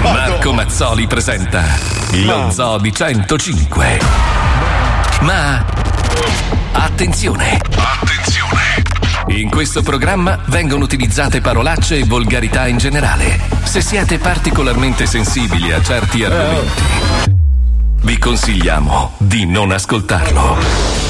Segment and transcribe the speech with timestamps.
[0.00, 1.62] Marco Mazzoli presenta
[2.12, 4.00] lo Zoo di 105.
[5.20, 5.62] Ma
[6.72, 7.60] attenzione!
[7.76, 8.82] Attenzione!
[9.26, 13.38] In questo programma vengono utilizzate parolacce e volgarità in generale.
[13.64, 16.82] Se siete particolarmente sensibili a certi argomenti,
[18.00, 21.09] vi consigliamo di non ascoltarlo.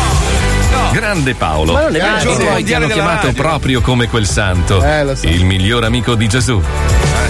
[0.91, 1.73] Grande Paolo.
[1.73, 2.17] Ma non è vero.
[2.17, 3.41] I tuoi ti hanno Mondiale della chiamato radio.
[3.41, 5.27] proprio come quel santo, Eh, lo so.
[5.27, 6.61] il miglior amico di Gesù.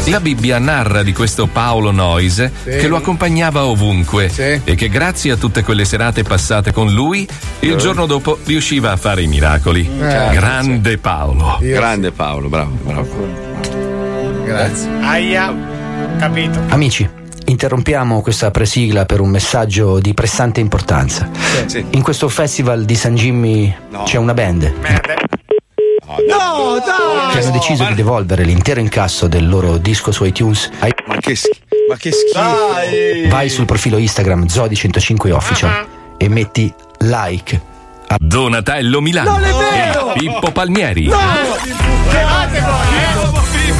[0.05, 2.69] La Bibbia narra di questo Paolo Noise Sì.
[2.77, 4.31] che lo accompagnava ovunque
[4.63, 7.27] e che grazie a tutte quelle serate passate con lui,
[7.59, 9.87] il giorno dopo riusciva a fare i miracoli.
[9.99, 11.57] certo, Grande Paolo.
[11.61, 13.49] Grande Paolo, bravo, bravo.
[14.43, 14.89] Grazie.
[15.01, 15.53] Aia,
[16.19, 16.59] capito.
[16.69, 17.07] Amici,
[17.45, 21.29] interrompiamo questa presigla per un messaggio di pressante importanza.
[21.91, 24.73] In questo festival di San Jimmy c'è una band.
[26.27, 26.81] No,
[27.31, 30.91] che hanno deciso di devolvere l'intero incasso del loro disco su iTunes ai...
[31.07, 31.37] Ma che,
[31.89, 33.29] ma che schifo!
[33.29, 35.87] Vai sul profilo Instagram Zodi105 Official
[36.17, 37.61] e metti like
[38.07, 40.13] a Donatello Milano Non è vero!
[40.13, 41.05] e Pippo Palmieri.
[41.05, 43.20] Levate voi,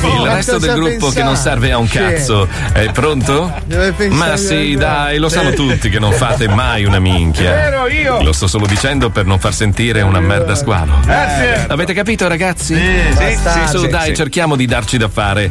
[0.08, 3.52] Il resto del gruppo che non serve a un cazzo è pronto?
[3.68, 7.52] Pensare Ma sì, dai, lo sanno tutti che non fate mai una minchia.
[7.52, 8.22] Vero, io.
[8.24, 11.00] Lo sto solo dicendo per non far sentire una merda squalo.
[11.04, 11.66] Grazie.
[11.68, 12.76] Avete capito, ragazzi?
[12.76, 14.16] sì, sì, su, sì, dai, sì.
[14.16, 15.50] cerchiamo di darci da fare.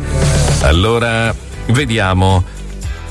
[0.62, 1.34] Allora,
[1.67, 2.45] vediamo.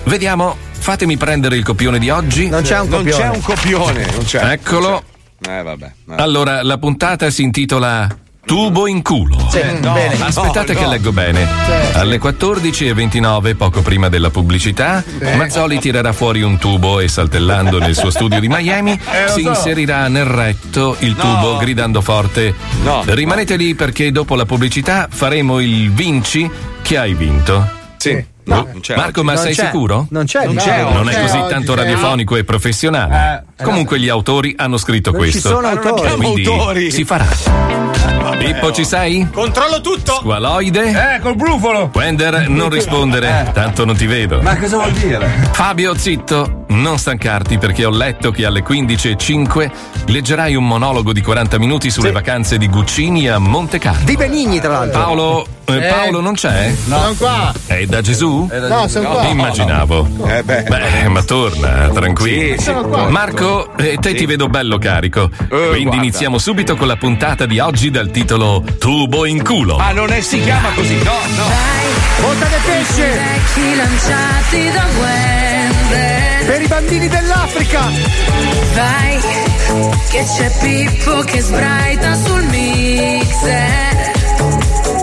[0.06, 2.50] Vediamo, fatemi prendere il copione di oggi.
[2.50, 3.24] Non c'è un Non copione.
[3.24, 4.52] c'è un copione, non c'è.
[4.52, 5.04] Eccolo.
[5.48, 5.92] Eh, vabbè.
[6.16, 8.08] Allora, la puntata si intitola
[8.50, 9.48] Tubo in culo.
[9.52, 10.16] Sì, no, bene.
[10.24, 10.92] Aspettate no, che no.
[10.92, 11.48] leggo bene.
[11.94, 15.04] Alle 14.29, poco prima della pubblicità,
[15.36, 19.50] Mazzoli tirerà fuori un tubo e saltellando nel suo studio di Miami lo si so.
[19.50, 22.56] inserirà nel retto il tubo gridando forte.
[22.82, 23.04] No.
[23.06, 26.50] Rimanete lì perché dopo la pubblicità faremo il vinci
[26.82, 27.70] che hai vinto.
[27.98, 28.26] Sì.
[28.46, 29.66] Non c'è Marco, ma Non sei c'è.
[29.66, 30.08] sicuro?
[30.10, 31.78] Non c'è, Non no, c'è, Non è c'è così tanto sì.
[31.78, 33.46] radiofonico e professionale.
[33.64, 35.50] Comunque gli autori hanno scritto Non ci questo.
[35.50, 36.08] sono autori.
[36.12, 36.92] E quindi autori.
[36.92, 37.28] si farà.
[38.38, 39.28] Pippo, ci sei?
[39.32, 40.14] Controllo tutto.
[40.16, 41.16] Squaloide?
[41.16, 41.92] Eh, col brufolo.
[41.94, 44.42] Wender, non rispondere, tanto non ti vedo.
[44.42, 45.50] Ma cosa vuol dire?
[45.52, 49.70] Fabio, zitto, non stancarti perché ho letto che alle 15.05
[50.06, 54.06] leggerai un monologo di 40 minuti sulle vacanze di Guccini a Monte Carlo.
[54.06, 55.00] Di Benigni, tra l'altro.
[55.02, 56.74] Paolo, eh, Paolo non c'è?
[56.88, 57.54] Sono qua.
[57.66, 58.48] È da Gesù?
[58.52, 59.24] No, sono qua.
[59.28, 60.08] Immaginavo.
[60.28, 60.64] Eh beh.
[60.64, 62.56] Beh, ma torna, tranquillo.
[62.58, 62.72] Sì, sì.
[63.50, 65.30] Marco, eh, te ti vedo bello carico.
[65.48, 65.96] Quindi guarda.
[65.96, 69.78] iniziamo subito con la puntata di oggi dal titolo Tubo in culo.
[69.78, 71.48] Ah, non è, si chiama così, no, no.
[72.22, 73.02] Volta del pesce.
[73.02, 74.86] Vecchi lanciati da
[76.46, 77.82] Per i bambini dell'Africa.
[78.74, 79.20] Vai
[80.10, 84.12] Che c'è Pippo che sbraita sul mixer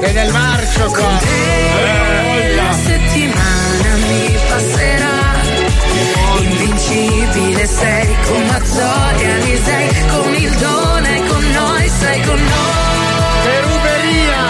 [0.01, 1.21] Che nel marcio qua.
[2.39, 3.56] E la settimana
[7.37, 13.43] Invincibile sei con Mazzoli e Alisei Con il dono e con noi sei con noi
[13.45, 14.45] Per Uberia.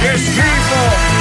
[0.00, 1.17] Che schifo.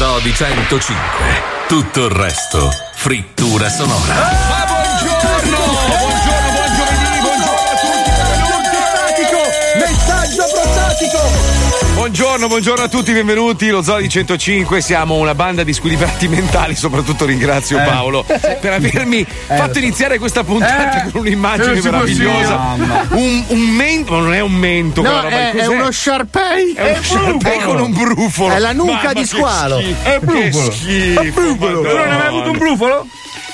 [0.00, 0.96] Lo Zoo di 105.
[1.68, 4.69] Tutto il resto, frittura sonora.
[12.00, 13.68] Buongiorno, buongiorno a tutti, benvenuti.
[13.68, 16.74] Lo Zoo di 105, siamo una banda di squilibrati mentali.
[16.74, 22.74] Soprattutto ringrazio Paolo per avermi fatto iniziare questa puntata Eh, con un'immagine meravigliosa.
[23.10, 26.72] Un, un mento, ma non è un mento, No, è, è uno Sharpei.
[26.72, 28.54] È uno Sharpei con un brufolo.
[28.54, 29.78] È la nuca Mamma, di che squalo.
[29.80, 30.70] schifo, È Che brufolo.
[30.72, 31.40] schifo.
[31.58, 33.06] Tu non hai mai avuto un brufolo?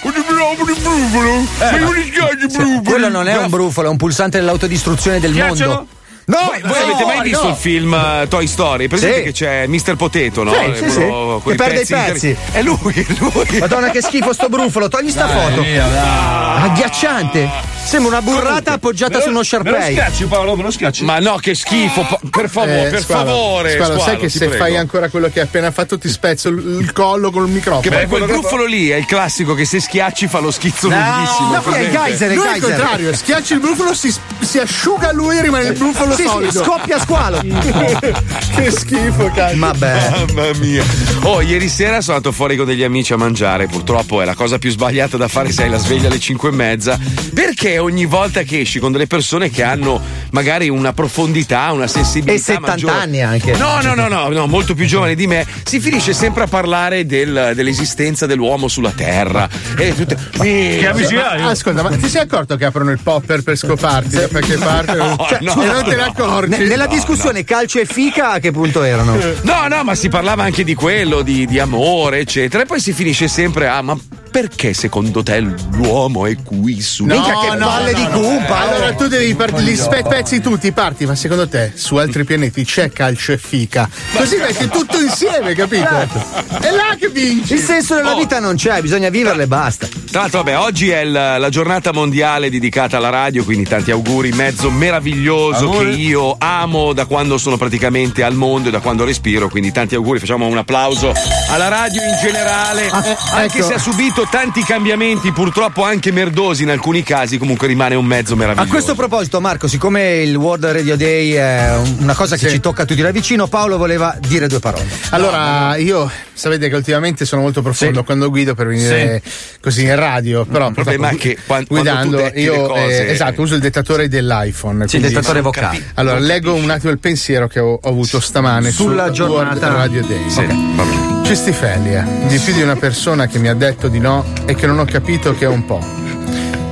[0.02, 1.44] Un brufolo?
[1.58, 2.80] Ma non mi piace brufolo.
[2.84, 5.66] Quello non è un brufolo, è un pulsante dell'autodistruzione del Piacciono?
[5.74, 5.88] mondo.
[6.28, 7.50] No, Voi, voi avete mai visto no.
[7.50, 8.88] il film uh, Toy Story?
[8.88, 9.22] Presente Sì.
[9.22, 9.94] che c'è Mr.
[9.94, 10.52] Potato, no?
[10.52, 10.96] Sì, Eh, sì, sì.
[11.04, 12.36] quello Che perde i inter- pezzi.
[12.50, 13.58] È lui, è lui.
[13.60, 15.62] Madonna che schifo sto brufolo, togli sta foto.
[15.62, 17.48] Agghiacciante.
[17.86, 21.04] Sembra una burrata appoggiata su uno Me lo schiacci Paolo, me lo schiacci.
[21.04, 22.04] Ma no, che schifo.
[22.04, 23.70] pa- Per favore, Eh, per Squalo, favore.
[23.74, 24.64] Squalo, sai Squalo, che ti se prego.
[24.64, 27.82] fai ancora quello che hai appena fatto ti spezzo il, il collo col microfono.
[27.82, 30.50] Che poi Beh, quel che gruffolo lì è il classico che se schiacci fa lo
[30.50, 31.52] schizzo lunghissimo.
[31.54, 32.76] No, qui è il geyser, è il Lui è il geyser.
[32.78, 36.64] contrario, schiacci il brufolo, si, si asciuga lui e rimane il brufolo Sì, sì, solido.
[36.64, 37.40] scoppia squalo.
[38.56, 39.58] che schifo, cazzo.
[39.58, 40.10] Vabbè.
[40.26, 40.84] Mamma mia.
[41.22, 43.68] Oh, ieri sera sono andato fuori con degli amici a mangiare.
[43.68, 46.52] Purtroppo è la cosa più sbagliata da fare se hai la sveglia alle 5 e
[46.52, 46.98] mezza.
[47.32, 50.00] Perché ogni volta che esci con delle persone che hanno
[50.30, 52.32] magari una profondità, una sensibilità.
[52.32, 53.56] E 70 maggiore- anni anche.
[53.56, 55.46] No, no, no, no, no, molto più giovani di me.
[55.64, 59.48] Si finisce sempre a parlare del- dell'esistenza dell'uomo sulla Terra.
[59.78, 60.16] E tutte.
[60.38, 61.40] Che amici hai?
[61.40, 64.94] Ma, ascolta, ma ti sei accorto che aprono il popper per scoparti da qualche parte?
[64.96, 65.62] No, Cioè, no.
[65.62, 66.50] e non te ne accorgi?
[66.50, 69.16] Ne- nella discussione calcio e fica a che punto erano?
[69.42, 72.62] No, no, ma si parlava anche di quello, di, di amore, eccetera.
[72.62, 73.82] E poi si finisce sempre a.
[73.82, 73.96] Ma
[74.36, 77.04] perché secondo te l'uomo è qui su?
[77.06, 78.68] Minchia, che palle di cumpa.
[78.68, 82.62] Allora tu devi part- li spe- pezzi tutti, parti, ma secondo te su altri pianeti
[82.62, 83.88] c'è calcio e fica?
[84.14, 85.88] Così metti tutto insieme, capito?
[85.88, 87.54] È là che vinci.
[87.54, 88.18] Il senso della Oh.
[88.18, 89.88] vita non c'è, bisogna viverla e basta.
[90.10, 94.32] Tra l'altro, vabbè, oggi è il- la giornata mondiale dedicata alla radio, quindi tanti auguri,
[94.32, 95.94] mezzo meraviglioso Auguri.
[95.94, 99.94] che io amo da quando sono praticamente al mondo e da quando respiro, quindi tanti
[99.94, 101.14] auguri, facciamo un applauso
[101.48, 103.66] alla radio in generale, anche ecco.
[103.66, 108.34] se ha subito tanti cambiamenti, purtroppo anche merdosi in alcuni casi, comunque rimane un mezzo
[108.34, 108.70] A meraviglioso.
[108.70, 112.54] questo proposito, Marco, siccome il World Radio Day è un- una cosa che Sì.
[112.54, 114.86] ci tocca tutti da vicino, Paolo voleva dire due parole.
[115.10, 119.22] Allora, io sapete che ultimamente sono molto profondo quando guido per venire
[119.60, 122.68] così in radio, però Il problema è che quan- quando guidando tu detti io le
[122.68, 124.86] cose- eh, esatto, uso il dettatore dell'iPhone.
[124.88, 125.82] Sì, il dettatore vocale.
[125.94, 129.76] Allora, leggo un attimo il pensiero che ho, ho avuto stamane Sulla sul giornata- World
[129.78, 130.30] Radio Day.
[130.30, 131.34] Sì, va bene.
[131.34, 134.78] Cestifelia, di più di una persona che mi ha detto di no e che non
[134.78, 135.84] ho capito che è un po'.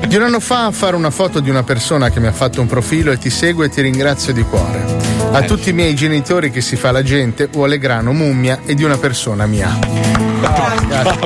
[0.07, 2.61] Di un anno fa a fare una foto di una persona che mi ha fatto
[2.61, 5.24] un profilo e ti segue e ti ringrazio di cuore.
[5.35, 8.85] A tutti i miei genitori che si fa la gente, vuole grano, mummia e di
[8.85, 9.77] una persona mia.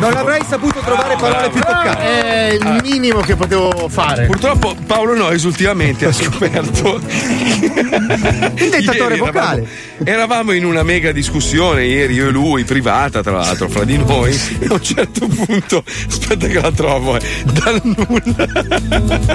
[0.01, 2.03] Non avrei saputo trovare parole più toccanti.
[2.03, 4.25] È il minimo che potevo fare.
[4.25, 7.01] Purtroppo Paolo Noyes ultimamente ha scoperto
[8.59, 9.67] Il dettatore Ieri vocale.
[10.05, 13.99] Eravamo, eravamo in una mega discussione ieri, io e lui, privata tra l'altro, fra di
[13.99, 14.33] noi.
[14.59, 18.47] E a un certo punto, aspetta che la trovo, eh, dal nulla.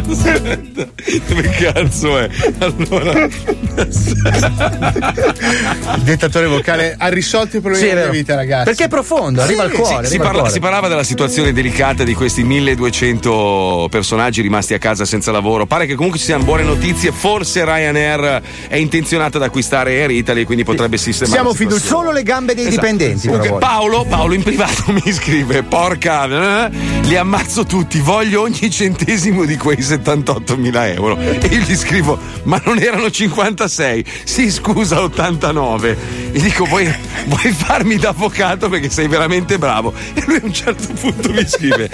[0.10, 0.88] Aspetta,
[1.28, 2.30] dove cazzo è?
[2.60, 3.28] Allora,
[4.74, 8.66] Il dettatore vocale ha risolto i problemi Sì, della vita, ragazzi.
[8.66, 9.88] Perché è profondo, arriva al cuore.
[9.88, 10.54] si, arriva al parla- cuore.
[10.54, 15.66] si parlava della situazione delicata di questi 1200 personaggi rimasti a casa senza lavoro.
[15.66, 17.12] Pare che comunque ci siano buone notizie.
[17.12, 21.36] Forse Ryanair è intenzionata ad acquistare Air Italy, quindi potrebbe sistemare.
[21.36, 21.82] Siamo situazione.
[21.94, 22.82] Solo le gambe dei Esatto.
[22.82, 23.28] dipendenti.
[23.28, 23.58] Comunque.
[23.60, 26.70] Paolo, Paolo in privato mi scrive: Porca, eh,
[27.04, 31.18] li ammazzo tutti, voglio ogni centesimo di quei 78.000 euro.
[31.20, 34.06] E io gli scrivo: Ma non erano 56?
[34.24, 35.98] Sì, scusa, 89.
[36.32, 36.94] Gli dico: Vuoi,
[37.26, 39.94] vuoi farmi da avvocato perché sei veramente bravo?
[40.14, 41.90] E lui a un certo punto mi scrive.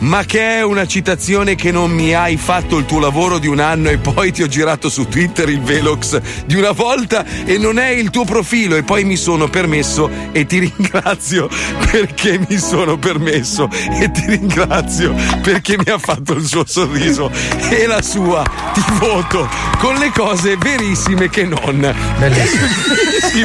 [0.00, 3.58] Ma che è una citazione che non mi hai fatto il tuo lavoro di un
[3.58, 7.80] anno e poi ti ho girato su Twitter il Velox di una volta e non
[7.80, 11.48] è il tuo profilo e poi mi sono permesso e ti ringrazio
[11.90, 13.68] perché mi sono permesso
[14.00, 17.28] e ti ringrazio perché mi ha fatto il suo sorriso
[17.68, 19.48] e la sua ti voto
[19.78, 21.94] con le cose verissime che non.
[22.18, 22.66] Bellissimo.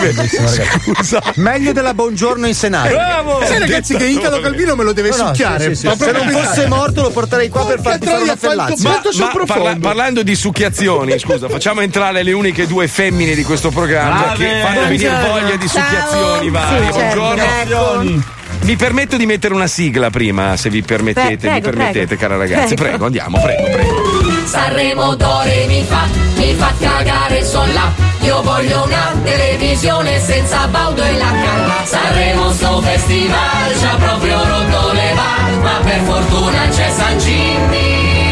[0.01, 1.21] Bellissimo, scusa.
[1.35, 2.89] Meglio della buongiorno in Senato.
[2.89, 3.43] Bravo!
[3.45, 5.69] Sai ragazzi che Italo Calvino me lo deve No, no, succhiare.
[5.69, 5.97] sì, sì, Ma sì.
[6.43, 8.89] Fosse morto lo porterei qua per farti fare una fellazia.
[8.89, 9.63] Molto sul profondo.
[9.63, 14.37] parla- parlando di succhiazioni, scusa, facciamo entrare le uniche due femmine di questo programma Brave.
[14.45, 16.85] che fanno venire voglia di succhiazioni varie.
[16.91, 17.19] Sì, certo.
[17.19, 18.23] Buongiorno.
[18.61, 22.21] Mi permetto di mettere una sigla prima, se vi permettete, Pre- mi prego, permettete, prego.
[22.21, 22.75] cara ragazzi.
[22.75, 22.89] Prego.
[22.89, 24.22] Prego, andiamo, prego, prego.
[24.45, 27.91] Sanremo Dore mi fa, mi fa cagare son là.
[28.21, 31.85] Io voglio una televisione senza baudo e la canna.
[31.85, 38.22] Sanremo sto festival ci proprio rotto le balle, ma per fortuna c'è San Jimmy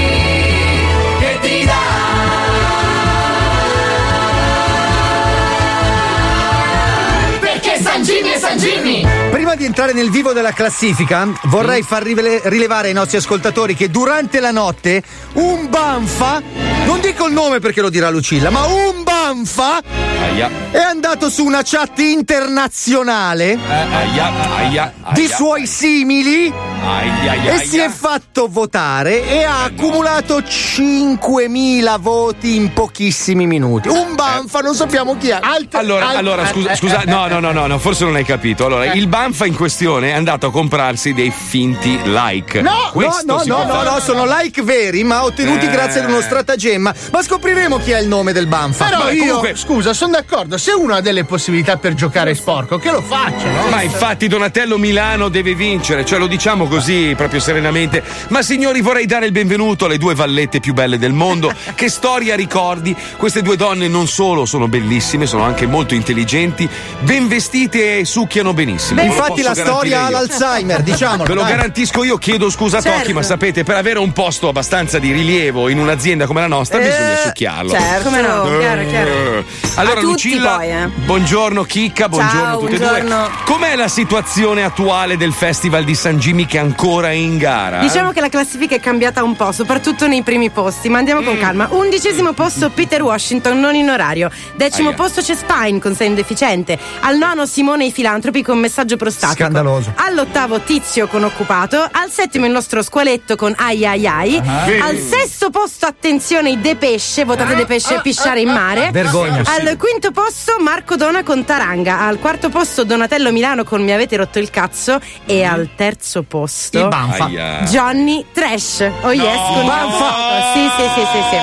[8.02, 9.06] San Jimmy è San Jimmy!
[9.30, 13.92] Prima di entrare nel vivo della classifica, vorrei far rivele- rilevare ai nostri ascoltatori che
[13.92, 15.04] durante la notte
[15.34, 16.42] un banfa,
[16.86, 19.82] non dico il nome perché lo dirà Lucilla, ma un banfa
[20.22, 26.54] Aia, è andato su una chat internazionale aia, aia, di aia, suoi simili
[26.84, 27.90] aia, aia, e si è aia.
[27.90, 33.88] fatto votare e ha accumulato 5.000 voti in pochissimi minuti.
[33.88, 35.40] Un banfa, non sappiamo chi è.
[35.72, 38.66] Allora, allora, scusa, scusa, no, no, no, no, no, forse non hai capito.
[38.66, 42.62] Allora, il banfa in questione è andato a comprarsi dei finti like.
[42.62, 43.90] No, Questo no, no, no, fare.
[43.90, 45.70] no, sono like veri, ma ottenuti Eh.
[45.70, 46.94] grazie ad uno stratagemma.
[47.12, 48.86] Ma scopriremo chi è il nome del Banfa.
[48.86, 50.58] Però Vabbè, io, comunque- scusa, sono d'accordo.
[50.58, 53.68] Se uno ha delle possibilità per giocare sporco, che lo faccia, no?
[53.70, 58.02] Ma infatti Donatello Milano deve vincere, cioè lo diciamo così proprio serenamente.
[58.30, 61.52] Ma signori vorrei dare il benvenuto alle due vallette più belle del mondo.
[61.76, 62.96] che storia ricordi?
[63.18, 66.70] Queste due donne non solo sono bellissime, sono anche molto intelligenti,
[67.02, 69.02] ben vestite e succhiano benissimo.
[69.02, 71.24] Lo Infatti la storia ha l'Alzheimer, diciamolo.
[71.24, 71.52] Ve lo dai.
[71.52, 73.14] garantisco io, chiedo scusa a Tocchi, Certo.
[73.14, 77.16] ma sapete, per avere un posto abbastanza di rilievo in un'azienda come la nostra bisogna
[77.26, 77.72] succhiarlo.
[77.72, 78.04] Certo.
[78.10, 79.10] Come no, chiaro, chiaro.
[79.10, 79.46] Eh.
[79.76, 80.88] Allora, A tutti Lucilla, poi, eh.
[81.06, 83.16] buongiorno Chicca, buongiorno Ciao, a tutte e buongiorno.
[83.18, 83.30] due.
[83.46, 87.80] Com'è la situazione attuale del Festival di San Jimmy che è ancora in gara?
[87.80, 91.26] Diciamo che la classifica è cambiata un po', soprattutto nei primi posti, ma andiamo Mm.
[91.26, 91.68] con calma.
[91.72, 94.30] Undicesimo posto Peter Washington, non in orario.
[94.56, 94.98] Decimo Aia.
[94.98, 96.78] posto c'è Spine con segno deficiente.
[97.02, 99.44] Al nono Simone i filantropi con messaggio prostatico.
[99.44, 99.94] Scandaloso.
[99.96, 101.78] All'ottavo Tizio con occupato.
[101.80, 104.38] Al settimo il nostro squaletto con ai ai ai.
[104.82, 108.90] Al sesto posto attenzione i De Pesce, votate De Pesce pisciare in mare.
[108.92, 109.44] Vergogna.
[109.46, 112.02] Al quinto posto Marco Dona con Taranga.
[112.02, 115.00] Al quarto posto Donatello Milano con Mi avete rotto il cazzo.
[115.26, 117.26] E al terzo posto Il Banfa.
[117.26, 117.62] Aia.
[117.62, 118.90] Johnny Trash.
[119.02, 120.54] Oh yes, con Banfa.
[120.54, 121.38] Sì, sì, sì, sì, sì.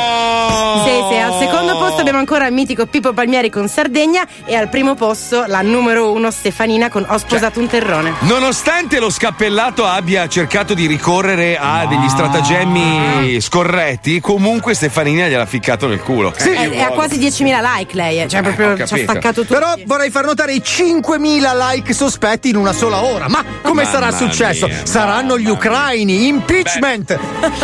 [0.49, 4.69] Sì, sì, al secondo posto abbiamo ancora il mitico Pippo Palmieri con Sardegna e al
[4.69, 8.15] primo posto la numero uno Stefanina con Ho sposato un terrone.
[8.21, 15.87] Nonostante lo scappellato abbia cercato di ricorrere a degli stratagemmi scorretti, comunque Stefanina gliel'ha ficcato
[15.87, 16.35] nel culo.
[16.35, 19.11] È, è a quasi 10.000 like lei, eh, cioè ho proprio ci ha capito.
[19.11, 19.55] staccato tutto.
[19.55, 23.29] Però vorrei far notare i 5.000 like sospetti in una sola ora.
[23.29, 24.67] Ma come Mamma sarà successo?
[24.67, 27.19] mia, Saranno gli ucraini, impeachment.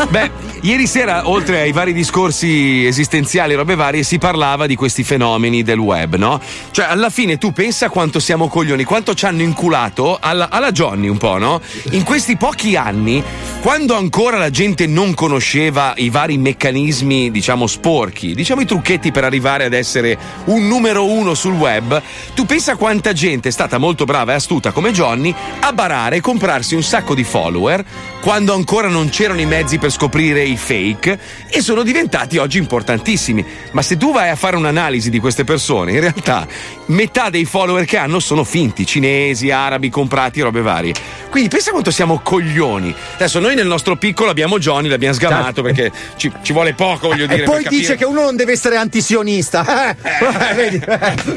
[0.08, 0.30] Beh,
[0.62, 5.62] ieri sera, oltre ai vari discorsi esistenziali e robe varie, si parlava di questi fenomeni
[5.62, 6.40] del web, no?
[6.70, 11.08] Cioè, alla fine tu pensa quanto siamo coglioni, quanto ci hanno inculato alla, alla Johnny
[11.08, 11.60] un po', no?
[11.90, 13.22] In questi pochi anni,
[13.60, 19.24] quando ancora la gente non conosceva i vari meccanismi, diciamo, sporchi, diciamo i trucchetti per
[19.24, 22.00] arrivare ad essere un numero uno sul web,
[22.34, 26.20] tu pensa quanta gente è stata molto brava e astuta come Johnny a barare e
[26.20, 27.84] comprarsi un sacco di follower
[28.20, 33.44] quando ancora non c'erano i mezzi per scoprire i fake e sono diventati oggi importantissimi.
[33.72, 36.46] Ma se tu vai a fare un'analisi di queste persone, in realtà
[36.86, 40.92] metà dei follower che hanno sono finti, cinesi, arabi, comprati, robe varie.
[41.30, 42.92] Quindi pensa quanto siamo coglioni.
[43.14, 47.26] Adesso noi nel nostro piccolo abbiamo Johnny, l'abbiamo sgamato perché ci, ci vuole poco, voglio
[47.26, 47.42] dire.
[47.42, 49.92] E poi per dice capire- che uno non deve essere antisionista.
[50.44, 50.82] Eh, vedi?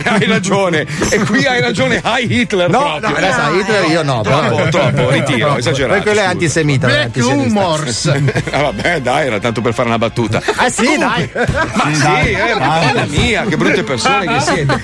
[0.05, 0.85] hai ragione.
[1.09, 2.69] E qui hai ragione, hai Hitler.
[2.69, 3.09] No, proprio.
[3.09, 4.21] no, adesso Hitler io no.
[4.21, 5.57] Troppo, però- troppo, ritiro, Troppo.
[5.59, 6.87] esagerato, Poi quello è antisemita.
[6.87, 8.05] Black humors.
[8.51, 10.41] Ah, vabbè, dai, era tanto per fare una battuta.
[10.55, 11.29] Ah sì, dai.
[11.33, 14.79] Ma sì, eh, madonna mia, che brutte persone che siete.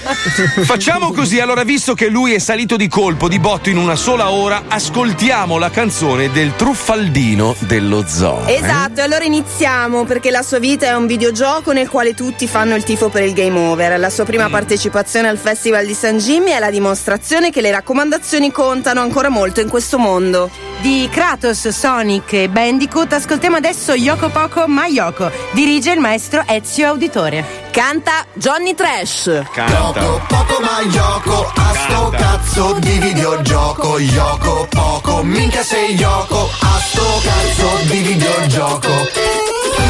[0.64, 4.32] Facciamo così, allora, visto che lui è salito di colpo, di botto in una sola
[4.32, 8.46] ora, ascoltiamo la canzone del truffaldino dello zoo.
[8.46, 8.56] eh?
[8.56, 12.76] Esatto, e allora iniziamo perché la sua vita è un videogioco nel quale tutti fanno
[12.76, 14.00] il tifo per il game over.
[14.00, 18.52] La sua prima partecipazione al Festival di San Jimmy è la dimostrazione che le raccomandazioni
[18.52, 20.50] contano ancora molto in questo mondo.
[20.82, 25.32] Di Kratos, Sonic e Bandicoot ascoltiamo adesso Yoko Poco Ma Yoko.
[25.52, 27.62] Dirige il maestro Ezio Auditore.
[27.72, 29.44] Canta Johnny Trash.
[29.54, 30.02] Canta.
[30.28, 37.22] Poco ma Yoko, a sto cazzo di videogioco Yoko poco, minchia sei Yoko, a sto
[37.22, 39.43] cazzo di videogioco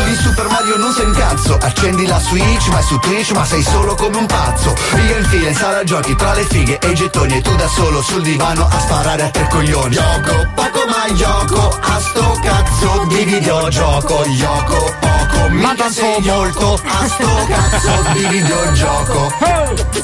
[0.05, 1.57] di Super Mario non sei un cazzo.
[1.61, 4.75] Accendi la Switch ma è su Twitch ma sei solo come un pazzo.
[4.75, 7.67] Figa in fila in sala giochi tra le fighe e i gettoni E tu da
[7.67, 9.93] solo sul divano a sparare a tre coglioni.
[9.95, 14.25] Gioco poco ma Yoko A sto cazzo di videogioco.
[14.25, 16.81] Yoko poco Mica sei molto.
[16.83, 19.31] A sto cazzo di videogioco.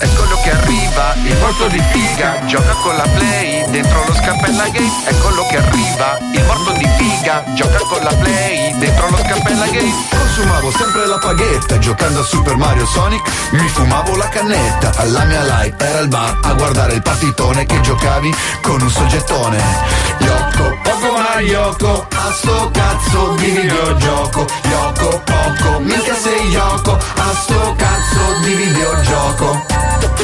[0.01, 4.89] Eccolo che arriva, il morto di figa Gioca con la play, dentro lo scappella gay
[5.05, 9.68] Eccolo che arriva, il morto di figa Gioca con la play, dentro lo scappella gay
[9.69, 13.21] Consumavo sempre la paghetta Giocando a Super Mario Sonic
[13.51, 14.91] Mi fumavo la cannetta.
[14.95, 19.61] Alla mia live era il bar A guardare il partitone Che giocavi con un soggettone.
[20.19, 24.45] Yoko, poco ma Yoko A sto cazzo di videogioco.
[24.63, 29.65] Yoko, poco Mica sei Yoko A sto cazzo di videogioco.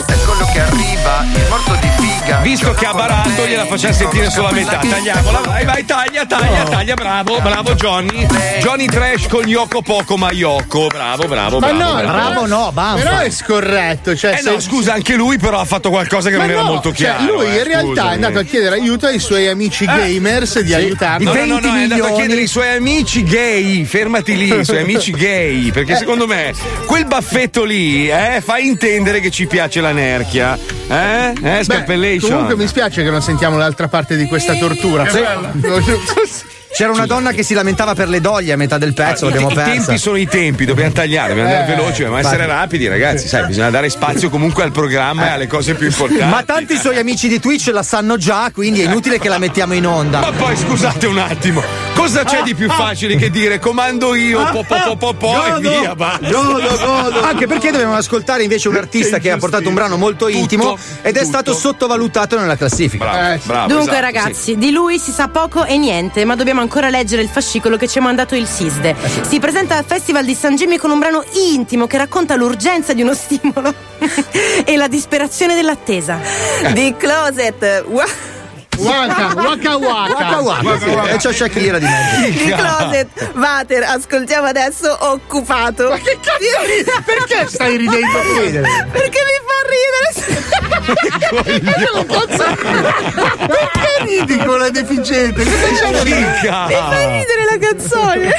[0.07, 2.37] Eccolo che arriva, il morto di figa.
[2.39, 4.77] Visto che ha barato, gliela facciamo sentire solo a metà.
[4.77, 8.25] Tagliamola, vai, vai, taglia, taglia, taglia, bravo, bravo Johnny.
[8.59, 10.87] Johnny Trash con Yoko Poco ma Yoko.
[10.87, 11.83] Bravo, bravo, Ma bravo.
[11.83, 12.29] no, bravo.
[12.31, 13.03] Bravo no, Banfa.
[13.03, 14.15] Però è scorretto.
[14.15, 16.61] Cioè, Eh se- no, scusa, anche lui però ha fatto qualcosa che Ma non era
[16.61, 17.33] no, molto cioè, chiaro.
[17.33, 18.09] lui eh, in realtà scusami.
[18.09, 21.33] è andato a chiedere aiuto ai suoi amici gamers di aiutarlo.
[21.33, 22.15] No, no, no, 20 no, è andato a milioni.
[22.15, 26.53] chiedere ai suoi amici gay, fermati lì, i suoi amici gay, perché secondo me
[26.85, 30.57] quel baffetto lì eh, fa intendere che ci piace la nerchia.
[30.87, 31.27] Eh?
[31.29, 32.31] Eh, Beh, scappellation.
[32.31, 35.05] comunque mi spiace che non sentiamo l'altra parte di questa tortura.
[35.09, 36.53] Sì.
[36.75, 39.49] C'era una donna che si lamentava per le doglie a metà del pezzo, I, l'abbiamo
[39.51, 39.71] i persa.
[39.71, 43.45] tempi sono i tempi, dobbiamo tagliare, dobbiamo andare Eh, veloci, ma essere rapidi, ragazzi, sai,
[43.45, 46.25] bisogna dare spazio comunque al programma e alle cose più importanti.
[46.25, 49.73] Ma tanti suoi amici di Twitch la sanno già, quindi è inutile che la mettiamo
[49.73, 50.19] in onda.
[50.19, 51.63] Ma poi scusate un attimo,
[52.05, 55.49] cosa c'è di più facile che dire comando io, po po po po po e
[55.51, 56.29] Godo, via, basta.
[56.29, 57.21] godo, godo.
[57.21, 61.17] Anche perché dobbiamo ascoltare invece un artista che ha portato un brano molto intimo ed
[61.17, 63.05] è stato sottovalutato nella classifica.
[63.05, 66.89] Bravo, bravo, Dunque, esatto, ragazzi, di lui si sa poco e niente, ma dobbiamo ancora
[66.89, 68.95] leggere il fascicolo che ci ha mandato il SISDE.
[69.27, 73.01] Si presenta al Festival di San Jimmy con un brano intimo che racconta l'urgenza di
[73.01, 73.73] uno stimolo
[74.63, 76.19] e la disperazione dell'attesa.
[76.73, 77.83] Di Closet.
[77.87, 78.33] Wa-
[78.77, 80.13] Waka, waka, waka.
[80.13, 80.89] Waka waka, sì.
[80.89, 82.43] E c'è Shakira di mezzo.
[82.43, 83.31] Di Closet.
[83.33, 85.89] Vater, ascoltiamo adesso Occupato.
[85.89, 88.07] Ma che cazzo Perché stai ridendo?
[88.91, 89.93] Perché mi fa ridere.
[93.47, 95.43] Perché ridi con la deficiente?
[95.43, 96.03] Cosa c'è da?
[96.03, 98.31] Mi fa ridere la canzone.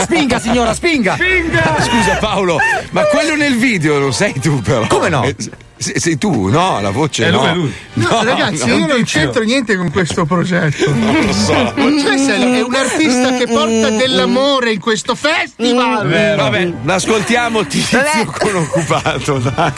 [0.02, 1.16] Spinga, signora, spinga!
[1.16, 2.58] Scusa Paolo,
[2.90, 4.86] ma quello nel video lo sei tu però.
[4.86, 5.24] Come no?
[5.24, 5.36] Eh,
[5.76, 6.80] se- sei tu, no?
[6.80, 7.40] La voce È no.
[7.40, 7.72] lui, è lui.
[7.94, 10.90] No, ragazzi, io non c'entro niente con questo progetto.
[10.92, 11.72] Non lo so.
[11.74, 16.36] Questo è un artista che porta dell'amore in questo festival.
[16.36, 18.00] Vabbè, l'ascoltiamo tizio
[18.38, 19.72] con occupato, dai.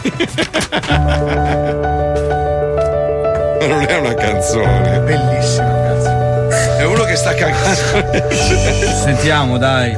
[3.61, 5.01] Non è una canzone.
[5.01, 6.77] Bellissimo, cazzo.
[6.79, 8.13] È uno che sta cagando.
[9.03, 9.97] Sentiamo, dai.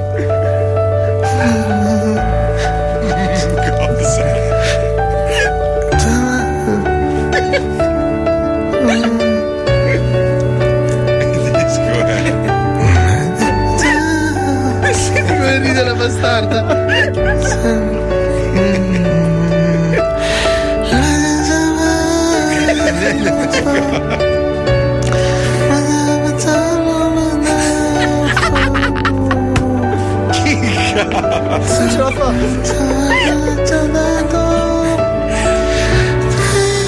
[16.00, 16.62] La bastarda.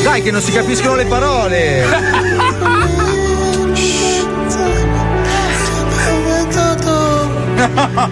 [0.02, 1.84] Dai, che non si capiscono le parole!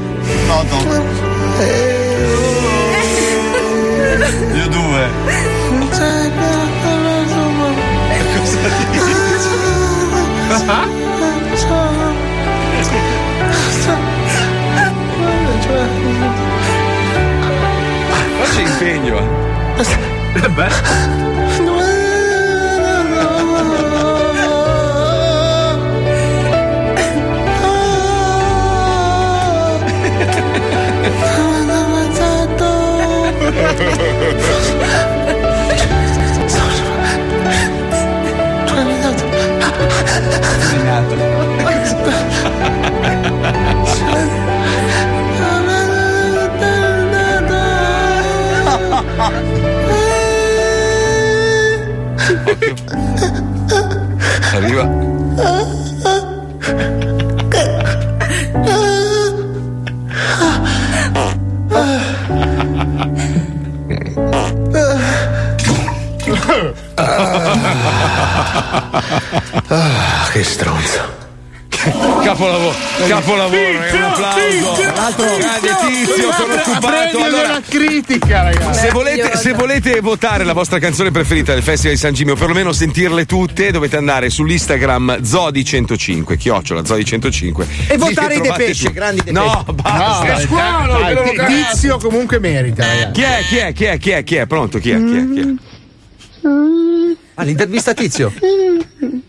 [4.52, 5.08] Io due.
[18.38, 19.18] Ma c'è impegno.
[38.70, 39.10] Arriva.
[72.40, 72.74] Capolavoro,
[73.06, 74.76] capolavoro, è un applauso.
[75.36, 76.86] Grande tizio, con occupato.
[76.86, 78.78] Premio Allora, critica, ragazzi.
[78.80, 82.36] se volete, se volete votare la vostra canzone preferita del Festival di San Gimio, o
[82.36, 87.66] perlomeno sentirle tutte, dovete andare sull'Instagram Zodi105, chiocciola Zodi105.
[87.88, 89.32] E votare i tu- grandi Depesce.
[89.32, 90.24] No, basta.
[90.24, 91.72] dai, squalo, dai, cazzo.
[91.72, 93.12] Tizio comunque merita, ragazzi.
[93.12, 93.44] Chi è?
[93.46, 93.72] Chi è?
[93.74, 93.98] Chi è?
[93.98, 94.24] Chi è?
[94.24, 94.46] Chi è?
[94.46, 94.78] Pronto?
[94.78, 94.96] Chi è?
[94.96, 95.28] Chi è?
[95.30, 96.48] Chi è?
[97.34, 97.92] Ah, l'intervista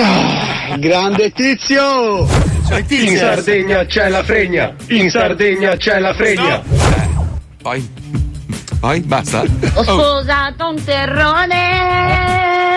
[0.00, 0.04] a
[0.70, 0.78] tizio.
[0.78, 2.26] Grande tizio!
[2.88, 4.74] In Sardegna c'è la fregna!
[4.88, 6.62] In Sardegna c'è la fregna!
[7.62, 7.88] Poi?
[8.80, 9.00] Poi?
[9.00, 9.42] Basta?
[9.74, 11.82] Ho sposato un terrone.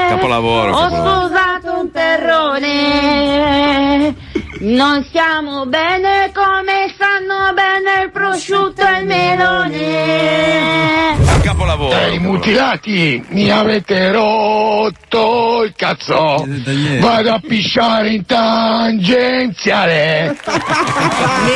[0.10, 1.26] Capolavoro, Ho capolavoro.
[1.28, 4.16] sposato un terrone.
[4.60, 10.46] Non stiamo bene come stanno bene il prosciutto e il melone.
[11.41, 11.89] Capolavoro.
[11.91, 16.46] Dai mutilati mi avete rotto il cazzo!
[17.00, 19.56] Vado a pisciare in tangenziale!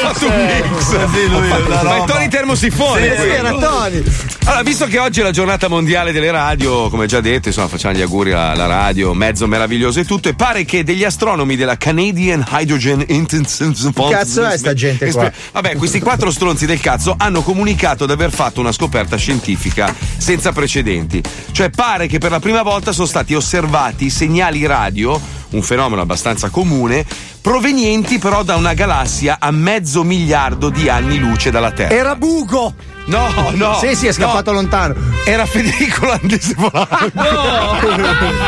[0.01, 1.81] fatto un mix.
[1.83, 3.15] Ma è Tony Termosifone.
[3.15, 4.03] Sì, sì, era Tony.
[4.45, 7.95] Allora, visto che oggi è la giornata mondiale delle radio, come già detto, insomma, facciamo
[7.95, 12.45] gli auguri alla radio, mezzo meraviglioso e tutto, e pare che degli astronomi della Canadian
[12.49, 15.31] Hydrogen Intensive Cazzo è sta gente qua?
[15.51, 20.51] Vabbè, questi quattro stronzi del cazzo hanno comunicato di aver fatto una scoperta scientifica senza
[20.51, 21.21] precedenti.
[21.51, 25.19] Cioè pare che per la prima volta sono stati osservati segnali radio,
[25.51, 27.05] un fenomeno abbastanza comune,
[27.41, 31.93] provenienti però da una galassia a mezzo miliardo di anni luce dalla Terra.
[31.93, 32.73] Era Bugo!
[33.11, 33.77] No, no.
[33.79, 34.61] Sì, sì, è scappato no.
[34.61, 34.95] lontano.
[35.25, 36.55] Era Federico Landese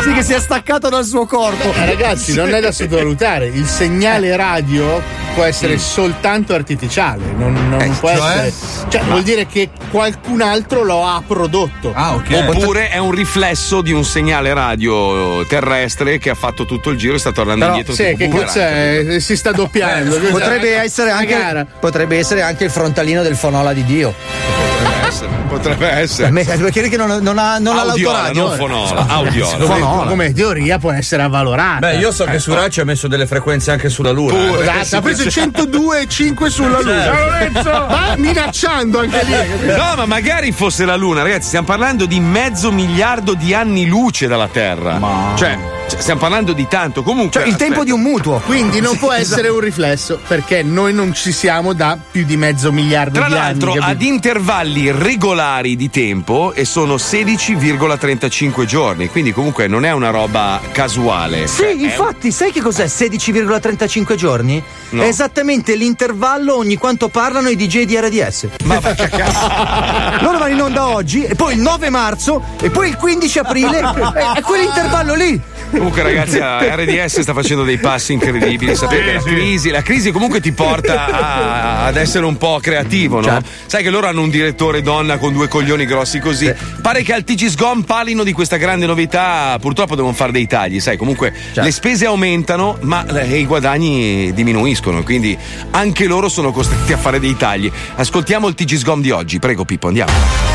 [0.01, 1.73] sì, che si è staccato dal suo corpo.
[1.73, 3.47] Eh, ragazzi, non è da sottovalutare.
[3.47, 5.01] Il segnale radio
[5.33, 8.45] può essere soltanto artificiale, non, non può cioè?
[8.45, 8.89] essere.
[8.89, 11.91] Cioè, Ma- vuol dire che qualcun altro lo ha prodotto.
[11.93, 16.97] Ah, Oppure è un riflesso di un segnale radio terrestre che ha fatto tutto il
[16.97, 17.95] giro e sta tornando Però, indietro.
[17.95, 19.19] sì, che cos'è?
[19.19, 20.17] Si sta doppiando.
[20.17, 20.31] Cos'è?
[20.31, 24.52] Potrebbe essere, anche, potrebbe essere anche il frontalino del fonola di Dio.
[24.53, 25.29] Potrebbe essere.
[25.47, 26.31] Potrebbe essere.
[26.31, 28.47] Me- Perché che non, non ha, non ha Audiola, l'autoradio.
[28.47, 29.65] non fonola, audiola.
[29.65, 31.79] Come, come teoria può essere avvalorata.
[31.79, 34.33] Beh, io so che Suracci ha messo delle frequenze anche sulla Luna.
[34.33, 34.61] eh.
[34.61, 37.03] Esatto, ha preso 102,5 sulla Luna.
[37.03, 37.69] Ciao, Lorenzo!
[37.87, 39.67] Va minacciando anche lì.
[39.67, 41.47] No, ma magari fosse la Luna, ragazzi.
[41.47, 44.99] Stiamo parlando di mezzo miliardo di anni luce dalla Terra.
[45.35, 45.57] Cioè,
[45.93, 47.03] cioè, stiamo parlando di tanto.
[47.03, 47.39] Comunque.
[47.41, 47.83] Cioè, il tempo aspetta.
[47.85, 48.39] di un mutuo.
[48.45, 49.53] Quindi non Sì, può essere esatto.
[49.55, 53.71] un riflesso perché noi non ci siamo da più di mezzo miliardo Tra di l'altro,
[53.71, 53.79] anni.
[53.79, 54.13] ad capito?
[54.13, 59.07] intervalli regolari di tempo e sono 16,35 giorni.
[59.09, 61.47] Quindi, comunque, non è una roba casuale.
[61.47, 64.61] Sì, Cioè, infatti, sai che cos'è 16,35 giorni?
[64.89, 65.03] No.
[65.03, 68.47] È esattamente l'intervallo ogni quanto parlano i DJ di RDS.
[68.65, 70.23] Ma va che cazzo.
[70.23, 73.79] Loro vanno in onda oggi, e poi il 9 marzo, e poi il 15 aprile.
[74.35, 75.41] è quell'intervallo lì.
[75.75, 78.75] Comunque, ragazzi, RDS sta facendo dei passi incredibili.
[78.75, 83.23] Sapete, la crisi, la crisi comunque ti porta a- ad essere un po' creativo, no?
[83.23, 83.49] Certo.
[83.65, 86.51] Sai che loro hanno un direttore donna con due coglioni grossi così.
[86.81, 89.57] Pare che al TG Sgom parlino di questa grande novità.
[89.59, 90.97] Purtroppo devono fare dei tagli, sai.
[90.97, 95.03] Comunque le spese aumentano, ma eh, i guadagni diminuiscono.
[95.03, 95.37] Quindi
[95.71, 97.71] anche loro sono costretti a fare dei tagli.
[97.95, 99.39] Ascoltiamo il TG Sgom di oggi.
[99.39, 100.52] Prego, Pippo, andiamo.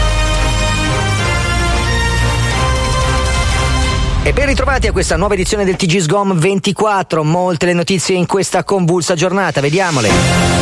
[4.29, 7.25] E ben ritrovati a questa nuova edizione del TG Sgom 24.
[7.25, 10.11] Molte le notizie in questa convulsa giornata, vediamole.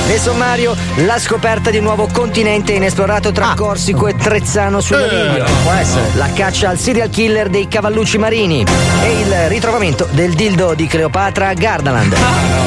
[0.07, 5.47] Nel sommario, la scoperta di un nuovo continente inesplorato tra Corsico e Trezzano sul Naviglio.
[5.65, 6.11] può essere.
[6.15, 8.65] La caccia al serial killer dei cavallucci marini.
[9.03, 12.17] E il ritrovamento del dildo di Cleopatra a Gardaland.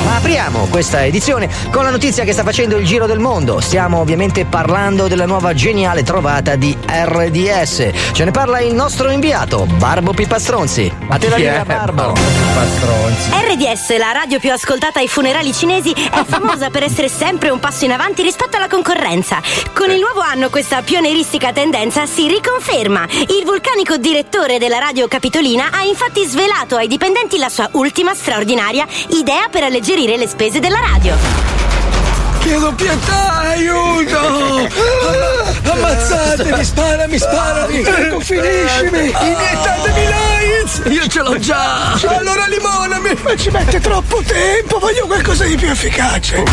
[0.04, 3.62] Ma apriamo questa edizione con la notizia che sta facendo il giro del mondo.
[3.62, 7.90] Stiamo ovviamente parlando della nuova geniale trovata di RDS.
[8.12, 10.89] Ce ne parla il nostro inviato, Barbo Pipastronzi.
[11.08, 11.64] A te la?
[11.66, 12.14] Barbo.
[12.54, 13.30] Pastronzi.
[13.32, 17.86] RDS, la radio più ascoltata ai funerali cinesi, è famosa per essere sempre un passo
[17.86, 19.42] in avanti rispetto alla concorrenza.
[19.74, 23.08] Con il nuovo anno questa pioneristica tendenza si riconferma.
[23.10, 28.86] Il vulcanico direttore della radio capitolina ha infatti svelato ai dipendenti la sua ultima straordinaria
[29.10, 31.16] idea per alleggerire le spese della radio.
[32.40, 34.70] Chiedo pietà, aiuto!
[35.70, 37.82] Ammazzatemi, sparami, sparami!
[37.82, 39.00] Ecco, finiscimi!
[39.10, 40.06] Iniettatemi
[40.78, 40.82] l'AIDS!
[40.92, 41.94] Io ce l'ho già!
[41.94, 43.18] Allora limonami!
[43.24, 46.44] Ma ci mette troppo tempo, voglio qualcosa di più efficace!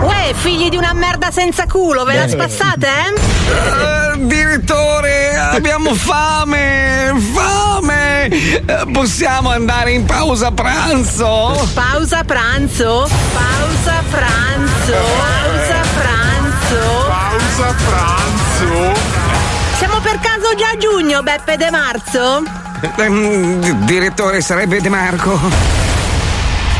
[0.00, 4.16] Uè, figli di una merda senza culo, ve la spassate, eh?
[4.26, 7.12] direttore, abbiamo fame!
[7.34, 8.28] Fame!
[8.28, 11.68] Eh, Possiamo andare in pausa pranzo?
[11.74, 13.08] Pausa pranzo?
[13.32, 14.94] Pausa pranzo?
[14.94, 17.04] Pausa pranzo?
[17.06, 19.00] Pausa pranzo?
[19.76, 22.42] Siamo per caso già a giugno, Beppe De Marzo?
[23.84, 25.38] Direttore, sarebbe De Marco.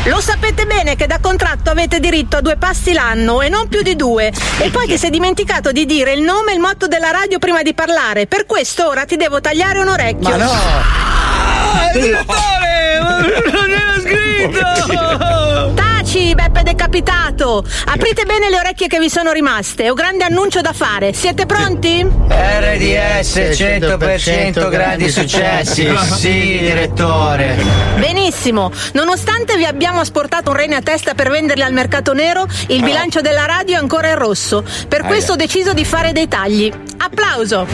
[0.05, 3.81] Lo sapete bene che da contratto avete diritto a due passi l'anno e non più
[3.81, 4.31] di due.
[4.59, 7.63] E poi ti sei dimenticato di dire il nome e il motto della radio prima
[7.63, 8.27] di parlare.
[8.27, 10.29] Per questo ora ti devo tagliare un orecchio.
[10.29, 10.51] Ma no!
[10.51, 12.63] Ah, direttore!
[13.51, 15.84] Non era scritto!
[16.15, 17.61] Taci, Beppe decapitato!
[17.87, 19.87] Aprite bene le orecchie che vi sono rimaste.
[19.87, 21.11] Ho un grande annuncio da fare.
[21.11, 22.01] Siete pronti?
[22.01, 25.93] RDS 100% grandi successi.
[26.15, 27.57] Sì, direttore.
[27.97, 32.81] Benissimo, nonostante vi abbiamo asportato un rene a testa per venderli al mercato nero, il
[32.81, 34.63] bilancio della radio è ancora in rosso.
[34.87, 36.71] Per questo ho deciso di fare dei tagli.
[36.97, 37.67] Applauso!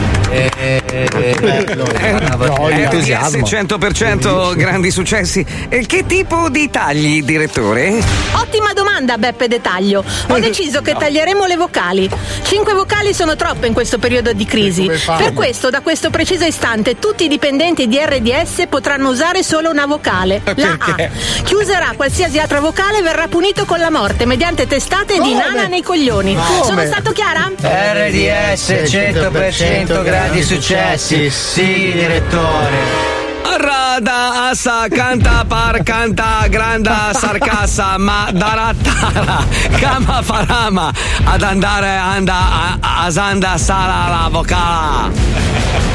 [2.71, 5.45] RDS 100% grandi successi.
[5.69, 8.30] E che tipo di tagli, direttore?
[8.33, 10.03] Ottima domanda, Beppe Dettaglio.
[10.29, 12.09] Ho deciso che taglieremo le vocali.
[12.43, 14.85] Cinque vocali sono troppe in questo periodo di crisi.
[14.85, 19.85] Per questo, da questo preciso istante, tutti i dipendenti di RDS potranno usare solo una
[19.85, 21.09] vocale, la A.
[21.43, 25.35] Chi userà qualsiasi altra vocale verrà punito con la morte mediante testate di Come?
[25.35, 26.35] nana nei coglioni.
[26.35, 26.63] Come?
[26.63, 27.51] Sono stato chiara?
[27.61, 31.29] RDS 100% grandi successi.
[31.29, 33.20] Sì, direttore.
[33.43, 39.43] Arrada, assa, canta, par, canta, granda, sarcassa, ma darattara,
[39.79, 40.91] kama farama,
[41.23, 42.33] ad andare, anda,
[42.79, 45.09] a- asanda, sala, la vocala.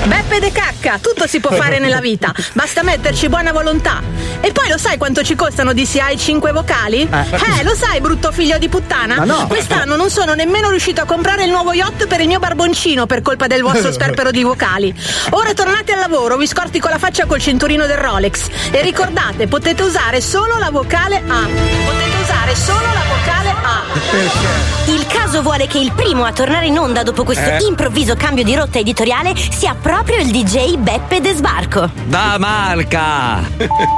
[0.06, 4.00] Beppe de cacca, tutto si può fare nella vita, basta metterci buona volontà.
[4.40, 7.00] E poi lo sai quanto ci costano DCI 5 vocali?
[7.10, 9.16] Eh, lo sai, brutto figlio di puttana?
[9.16, 9.46] Ma no.
[9.48, 13.22] Quest'anno non sono nemmeno riuscito a comprare il nuovo yacht per il mio barboncino per
[13.22, 14.94] colpa del vostro sperpero di vocali.
[15.30, 18.48] Ora tornate al lavoro, vi scorti con la faccia col cinturino del Rolex.
[18.70, 21.44] E ricordate, potete usare solo la vocale A.
[21.44, 24.90] Potete usare solo la vocale A.
[24.90, 27.58] Il caso vuole che il primo a tornare in onda dopo questo Eh?
[27.66, 31.90] improvviso cambio di rotta editoriale sia proprio il DJ Beppe De Sbarco.
[32.06, 33.42] Da marca,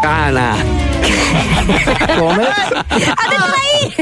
[0.02, 0.56] cana.
[2.16, 2.48] Come?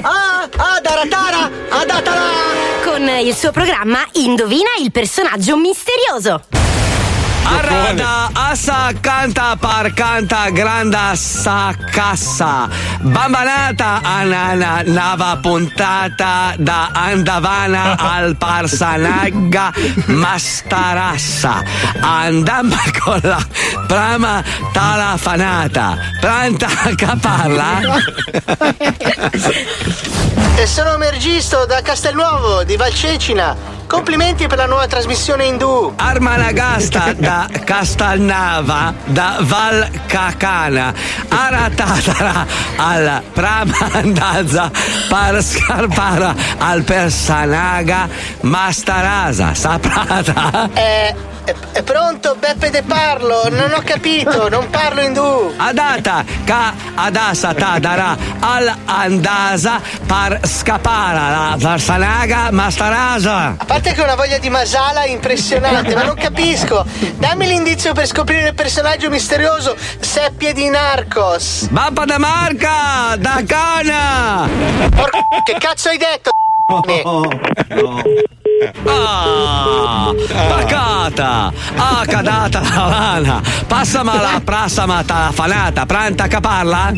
[0.01, 2.20] Ah, ah, daratara, adatara!
[2.85, 6.40] Con il suo programma Indovina il personaggio misterioso.
[7.46, 12.68] Arrada, assa, canta, par, canta, granda, sa, cassa.
[13.00, 19.72] Bambanata, anana, nava puntata, da andavana al parsanagga,
[20.06, 21.62] mastarassa.
[22.00, 23.42] Andamba con la
[23.87, 25.96] prama talafanata.
[26.20, 27.80] Planta caparla?
[30.56, 33.74] E sono Mergisto da Castelnuovo, di Valcecina.
[33.87, 35.92] Complimenti per la nuova trasmissione indù.
[35.96, 37.36] Armanagasta da
[37.68, 40.92] Castelnava da Val Cacana
[41.31, 42.46] Aratatara
[42.79, 44.70] al Pramandazza
[45.11, 48.09] par Scarpara al Persanaga
[48.42, 50.70] Mastarasa Saprata.
[50.75, 53.48] Eh, è, è pronto Beppe De Parlo?
[53.48, 55.54] Non ho capito, non parlo indù.
[55.56, 64.04] Adata ca adasa tadara al andasa par scapara la Persanaga Mastarasa A parte che ho
[64.04, 66.85] una voglia di masala impressionante, ma non capisco.
[67.16, 71.68] Dammi l'indizio per scoprire il personaggio misterioso Seppie di Narcos.
[71.70, 74.48] Mappa da Marca da Cana
[74.90, 76.30] Porco, che cazzo hai detto?
[78.87, 80.12] Ah,
[81.10, 81.52] pacata!
[81.76, 83.42] Ah, cadata la lana!
[83.66, 86.92] Passama la prassama talafanata, pranta caparla?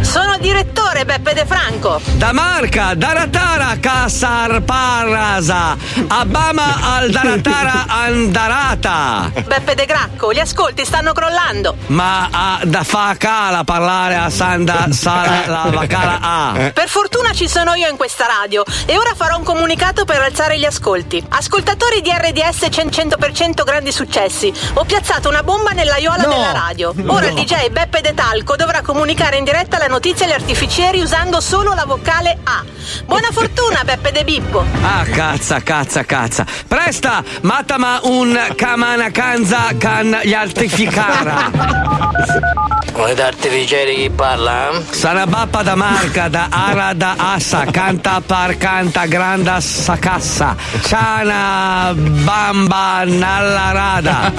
[0.00, 2.00] Sono direttore Beppe De Franco.
[2.16, 5.76] Da Marca, Daratara, Casar Parrasa,
[6.08, 9.30] Abama al Daratara Andarata.
[9.46, 11.76] Beppe De Gracco, gli ascolti stanno crollando.
[11.86, 16.70] Ma ah, da fa cala parlare a Sanda Sala la Vacala A.
[16.74, 20.58] Per fortuna ci sono io in questa radio e ora farò un comunicato per alzare
[20.58, 21.24] gli ascolti.
[21.28, 24.52] Ascoltatori di RDS 100% grandi successi.
[24.74, 26.28] Ho piazzato una bomba nell'aiola No.
[26.28, 26.92] della radio.
[27.06, 31.40] Ora il DJ Beppe De Talco dovrà comunicare in diretta la notizia agli artificieri usando
[31.40, 32.62] solo la vocale A.
[33.06, 34.64] Buona fortuna Beppe De Bippo.
[34.82, 36.46] Ah, cazza, cazza, cazza.
[36.66, 41.50] Presta, matama un camana canza can gli artificara.
[42.92, 44.70] Come d'artificieri chi parla?
[44.90, 53.72] Sarabappa da marca, da ara da assa, canta par canta granda sacassa, ciana bamba nalla
[53.72, 54.32] rada.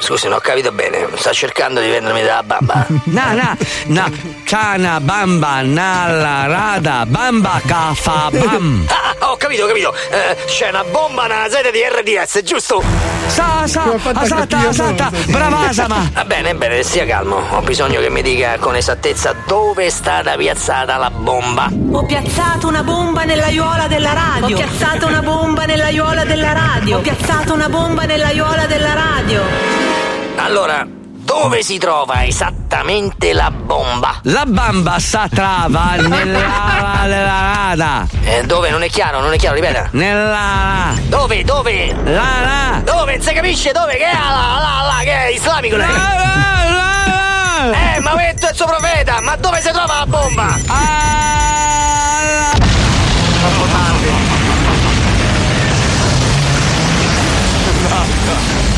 [0.00, 1.06] Scusi, non ho capito bene.
[1.14, 2.86] Sta cercando di vendermi della bamba.
[3.04, 4.10] Na na na
[4.44, 8.86] ciana bamba nalla rada, bamba cafa bam.
[9.04, 9.94] Ah, ho capito, ho capito.
[10.10, 12.82] Eh, c'è una bomba nella sede di RDS, giusto?
[13.26, 16.10] Sa, sa, asata, asata, bravasama.
[16.12, 17.42] Va bene, bene, stia calmo.
[17.50, 21.68] Ho bisogno che mi dica con esattezza dove è stata piazzata la bomba.
[21.92, 24.56] Ho piazzato una bomba nell'aiuola della radio.
[24.56, 26.98] Ho piazzato una bomba nell'aiuola della radio.
[26.98, 29.42] Ho piazzato una bomba nell'aiuola della radio.
[30.36, 30.86] Allora,
[31.40, 34.20] dove si trova esattamente la bomba?
[34.22, 38.06] La bamba sa trava nella, nella rada.
[38.22, 38.70] Eh, dove?
[38.70, 39.88] Non è chiaro, non è chiaro, ripeta.
[39.90, 40.94] Nella.
[41.08, 41.42] Dove?
[41.42, 41.92] Dove?
[42.04, 42.80] La la.
[42.84, 43.16] Dove?
[43.16, 43.96] Non si capisce dove?
[43.96, 44.12] Che è?
[44.12, 45.88] La, la, la, che è islamico lei?
[47.72, 50.56] Eh, ma detto il suo profeta, ma dove si trova la bomba?
[50.66, 51.33] Troppo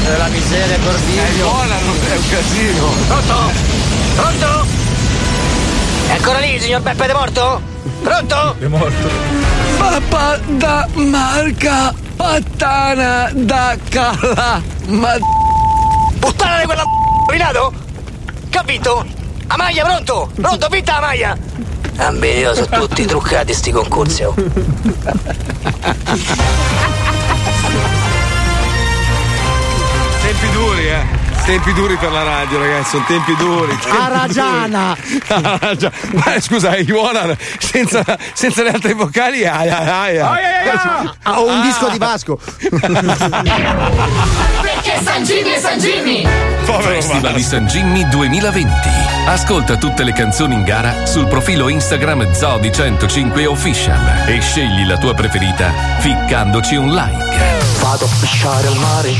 [0.06, 1.22] La miseria, Cordiglio.
[1.22, 2.92] È buona, non è un casino.
[3.08, 3.50] Pronto?
[4.14, 4.66] Pronto?
[6.06, 7.60] È ancora lì il signor Beppe De Morto?
[8.02, 8.54] Pronto?
[8.58, 9.08] È morto.
[9.78, 15.16] Papà da marca, pattana da cala, ma
[16.20, 16.84] Puttana di quella
[17.26, 17.72] rovinato?
[18.48, 19.04] Che ha vinto?
[19.48, 20.30] Amaya, pronto?
[20.34, 21.36] Pronto, vinta Amaya?
[21.96, 24.22] Ambedeo, sono tutti truccati sti concorsi.
[30.46, 31.04] Tempi duri, eh.
[31.44, 33.76] tempi duri per la radio, ragazzi, sono tempi duri.
[33.82, 34.96] tempi Aragiana.
[35.04, 35.22] duri.
[35.44, 39.44] Aragia- Ma scusa, Iona senza, senza le altre vocali.
[39.44, 40.38] ai, ai, ai, ai.
[41.24, 41.62] Ah, ho un Ah.
[41.62, 42.38] disco di Vasco.
[44.62, 46.24] Perché San Jimmy è San Jimmy!
[46.80, 48.70] Festival di San Jimmy 2020.
[49.26, 54.96] Ascolta tutte le canzoni in gara sul profilo Instagram Zodi 105 Official e scegli la
[54.96, 57.55] tua preferita ficcandoci un like.
[57.88, 59.10] Vado a pisciare al mare.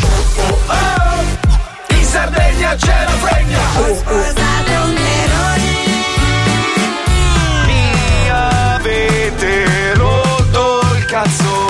[1.91, 3.59] In Sardegna c'è la fregna!
[7.65, 11.67] Mi avete rotto il cazzo.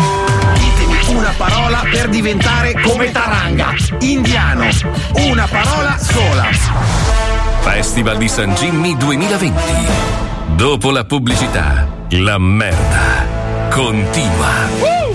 [0.55, 3.75] Ditemi una parola per diventare come Taranga.
[3.99, 4.67] Indiano.
[5.17, 6.49] Una parola sola.
[7.61, 9.63] Festival di San Jimmy 2020.
[10.55, 14.65] Dopo la pubblicità, la merda continua.
[14.81, 15.06] Oh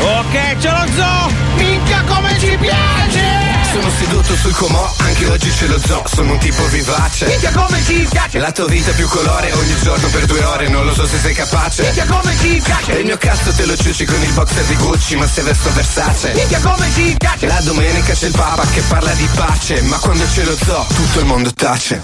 [0.00, 1.30] Ok, ce lo zoo!
[1.56, 3.48] Minchia come ci piace!
[3.70, 7.26] Sono seduto sul comò, anche oggi ce lo zoo, sono un tipo vivace.
[7.26, 8.38] Minchia come ci piace!
[8.38, 11.34] La tua vita più colore ogni giorno per due ore, non lo so se sei
[11.34, 11.82] capace.
[11.82, 12.96] Minchia come ci piace!
[12.96, 15.70] E il mio cazzo te lo ciuci con il boxer di Gucci, ma se vesto
[15.72, 16.32] Versace.
[16.34, 17.46] Minchia come ci piace!
[17.46, 21.20] La domenica c'è il papa che parla di pace, ma quando c'è lo zoo tutto
[21.20, 22.02] il mondo tace.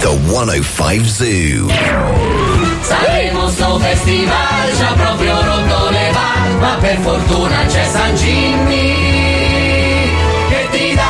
[0.00, 1.68] The 105 Zoo.
[2.82, 8.94] Sanremo sto festival ci ha proprio rotto le balle Ma per fortuna c'è San Jimmy
[10.50, 11.08] Che ti dà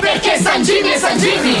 [0.00, 1.56] Perché San Jimmy è San Jimmy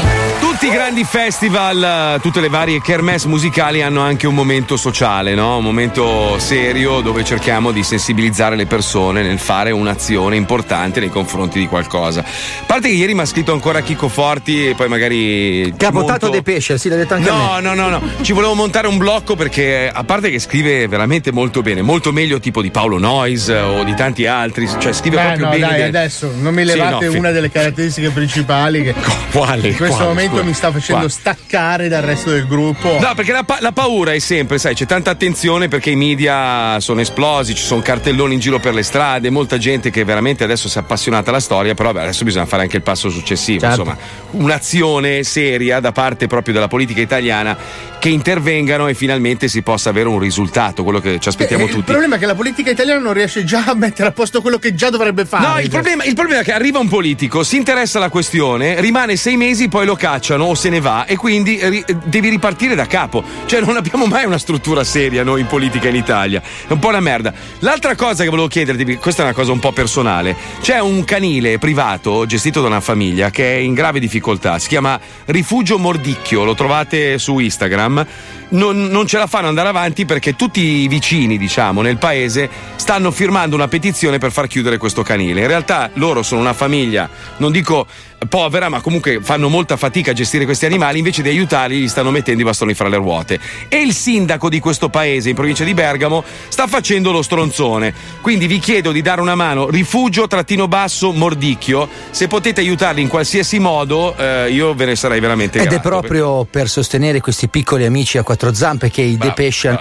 [0.60, 5.56] Tutti i grandi festival, tutte le varie kermesse musicali hanno anche un momento sociale, no?
[5.56, 11.58] un momento serio dove cerchiamo di sensibilizzare le persone nel fare un'azione importante nei confronti
[11.58, 12.20] di qualcosa.
[12.20, 12.24] A
[12.66, 15.72] parte che ieri mi ha scritto ancora Chico Forti e poi magari...
[15.74, 17.60] Che ha votato monto- De Pesce, sì, l'ha detto anche a No, me.
[17.62, 21.62] no, no, no, ci volevo montare un blocco perché a parte che scrive veramente molto
[21.62, 25.44] bene, molto meglio tipo di Paolo Noyes o di tanti altri, cioè scrive Beh, proprio
[25.46, 25.66] no, bene.
[25.66, 28.94] dai, de- adesso non mi Sì, levate no, fi- una delle caratteristiche principali che
[29.32, 29.68] Quale?
[29.68, 30.42] in questo Quale, momento scusa?
[30.44, 31.08] mi sta facendo Quale?
[31.08, 32.98] staccare dal resto del gruppo.
[33.00, 36.78] No, perché la, pa- la paura è sempre, sai, c'è tanta attenzione perché i media
[36.80, 40.68] sono esplosi, ci sono cartelloni in giro per le strade, molta gente che veramente adesso
[40.68, 43.80] si è appassionata alla storia, però beh, adesso bisogna fare anche il passo successivo, Certo.
[43.80, 43.96] insomma,
[44.32, 47.56] un'azione seria da parte proprio della politica italiana
[47.98, 51.72] che intervengano e finalmente si possa avere un risultato, quello che ci aspettiamo Eh, Il
[51.72, 51.84] tutti.
[51.90, 54.74] problema è che la politica italiana non riesce già a mettere a posto quello che
[54.74, 55.46] già dovrebbe fare.
[55.46, 59.16] No, il problema, il problema è che arriva un politico, si interessa alla questione, rimane
[59.16, 62.86] sei mesi, poi lo cacciano o se ne va e quindi ri- devi ripartire da
[62.86, 63.22] capo.
[63.46, 66.40] Cioè, non abbiamo mai una struttura seria noi in politica in Italia.
[66.40, 67.32] È un po' una merda.
[67.60, 71.58] L'altra cosa che volevo chiederti, questa è una cosa un po' personale: c'è un canile
[71.58, 74.58] privato gestito da una famiglia che è in grave difficoltà.
[74.58, 78.06] Si chiama Rifugio Mordicchio, lo trovate su Instagram.
[78.50, 83.12] Non, non ce la fanno andare avanti perché tutti i vicini, diciamo, nel paese stanno
[83.12, 85.42] firmando una petizione per far chiudere questo canile.
[85.42, 87.86] In realtà loro sono una famiglia, non dico
[88.28, 92.10] povera, ma comunque fanno molta fatica a gestire questi animali, invece di aiutarli gli stanno
[92.10, 93.38] mettendo i bastoni fra le ruote.
[93.68, 97.92] E il sindaco di questo paese, in provincia di Bergamo, sta facendo lo stronzone.
[98.20, 103.08] Quindi vi chiedo di dare una mano, rifugio trattino basso mordicchio, se potete aiutarli in
[103.08, 105.88] qualsiasi modo, eh, io ve ne sarei veramente Ed è grato.
[105.88, 109.80] proprio per sostenere questi piccoli amici a quattro zampe che i De Pesce hanno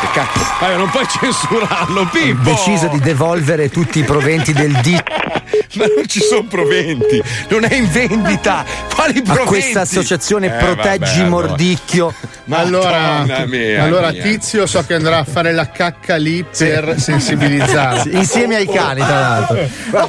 [0.00, 0.46] Che cazzo?
[0.60, 2.42] Vabbè, non puoi censurarlo, Pippo!
[2.42, 5.02] deciso di devolvere tutti i proventi del D
[5.74, 8.64] Ma non ci sono proventi, non è in vendita.
[8.92, 9.46] Quali a proventi?
[9.48, 11.28] questa associazione Eh, Proteggi vabbè, allora.
[11.28, 12.14] Mordicchio.
[12.44, 14.22] Ma allora, mia, allora mia.
[14.22, 18.00] Tizio so che andrà a fare la cacca lì per sensibilizzare.
[18.00, 19.68] Sì, insieme ai cani, tra l'altro.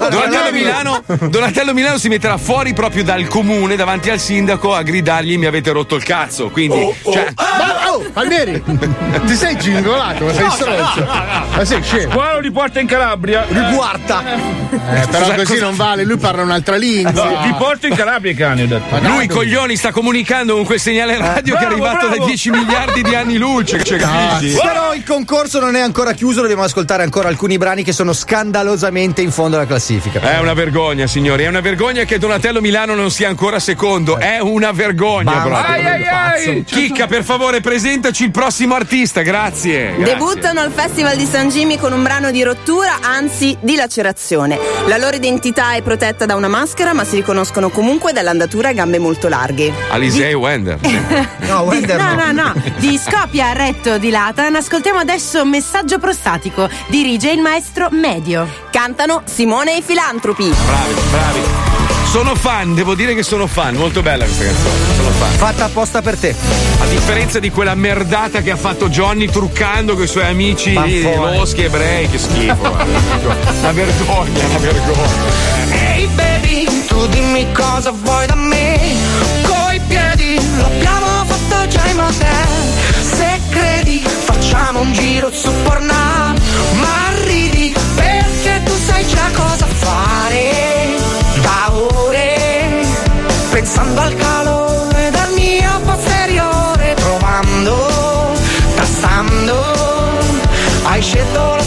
[0.09, 5.37] Donatello Milano, Donatello Milano si metterà fuori proprio dal comune davanti al sindaco a gridargli
[5.37, 6.49] mi avete rotto il cazzo.
[6.49, 8.63] Quindi, cioè, Ma oh, Palmieri,
[9.27, 11.05] ti sei gingolato, ma sei stronzo.
[11.05, 12.15] Ma sei scemo.
[12.15, 13.45] Quello li porta in Calabria.
[13.47, 14.23] Riguarda.
[14.71, 17.41] Eh, però così non vale, lui parla un'altra lingua.
[17.43, 18.99] Li porto in Calabria i cani, ho detto.
[19.07, 22.21] lui coglioni sta comunicando con quel segnale radio che è Bravo, arrivato bravo.
[22.23, 23.83] da 10 miliardi di anni luce.
[23.83, 24.57] Cioè, capisci?
[24.61, 29.21] Però il concorso non è ancora chiuso, dobbiamo ascoltare ancora alcuni brani che sono scandalosamente
[29.21, 30.19] in fondo alla classifica.
[30.19, 34.17] È una vergogna, signori, è una vergogna che Donatello Milano non sia ancora secondo.
[34.17, 35.73] È una vergogna, Mamma proprio.
[35.73, 36.63] Ai, ai, ai.
[36.63, 39.93] Chicca, per favore, presentaci il prossimo artista, grazie.
[39.95, 40.03] grazie.
[40.03, 44.57] Debuttano al Festival di San Jimmy con un brano di rottura, anzi di lacerazione.
[44.87, 48.99] La loro identità è protetta da una maschera, ma si riconoscono comunque dall'andatura a gambe
[48.99, 49.73] molto larghe.
[49.89, 50.79] Alisei Wender.
[51.51, 52.31] No, Di- Wender no, no.
[52.31, 52.53] no, no.
[52.77, 56.69] Di Scopia, Retto, di Latan, ascoltiamo adesso Messaggio prostatico.
[56.87, 58.47] Dirige il maestro Medio.
[58.71, 60.47] Cantano Simone e i filantropi.
[60.47, 61.80] Bravi, bravi.
[62.11, 64.75] Sono fan, devo dire che sono fan, molto bella questa canzone.
[64.97, 65.31] Sono fan.
[65.31, 66.35] Fatta apposta per te.
[66.81, 71.63] A differenza di quella merdata che ha fatto Johnny truccando con i suoi amici loschi
[71.63, 72.69] ebrei, che schifo.
[72.69, 75.61] Una vergogna, una vergogna.
[75.69, 78.77] Ehi baby, tu dimmi cosa vuoi da me
[79.43, 82.47] Coi piedi l'abbiamo fatto già in motel
[82.99, 86.37] Se credi facciamo un giro su Pornhub
[86.73, 90.60] Ma ridi perché tu sai già cosa fare
[93.61, 98.33] Pensando al calore del mio posteriore Provando,
[98.75, 99.77] tastando
[100.81, 101.60] Hai scelto la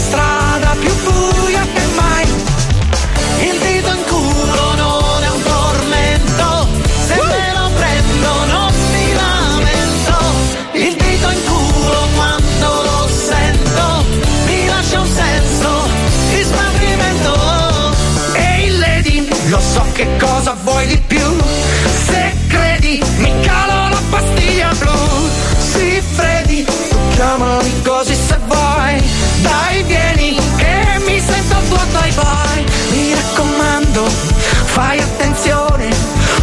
[33.95, 35.89] raccomando, fai attenzione,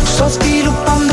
[0.02, 1.11] sto sviluppando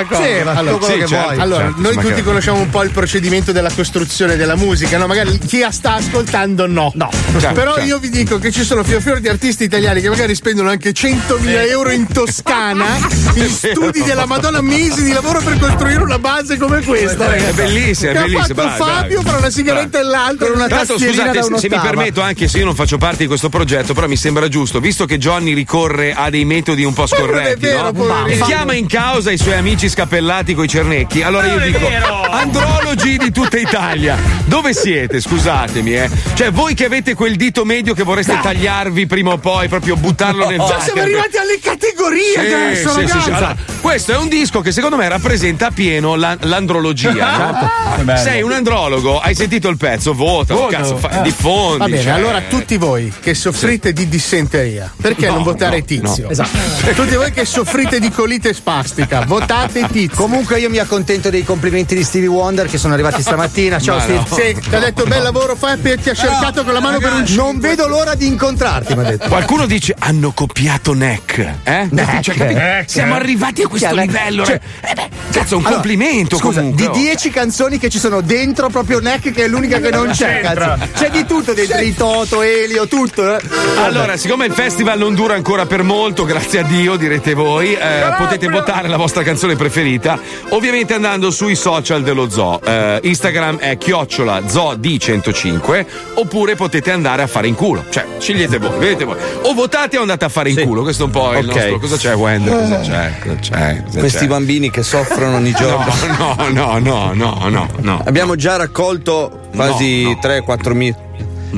[0.00, 0.22] una cosa?
[0.22, 1.24] Sì, ma tu allora, quello che certo.
[1.24, 1.38] vuoi.
[1.38, 5.06] Allora, Certo, noi tutti conosciamo un po' il procedimento della costruzione della musica, no?
[5.06, 6.92] Magari chi sta ascoltando no.
[6.94, 7.10] No.
[7.38, 7.88] Certo, Però certo.
[7.88, 10.90] io vi dico che ci sono fior fior di artisti italiani che magari spendono anche
[10.92, 12.96] 100.000 euro in Toscana
[13.34, 17.52] in studi della Madonna mesi di lavoro per costruire una base come questa, È ragazzi.
[17.54, 19.28] bellissima, è bellissima, fatto bravi, Fabio bravi.
[19.28, 22.58] fra una sigaretta e l'altra una tastierina scusate, da se- se mi permetto, anche se
[22.58, 26.12] io non faccio parte di questo progetto, però mi sembra giusto, visto che Johnny ricorre
[26.14, 28.26] a dei metodi un po' scorretti, vero, no?
[28.26, 31.88] e chiama in causa i suoi amici scappellati coi cernecchi, allora io dico:
[32.30, 35.20] andrologi di tutta Italia, dove siete?
[35.20, 36.10] Scusatemi, eh.
[36.34, 40.46] Cioè, voi che avete quel dito medio che vorreste tagliarvi prima o poi, proprio buttarlo
[40.48, 40.82] nel Cioè, water.
[40.82, 43.20] siamo arrivati alle categorie Sì, adesso, sì, ragazzi.
[43.22, 43.30] sì.
[43.30, 47.12] Allora, questo è un disco che secondo me rappresenta appieno la- l'andrologia.
[47.96, 48.04] no?
[48.04, 48.20] Bello.
[48.20, 50.66] Sei un andrologo, hai sentito il pezzo, vota, Voto.
[50.68, 51.22] cazzo, fa- Eh.
[51.22, 51.78] diffondi.
[51.78, 52.12] Va bene, cioè.
[52.12, 56.28] allora tutti voi che soffrite di dissenteria, perché No, non votare no, Tizio?
[56.30, 56.58] Esatto.
[56.94, 60.16] Tutti voi che soffrite di colite spastica, votate Tizio.
[60.16, 63.78] Comunque io mi accontento dei complimenti di Stevie Wonder che sono arrivati stamattina.
[63.78, 64.18] Ciao Ma Steve.
[64.28, 64.36] no.
[64.36, 67.12] Sì, ti ha detto bel lavoro Fabio e ti ha cercato con la mano per
[67.12, 69.28] un Non vedo l'ora di incontrarti, mi ha detto.
[69.28, 71.38] Qualcuno dice hanno copiato Neck.
[71.64, 71.88] Eh?
[71.90, 72.20] Neck.
[72.20, 72.52] Cioè?
[72.52, 72.90] Neck.
[72.90, 74.06] Siamo arrivati a questo Neck?
[74.06, 74.44] livello.
[74.44, 76.90] Cioè, eh beh, cazzo, è un Allora, complimento scusa, comunque.
[76.90, 80.40] Di 10 canzoni che ci sono dentro, proprio Neck, che è l'unica che non c'è.
[80.42, 80.76] c'entra.
[80.78, 80.90] Cazzo.
[81.04, 83.36] C'è di tutto dentro, i Toto, Elio, tutto.
[83.36, 83.40] eh.
[83.78, 88.14] Allora, siccome il festival non dura ancora per molto, grazie a Dio, direte voi, eh,
[88.16, 90.18] potete votare la vostra canzone preferita,
[90.50, 92.60] ovviamente andando sui social dello Zoo.
[92.62, 97.84] Eh, Instagram è chiocciola zood105, oppure potete andare a fare in culo.
[97.88, 99.16] Cioè, scegliete voi, vedete voi.
[99.42, 100.82] O votate o andate a fare in culo.
[100.82, 101.54] Questo è un po' il Ok.
[101.54, 101.78] nostro.
[101.78, 102.52] Cosa c'è, Wender?
[102.58, 103.12] Cosa c'è?
[103.22, 103.82] Cosa c'è?
[103.84, 104.26] Cosa Questi c'è?
[104.26, 105.92] bambini che soffrono ogni giorno.
[106.18, 108.02] No, no, no, no, no, no.
[108.04, 110.96] Abbiamo già raccolto quasi 3-4 mila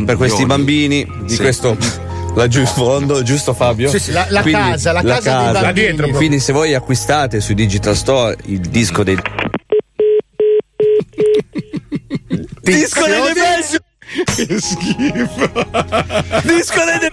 [0.05, 1.41] per questi bambini di Sì.
[1.41, 1.77] questo
[2.39, 3.91] laggiù in fondo, giusto Fabio?
[3.91, 5.63] Sì, sì, la- la casa, la casa dei bambini.
[5.63, 6.09] Là dietro.
[6.11, 9.19] Quindi se voi acquistate su Digital Store il disco dei
[12.63, 13.33] Disco delle
[14.25, 15.51] Che schifo.
[16.45, 17.13] Disco delle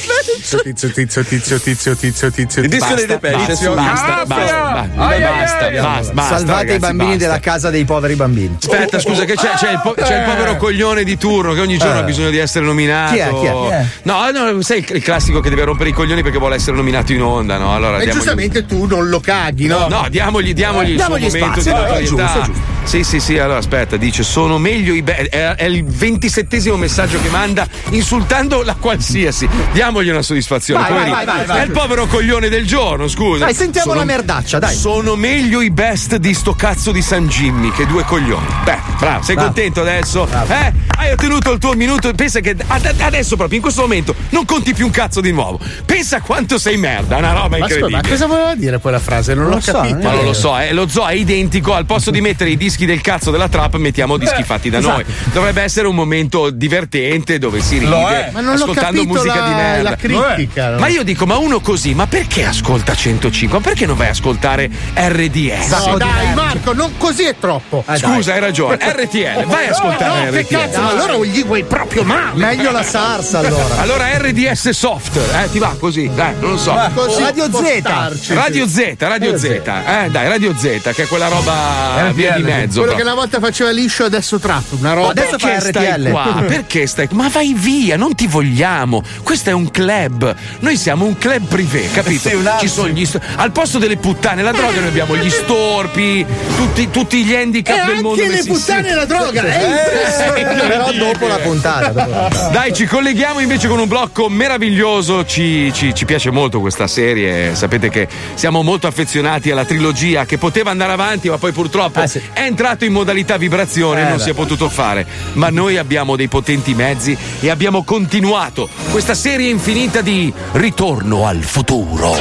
[0.00, 2.62] Tizio, tizio, tizio, tizio, tizio, tizio, tizio.
[2.62, 6.12] Il disco dei Basta, Depeche basta, basta, basta.
[6.12, 8.56] Basta, Salvate i bambini della casa dei poveri bambini.
[8.58, 11.76] Aspetta, scusa, che c'è, c'è il, po- c'è il povero coglione di turno che ogni
[11.76, 11.98] giorno Eh.
[11.98, 13.12] ha bisogno di essere nominato.
[13.12, 13.28] Chi è?
[13.28, 13.50] Chi è?
[13.52, 13.86] Chi è?
[14.02, 17.22] No, no, sai il, classico che deve rompere i coglioni perché vuole essere nominato in
[17.22, 17.74] onda, no?
[17.74, 19.86] Allora, E diamogli- giustamente tu non lo caghi, no?
[19.88, 22.78] No, diamogli, diamogli il suo Diamogli momento spazio, di no, è giusto, è giusto.
[22.90, 27.20] Sì, sì, sì, allora aspetta, dice sono meglio i be- è, è il ventisettesimo messaggio
[27.20, 29.48] che manda insultando la qualsiasi.
[29.72, 30.88] Diamogli una soddisfazione.
[30.88, 31.60] Vai, vai, vai, vai, vai.
[31.60, 33.44] È il povero coglione del giorno, scusa.
[33.44, 34.74] Dai, sentiamo Sono- la merdaccia, dai.
[34.74, 38.46] Sono meglio i best di sto cazzo di San Jimmy che due coglioni.
[38.64, 39.52] Beh, bravo, sei Bravo.
[39.52, 40.26] contento adesso?
[40.48, 40.72] Eh?
[40.96, 42.12] Hai ottenuto il tuo minuto.
[42.12, 45.60] Pensa che ad- adesso, proprio in questo momento, non conti più un cazzo di nuovo.
[45.86, 48.00] Pensa quanto sei merda, una roba Ma scusa, incredibile.
[48.02, 49.34] ma cosa voleva dire poi la frase?
[49.34, 49.96] Non, Non l'ho lo so, capito.
[50.08, 51.72] Ma non lo so, eh, lo zoo è identico.
[51.72, 55.04] Al posto di mettere i dischi del cazzo della trap, mettiamo dischi fatti da noi.
[55.32, 58.30] Dovrebbe essere un momento divertente dove si ride.
[58.32, 59.90] Ma non ascoltando musica la- di merda.
[59.90, 60.78] la critica, no?
[60.78, 63.58] Ma io dico, ma uno così, ma perché ascolta 105?
[63.58, 65.68] Ma perché non vai a ascoltare RDS?
[65.86, 67.84] No, dai, Marco, non così è troppo.
[67.96, 68.76] Scusa, hai ragione.
[68.80, 70.54] RTL, vai a ascoltare No, che RTL.
[70.54, 72.32] cazzo, ma allora gli vuoi proprio male.
[72.34, 73.78] Meglio la sarsa allora.
[73.90, 76.72] Allora RDS Soft, eh, ti va così, dai, non lo so.
[76.72, 78.28] Va così Radio può Z.
[78.34, 82.80] Radio Z, Radio Z, eh, dai, Radio Z, che è quella roba via di mezzo.
[82.80, 82.96] Quello proprio.
[82.96, 84.64] che una volta faceva liscio adesso trap.
[84.78, 85.12] Una roba.
[85.14, 86.44] perché stai qua?
[86.46, 89.02] Perché stai Ma vai via, non ti vogliamo.
[89.22, 90.34] Questo è un club.
[90.60, 92.28] Noi siamo un club privé, capito?
[92.28, 95.30] Sì, un Ci sono gli sto- Al posto delle puttane la droga noi abbiamo gli
[95.30, 96.24] storpi,
[96.56, 98.22] tutti, tutti gli handicap E del mondo.
[98.22, 100.66] anche le puttane e la droga, è impressionante.
[100.66, 102.28] Però dopo la puntata.
[102.50, 105.24] Dai, ci colleghiamo invece con un blocco meraviglioso.
[105.24, 107.54] Ci, ci- ci piace molto questa serie.
[107.54, 112.06] Sapete che siamo molto affezionati alla trilogia che poteva andare avanti, ma poi purtroppo è
[112.50, 114.22] entrato in modalità vibrazione e Eh, non beh.
[114.22, 115.06] si è potuto fare.
[115.34, 121.42] Ma noi abbiamo dei potenti mezzi e abbiamo continuato questa serie infinita di Ritorno al
[121.42, 122.16] futuro.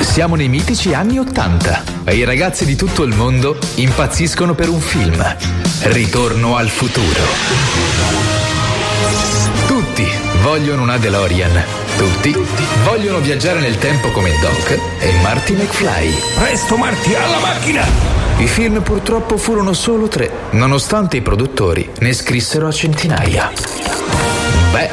[0.00, 4.80] Siamo nei mitici anni Ottanta e i ragazzi di tutto il mondo impazziscono per un
[4.80, 5.24] film.
[5.84, 7.22] Ritorno al futuro.
[9.66, 10.06] Tutti
[10.42, 11.81] vogliono una DeLorean.
[12.02, 12.34] Tutti
[12.82, 16.12] vogliono viaggiare nel tempo come Doc e Marty McFly.
[16.34, 17.84] Presto Marty, alla macchina!
[18.38, 23.52] I film purtroppo furono solo tre, nonostante i produttori ne scrissero a centinaia.
[24.72, 24.90] Beh,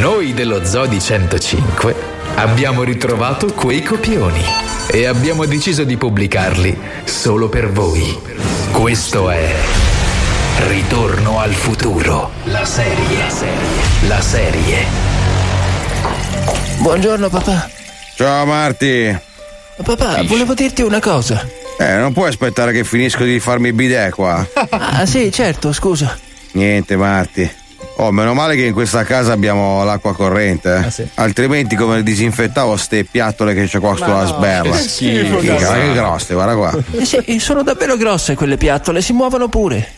[0.00, 1.94] noi dello Zodi 105
[2.34, 4.42] abbiamo ritrovato quei copioni
[4.88, 8.18] e abbiamo deciso di pubblicarli solo per voi.
[8.72, 9.54] Questo è
[10.58, 13.28] Ritorno al futuro, la serie,
[14.08, 15.05] la serie.
[16.78, 17.68] Buongiorno papà.
[18.14, 19.18] Ciao Marti.
[19.82, 21.46] Papà, volevo dirti una cosa.
[21.78, 24.46] Eh, non puoi aspettare che finisco di farmi il bidet qua.
[24.70, 26.16] Ah, sì, certo, scusa.
[26.52, 27.50] Niente, Marti.
[27.98, 30.90] Oh, meno male che in questa casa abbiamo l'acqua corrente.
[30.96, 31.08] eh.
[31.14, 34.76] Altrimenti, come disinfettavo ste piattole che c'è qua sulla no, sberla.
[34.76, 36.74] che schifo, guarda che grosse, guarda qua.
[36.92, 39.94] Eh sì, sono davvero grosse quelle piattole, si muovono pure.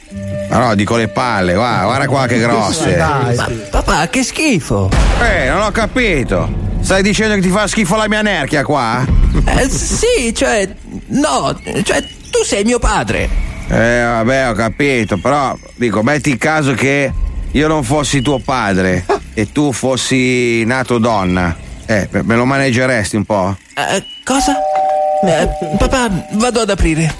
[0.48, 2.96] Ma no, dico le palle, guarda, guarda qua che grosse.
[2.96, 3.32] Ma,
[3.70, 4.88] papà, che schifo.
[5.20, 6.66] Eh, non ho capito.
[6.88, 9.04] Stai dicendo che ti fa schifo la mia nerchia qua?
[9.44, 10.66] Eh, sì, cioè,
[11.08, 13.28] no, cioè, tu sei mio padre.
[13.68, 17.12] Eh, vabbè, ho capito, però dico, metti il caso che
[17.50, 21.54] io non fossi tuo padre e tu fossi nato donna.
[21.84, 23.54] Eh, me lo maneggeresti un po'?
[23.74, 24.56] Eh, cosa?
[25.26, 27.14] Eh, papà, vado ad aprire.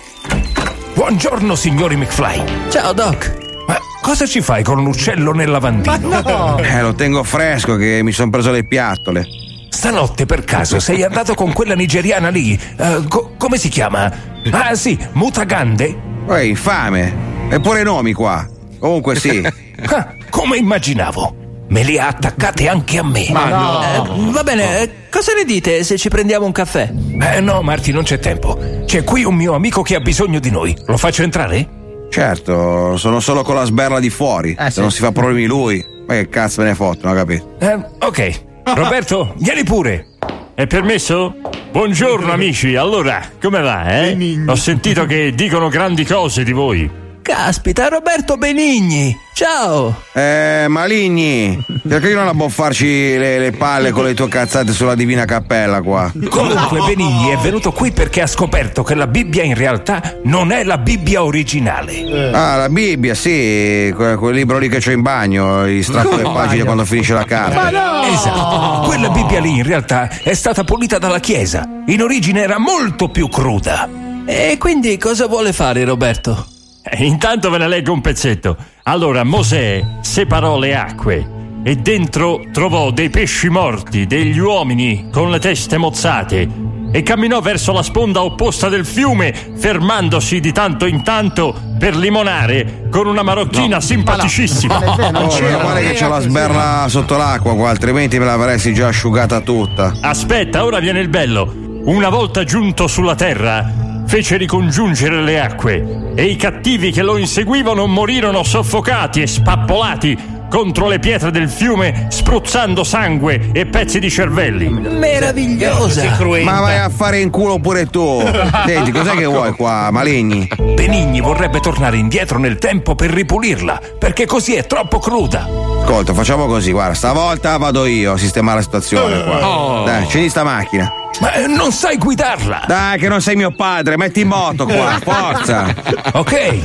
[0.94, 2.42] Buongiorno signori McFly.
[2.70, 3.36] Ciao Doc.
[3.66, 6.56] Ma cosa ci fai con un uccello nel lavandino?
[6.56, 9.28] Eh, lo tengo fresco che mi sono preso le piattole.
[9.68, 12.58] Stanotte per caso sei andato con quella nigeriana lì?
[12.76, 14.10] Eh, co- come si chiama?
[14.50, 15.94] Ah sì, Mutagande?
[16.24, 17.14] Poi, Eh, infame.
[17.50, 18.46] Eppure i nomi qua.
[18.78, 19.46] Comunque sì.
[19.86, 21.36] Ah, come immaginavo.
[21.68, 23.26] Me li ha attaccate anche a me.
[23.26, 26.90] Eh, va bene, eh, cosa ne dite se ci prendiamo un caffè?
[27.20, 28.58] Eh no, Marti, non c'è tempo.
[28.86, 30.76] C'è qui un mio amico che ha bisogno di noi.
[30.86, 31.68] Lo faccio entrare?
[32.10, 34.56] Certo, sono solo con la sberla di fuori.
[34.58, 34.80] Eh, Se sì.
[34.80, 37.54] non si fa problemi lui, ma che cazzo me ne foto, non ho capito?
[37.60, 38.40] Eh, ok.
[38.74, 40.08] Roberto, vieni pure.
[40.54, 41.36] È permesso?
[41.70, 44.16] Buongiorno amici, allora, come va, eh?
[44.46, 46.90] Ho sentito che dicono grandi cose di voi.
[47.22, 49.16] Caspita, Roberto Benigni.
[49.34, 50.02] Ciao.
[50.14, 55.80] Eh, Maligni, perché non abboffarci le, le palle con le tue cazzate sulla divina cappella
[55.82, 56.10] qua?
[56.28, 60.64] Comunque Benigni è venuto qui perché ha scoperto che la Bibbia in realtà non è
[60.64, 62.30] la Bibbia originale.
[62.32, 66.22] Ah, la Bibbia, sì, que- quel libro lì che c'ho in bagno, gli strappo le
[66.22, 66.32] No.
[66.32, 68.08] pagine quando finisce la carta.
[68.10, 68.86] Esatto.
[68.86, 71.64] Quella Bibbia lì in realtà è stata pulita dalla Chiesa.
[71.86, 73.88] In origine era molto più cruda.
[74.24, 76.46] E quindi cosa vuole fare Roberto?
[76.99, 78.57] Intanto ve ne leggo un pezzetto.
[78.84, 85.39] Allora, Mosè separò le acque e dentro trovò dei pesci morti, degli uomini con le
[85.39, 86.49] teste mozzate,
[86.91, 92.86] e camminò verso la sponda opposta del fiume, fermandosi di tanto in tanto per limonare
[92.91, 94.78] con una marocchina simpaticissima.
[94.86, 99.41] Oh, meno male che c'è la sberla sotto l'acqua qua, altrimenti me l'avresti già asciugata
[99.41, 99.93] tutta.
[100.01, 101.66] Aspetta, ora viene il bello.
[101.84, 103.70] Una volta giunto sulla terra,
[104.09, 110.88] fece ricongiungere le acque e i cattivi che lo inseguivano morirono soffocati e spappolati contro
[110.88, 114.70] le pietre del fiume, spruzzando sangue e pezzi di cervelli.
[114.70, 116.16] Meravigliosa.
[116.42, 118.22] Ma vai a fare in culo pure tu.
[118.64, 120.48] Senti, cos'è che vuoi qua, Maligni?
[120.56, 125.46] Benigni vorrebbe tornare indietro nel tempo per ripulirla, perché così è troppo cruda.
[125.82, 129.46] Ascolta, facciamo così, guarda, stavolta vado io a sistemare la situazione qua.
[129.46, 129.84] Oh.
[129.84, 130.90] Dai, accendi sta macchina.
[131.20, 132.64] Ma eh, non sai guidarla!
[132.66, 135.74] Dai, che non sei mio padre, metti in moto qua, forza!
[136.12, 136.62] ok, Eh,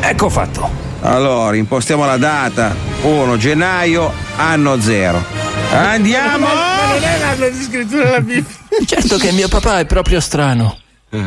[0.00, 0.82] ecco fatto.
[1.02, 2.74] Allora, impostiamo la data.
[3.02, 5.22] 1 gennaio, anno zero.
[5.72, 6.46] Andiamo!
[6.46, 8.54] Ma non è l'anno di scrittura della Bibbia.
[8.86, 10.78] Certo che mio papà è proprio strano.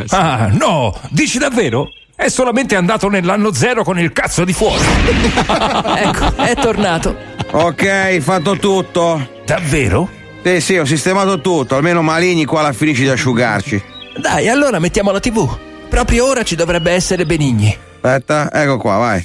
[0.10, 1.88] Ah, no, dici davvero?
[2.14, 4.84] È solamente andato nell'anno zero con il cazzo di fuori.
[5.98, 7.16] ecco, è tornato.
[7.52, 9.30] Ok, fatto tutto.
[9.46, 10.10] Davvero?
[10.44, 13.82] Sì, sì, ho sistemato tutto, almeno Maligni qua la finisci di asciugarci.
[14.18, 15.48] Dai, allora mettiamo la TV.
[15.90, 17.76] Proprio ora ci dovrebbe essere Benigni.
[18.02, 19.22] Aspetta, ecco qua, vai.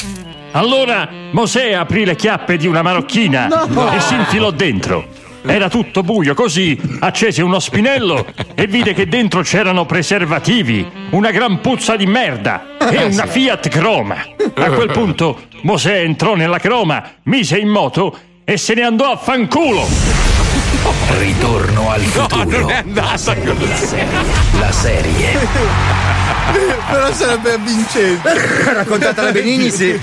[0.53, 3.93] Allora Mosè aprì le chiappe di una marocchina No.
[3.95, 5.07] e si infilò dentro.
[5.45, 11.61] Era tutto buio, così accese uno spinello e vide che dentro c'erano preservativi, una gran
[11.61, 14.17] puzza di merda e una Fiat Croma.
[14.55, 19.17] A quel punto Mosè entrò nella Croma, mise in moto e se ne andò a
[19.17, 20.32] fanculo.
[21.19, 22.45] Ritorno al futuro.
[22.61, 23.97] non è andata così.
[24.59, 25.39] La serie.
[26.91, 28.31] Però sarebbe vincente.
[28.75, 29.99] Raccontata da Benigni, sì.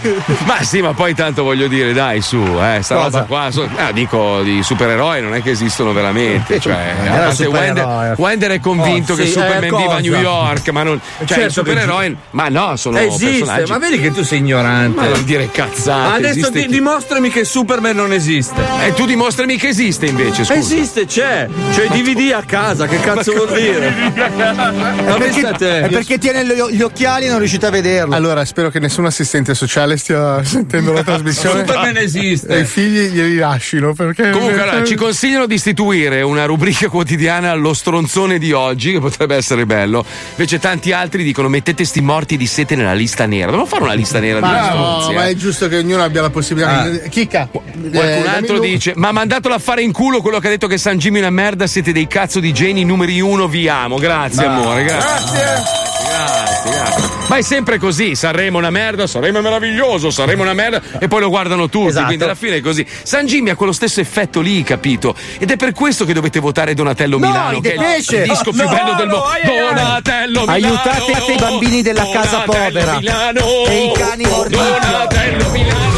[0.45, 3.19] Ma sì, ma poi tanto voglio dire, dai, su, eh, sta Cosa?
[3.19, 6.59] roba qua, so- ah, dico, di supereroi non è che esistono veramente.
[6.59, 7.73] Cioè, Non a era parte supereroe.
[7.87, 10.13] Wender, Wender è convinto Oh, che sì, Superman eh, viva a New?
[10.19, 10.99] York, ma non.
[11.19, 12.17] Cioè, Certo i supereroi.
[12.31, 13.71] Ma no, sono Esiste, personaggi.
[13.71, 14.99] ma vedi che tu sei ignorante.
[15.01, 16.15] Ma non dire cazzate.
[16.27, 18.61] Adesso di- chi- dimostrami che Superman non esiste.
[18.85, 20.68] E tu dimostrami che esiste invece, scusa.
[20.71, 21.49] Esiste, c'è.
[21.71, 23.89] C'è i DVD a casa, che cazzo vuol dire?
[24.13, 25.81] Ma perché, pensa a te.
[25.81, 28.13] è perché tiene gli, occhiali e non riuscite a vederlo.
[28.13, 31.61] Allora, spero che nessun assistente sociale stia sentendo la trasmissione.
[31.61, 32.55] Superman esiste.
[32.55, 34.29] E i figli glieli lasciano perché.
[34.29, 39.35] Comunque, allora, ci consigliano di istituire una rubrica quotidiana allo stronzone di oggi, che potrebbe
[39.35, 40.05] essere bello.
[40.29, 43.47] Invece, tanti altri dicono: mettete sti morti di sete nella lista nera.
[43.47, 45.07] Dobbiamo fare una lista nera di Ma stronzi.
[45.07, 45.15] no, eh.
[45.15, 46.87] ma è giusto che ognuno abbia la possibilità.
[47.09, 47.49] Chicca.
[47.49, 50.77] Qualcun eh, altro dice: Ma mandatelo a fare in culo quello che ha detto che
[50.77, 51.67] San Jimmy è una merda.
[51.67, 53.47] Siete dei cazzo di geni numeri uno.
[53.47, 53.97] Vi amo.
[53.97, 54.51] Grazie, Ah.
[54.55, 54.83] amore.
[54.83, 55.87] Grazie.
[56.09, 57.07] Grazie, grazie.
[57.27, 60.81] Ma è sempre così: Sanremo è una merda, Sanremo è meraviglioso, Sanremo è una merda,
[60.99, 61.87] e poi lo guardano tutti.
[61.89, 62.05] Esatto.
[62.07, 62.85] Quindi alla fine è così.
[63.03, 65.15] San Jimmy ha quello stesso effetto lì, capito?
[65.37, 68.17] Ed è per questo che dovete votare Donatello No, Milano, che è Depesce!
[68.23, 69.27] il disco più No, bello del no, mondo.
[69.29, 69.73] ai, ai.
[69.75, 70.51] Donatello Milano.
[70.51, 72.97] Aiutate i bambini della casa Donatello povera.
[72.97, 73.41] Milano.
[73.67, 74.49] E i cani ormai.
[74.49, 75.88] Donatello Milano.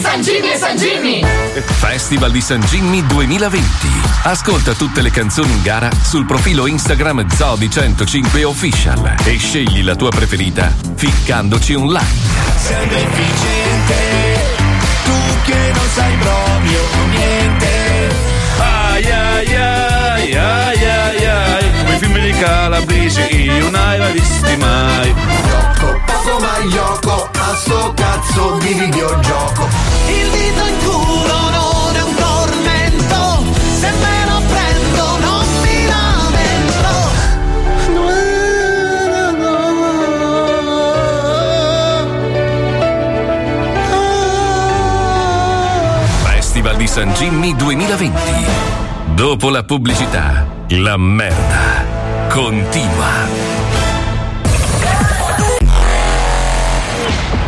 [0.00, 1.24] San Jimmy è San Jimmy!
[1.64, 3.66] Festival di San Jimmy 2020.
[4.22, 10.10] Ascolta tutte le canzoni in gara sul profilo Instagram Zodi105 Official e scegli la tua
[10.10, 12.06] preferita ficcandoci un like.
[12.56, 13.94] Sei deficiente,
[15.04, 15.12] tu
[15.44, 16.80] che non sai proprio
[17.10, 17.66] niente.
[18.58, 24.56] Ai ai ai ai ai ai Come i film di Calabrese io non hai visti
[24.56, 25.47] mai Yoko, poco
[26.40, 29.68] ma Yoko, a sto cazzo di videogioco.
[30.08, 33.44] Il dito in culo non è un tormento,
[33.78, 35.86] se me lo prendo non mi
[46.24, 48.20] Festival di San Jimmy 2020.
[49.14, 51.84] Dopo la pubblicità, la merda
[52.28, 53.47] continua.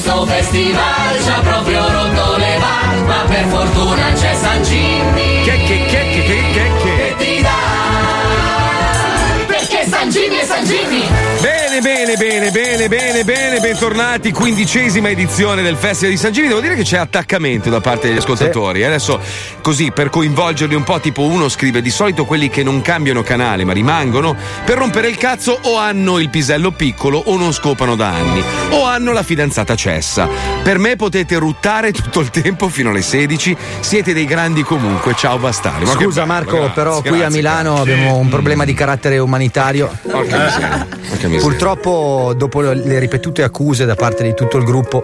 [0.00, 5.42] Sto festival ci ha proprio rotto le balle, ma per fortuna c'è San Jimmy.
[5.42, 7.50] Che che che che che che che ti dà?
[9.46, 11.19] Perché San Jimmy è San Jimmy.
[11.80, 16.48] Bene, Bene, bene, bene, bene, bentornati, quindicesima edizione del Festival di San Gini.
[16.48, 18.84] Devo dire che c'è attaccamento da parte degli ascoltatori.
[18.84, 19.18] Adesso,
[19.62, 23.64] così, per coinvolgerli un po', tipo uno scrive di solito quelli che non cambiano canale
[23.64, 28.08] ma rimangono per rompere il cazzo o hanno il pisello piccolo o non scopano da
[28.08, 30.28] anni o hanno la fidanzata cessa.
[30.62, 35.14] Per me potete ruttare tutto il tempo fino alle 16, siete dei grandi comunque.
[35.14, 35.84] Ciao bastardi.
[35.84, 37.92] Ma Scusa Marco, grazie, però qui grazie, a Milano grazie.
[37.92, 39.90] abbiamo un problema di carattere umanitario.
[40.02, 41.40] Porca miseria, porca miseria.
[41.40, 45.02] Purtroppo, dopo le ripetute accuse da parte di tutto il gruppo,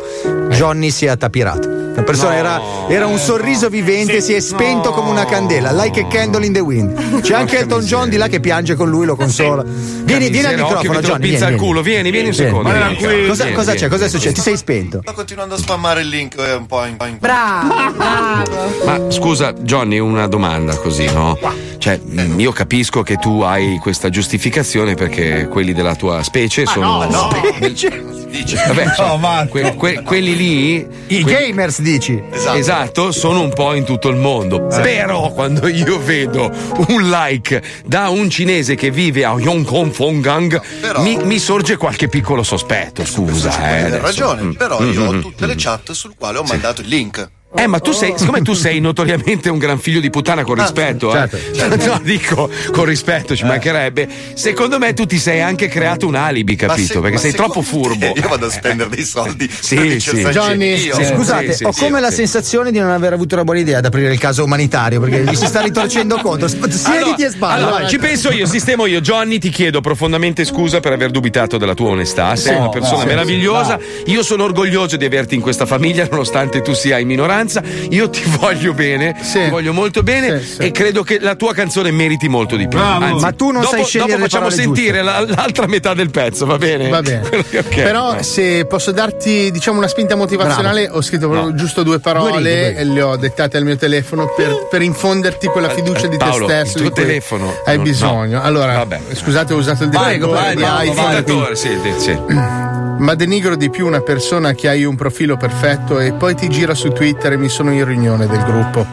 [0.50, 1.84] Johnny si è attapirato.
[1.96, 2.36] La persona No.
[2.38, 6.52] era, era un sorriso vivente, si è spento come una candela, like a candle in
[6.52, 7.20] the wind.
[7.22, 9.62] C'è anche Elton John di là che piange con lui, lo consola.
[9.64, 11.20] Vieni, vieni al microfono, Johnny.
[11.30, 12.96] pizza vieni, al culo, vieni, vieni un secondo, Vieni.
[12.96, 13.76] vieni, vieni, Cosa, vieni, cosa c'è?
[13.78, 13.92] vieni.
[13.92, 14.32] Cosa è successo?
[14.34, 14.98] Ti sei spento?
[15.02, 18.72] Sto continuando a spammare il link eh, un po' in, in Bravo, bravo.
[18.84, 21.38] Ma scusa, Johnny, una domanda così, no?
[21.78, 27.04] Cioè, mh, io capisco che tu hai questa giustificazione perché quelli della tua specie sono.
[27.04, 27.28] no, no.
[28.36, 30.86] Vabbè, cioè, que- que- quelli lì.
[31.08, 32.22] I gamers dici?
[32.30, 33.10] Esatto.
[33.12, 34.66] sono un po' in tutto il mondo.
[34.66, 36.52] Però quando io vedo
[36.88, 40.60] un like da un cinese che vive a Hong Kong Fongang,
[40.98, 43.04] mi, mi sorge qualche piccolo sospetto.
[43.04, 43.74] Scusa, eh.
[43.74, 44.02] Hai adesso.
[44.02, 46.88] ragione, Mm, però mm, io ho mm, tutte le chat sul quale ho mandato il
[46.88, 47.30] link.
[47.56, 51.10] Eh, ma tu sei, siccome tu sei notoriamente un gran figlio di puttana con rispetto,
[51.14, 51.28] eh.
[51.52, 54.08] certo, no, dico con rispetto, ci mancherebbe.
[54.34, 56.94] Secondo me tu ti sei anche creato un alibi, capito?
[56.94, 58.12] se- Perché sei troppo furbo.
[58.16, 59.50] Io vado a spendere dei soldi.
[59.50, 60.20] Sì, per sì.
[60.20, 62.16] San Johnny, eh, scusate, sì, ho sì, come la sì.
[62.16, 65.34] sensazione di non aver avuto una buona idea ad aprire il caso umanitario perché gli
[65.34, 66.48] si sta ritorcendo contro.
[66.68, 67.54] Siediti e sballa.
[67.54, 67.88] Allora, vai.
[67.88, 69.00] ci penso io, sistemo io.
[69.00, 72.34] Johnny, ti chiedo profondamente scusa per aver dubitato della tua onestà.
[72.36, 73.78] Sei No, una persona no, meravigliosa.
[74.06, 77.44] Io sono orgoglioso di averti in questa famiglia, nonostante tu sia in minoranza.
[77.90, 82.28] Io ti voglio bene, ti voglio molto bene e credo che la tua canzone meriti
[82.28, 82.78] molto di più.
[82.78, 83.04] Bravo.
[83.04, 86.46] Anzi, Ma tu non dopo, sai scegliere Dopo facciamo sentire la- l'altra metà del pezzo,
[86.46, 86.88] va bene?
[86.88, 87.20] Va bene.
[87.28, 88.24] Quello che- ok, Però vai.
[88.24, 92.72] se posso darti diciamo una spinta motivazionale, ho scritto proprio giusto due parole Due righe,
[92.72, 96.46] due e le ho dettate al mio telefono per, per infonderti quella fiducia di Paolo,
[96.46, 96.78] te stesso.
[96.78, 98.38] il tuo telefono Hai no, bisogno.
[98.38, 98.42] no.
[98.42, 99.00] allora, Vabbè.
[99.14, 102.75] scusate, ho usato il Prego, definitore vai, di vai, iPhone, vai, quindi- sì, sì, sì.
[102.98, 106.74] Ma denigro di più una persona che hai un profilo perfetto e poi ti gira
[106.74, 108.86] su Twitter e mi sono in riunione del gruppo.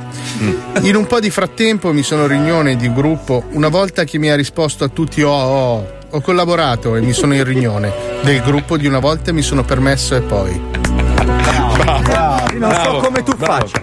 [0.81, 3.43] In un po' di frattempo mi sono in riunione di gruppo.
[3.51, 7.33] Una volta che mi ha risposto a tutti oh oh, ho collaborato e mi sono
[7.33, 7.91] in riunione
[8.23, 10.61] del gruppo di una volta e mi sono permesso e poi.
[12.57, 13.81] Non so come tu faccia.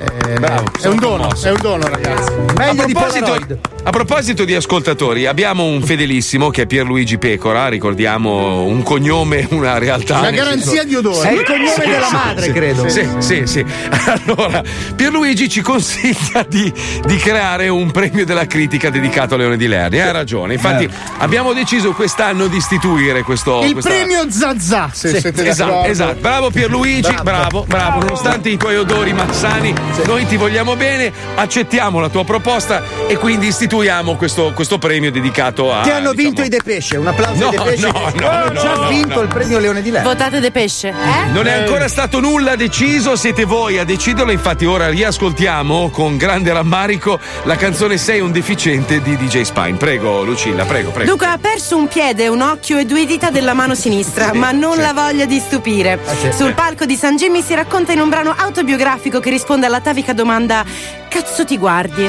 [0.81, 2.31] è un dono, è un dono, ragazzi.
[2.33, 3.59] a Meglio di proposito, Polaroid.
[3.83, 9.79] a proposito di ascoltatori, abbiamo un fedelissimo che è Pierluigi Pecora, ricordiamo un cognome, una
[9.79, 10.19] realtà.
[10.21, 11.29] Una garanzia senso- di odore.
[11.29, 12.89] È il cognome della madre, credo.
[12.89, 13.65] Sì, sì, sì.
[14.07, 14.63] Allora,
[14.95, 16.73] Pierluigi ci consiglia di,
[17.05, 20.01] di creare un premio della critica dedicato a Leone di Lerni.
[20.01, 20.55] Ha ragione.
[20.55, 23.63] Infatti, abbiamo deciso quest'anno di istituire questo.
[23.65, 26.19] Il questa- premio Zazà, se Sì, esatto, esatto.
[26.21, 29.73] Bravo Pierluigi, bravo, bravo, Nonostante i tuoi odori malsani,
[30.05, 35.73] noi ti vogliamo bene, accettiamo la tua proposta e quindi istituiamo questo, questo premio dedicato
[35.73, 35.81] a.
[35.81, 36.99] Che hanno diciamo- vinto i De Pesce.
[36.99, 37.87] Un applauso No, ai De Pesce.
[37.87, 39.21] no, no, hanno no, già no, vinto no.
[39.23, 40.03] il premio Leone di Lei.
[40.03, 40.89] Votate De Pesce.
[40.89, 41.31] Eh?
[41.33, 44.31] Non è ancora stato nulla deciso, siete voi a deciderlo.
[44.31, 49.79] Infatti, ora riascoltiamo con grande rammarico la canzone Sei un deficiente di DJ Spine.
[49.79, 51.11] Prego, Lucilla, prego, prego.
[51.11, 54.51] Luca ha perso un piede, un occhio e due dita della mano sinistra, Sì, ma
[54.53, 54.81] non sì.
[54.81, 55.99] la voglia di stupire.
[56.21, 56.31] sì.
[56.37, 60.65] Sul palco di San Jimmy si racconta in un brano autobiografico che risponde all'atavica domanda:
[61.09, 62.09] Cazzo ti guardi?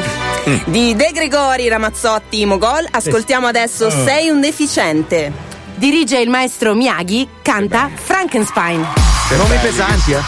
[0.66, 3.90] Di De Gregori Ramazzotti Mogol ascoltiamo adesso Oh.
[4.06, 5.32] Sei un deficiente.
[5.76, 8.86] Dirige il maestro Miyagi, canta Frankenstein.
[9.38, 10.22] Nomi pesanti, eh.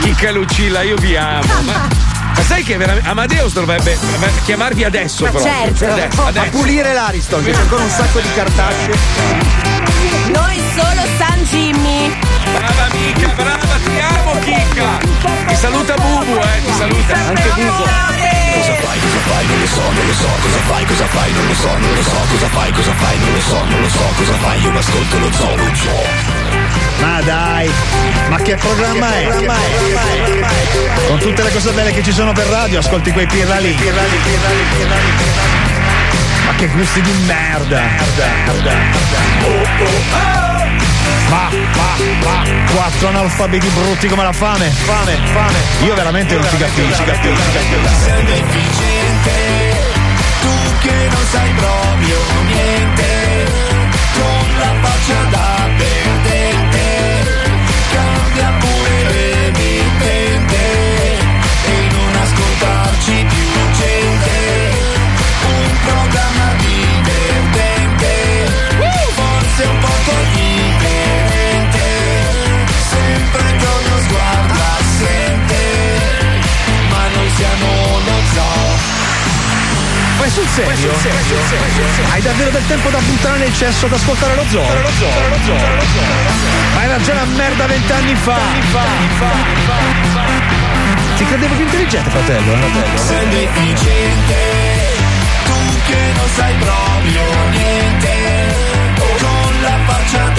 [0.00, 1.42] Chicca Lucilla, io vi amo.
[1.62, 1.88] Ma,
[2.36, 3.96] ma sai che veramente Amadeus dovrebbe
[4.44, 5.52] chiamarvi adesso, Ma proprio.
[5.52, 5.84] certo.
[5.92, 6.50] Adesso, a adesso.
[6.50, 9.93] pulire l'Ariston, che c'è ancora un sacco di cartacee.
[10.34, 12.16] Noi solo San Jimmy.
[12.52, 14.98] Brava mica, brava, ti amo Chicca!
[15.46, 17.14] Ti saluta Bubu, eh, ti saluta.
[17.14, 17.82] Anche Bubu.
[18.54, 21.46] Cosa fai, cosa fai, non lo so, non lo so, cosa fai, cosa fai, non
[21.46, 24.12] lo so, non lo so, cosa fai, cosa fai, non lo so, non lo so,
[24.16, 26.02] cosa fai, io ascolto lo zoo, lo zoo.
[27.00, 27.70] Ma dai,
[28.28, 29.28] ma che programma è?
[31.08, 33.76] Con tutte le cose belle che ci sono per radio, ascolti quei pirla lì.
[36.44, 37.80] Ma che gusti di merda.
[41.28, 42.42] Ma, ma, ma,
[42.74, 45.58] quattro analfabeti brutti come la fame, fame, fame.
[45.84, 48.04] Io veramente non ci capisco, capisco, capisco.
[48.04, 49.32] Sei deficiente,
[50.40, 53.50] tu che non sai proprio niente,
[54.12, 55.63] con la faccia da
[82.10, 84.62] Hai davvero del tempo da buttare nel cesso ad ascoltare lo zoo?
[86.74, 88.38] Ma era già una merda vent'anni fa.
[91.16, 92.52] Ti credevo più intelligente, fratello.
[92.52, 92.98] eh, fratello.
[92.98, 94.34] Sei deficiente,
[95.44, 95.52] tu
[95.86, 98.12] che non sai proprio niente,
[98.98, 100.33] con la faccia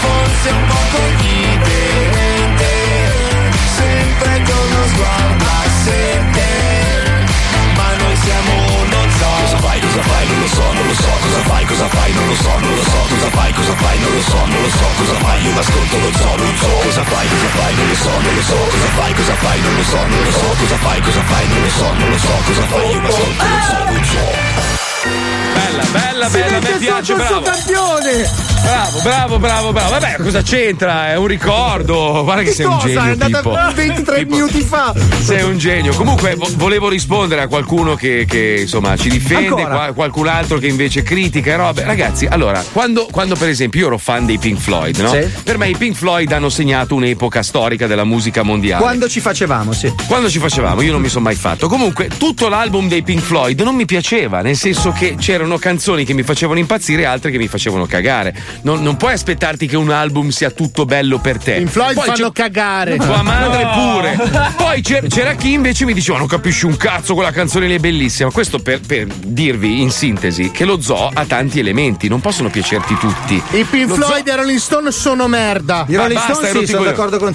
[0.00, 2.70] forse un poco differente,
[3.76, 6.44] sempre con lo sguardo assente
[7.76, 8.52] ma noi siamo
[8.90, 11.10] non so Cosa fai, cosa fai, non lo so, non lo so.
[11.26, 13.00] Cosa fai, cosa fai, non lo so, non lo so.
[13.08, 14.86] Cosa fai, cosa fai, non lo so, non lo so.
[14.96, 18.10] Cosa fai, io ascolto lo so, non so Cosa fai, cosa fai, non lo so,
[18.20, 18.56] non lo so.
[18.70, 20.48] Cosa fai, cosa fai, non lo so, non lo so.
[20.56, 22.34] Cosa fai, cosa fai, non lo so, non lo so.
[22.46, 24.74] Cosa fai, io ascolto lo so, non so
[25.54, 27.42] Bella, bella, bella, mi piace, bravo.
[27.42, 28.55] campione!
[28.66, 29.90] Bravo, bravo, bravo, bravo.
[29.90, 31.10] Vabbè, cosa c'entra?
[31.10, 32.22] È un ricordo.
[32.24, 32.86] Guarda che, Che sei un cosa?
[32.86, 33.00] genio.
[33.02, 33.72] È andata Pippo.
[33.74, 34.92] 23 minuti fa.
[35.20, 35.94] Sei un genio.
[35.94, 40.66] Comunque vo- volevo rispondere a qualcuno che, che, insomma ci difende, qua- qualcun altro che
[40.66, 41.84] invece critica e robe.
[41.84, 45.10] Ragazzi, allora, quando, quando per esempio io ero fan dei Pink Floyd, no?
[45.10, 45.28] Sì.
[45.44, 48.82] Per me i Pink Floyd hanno segnato un'epoca storica della musica mondiale.
[48.82, 49.92] Quando ci facevamo, sì.
[50.08, 51.68] Quando ci facevamo, io non mi sono mai fatto.
[51.68, 56.14] Comunque, tutto l'album dei Pink Floyd non mi piaceva, nel senso che c'erano canzoni che
[56.14, 58.54] mi facevano impazzire e altre che mi facevano cagare.
[58.62, 61.54] Non, non puoi aspettarti che un album sia tutto bello per te.
[61.56, 62.96] In Floyd Poi fanno cagare.
[62.98, 63.92] tua madre No.
[63.92, 64.16] pure.
[64.56, 67.78] Poi c'era, c'era chi invece mi diceva: Non capisci un cazzo, quella canzone lì è
[67.78, 68.30] bellissima.
[68.30, 72.96] Questo per, per dirvi in sintesi che lo zoo ha tanti elementi, non possono piacerti
[72.98, 73.42] tutti.
[73.52, 75.84] I Pink Lo Floyd e i Rolling Stone sono merda.
[75.88, 76.94] Ma basta, ero sicuro.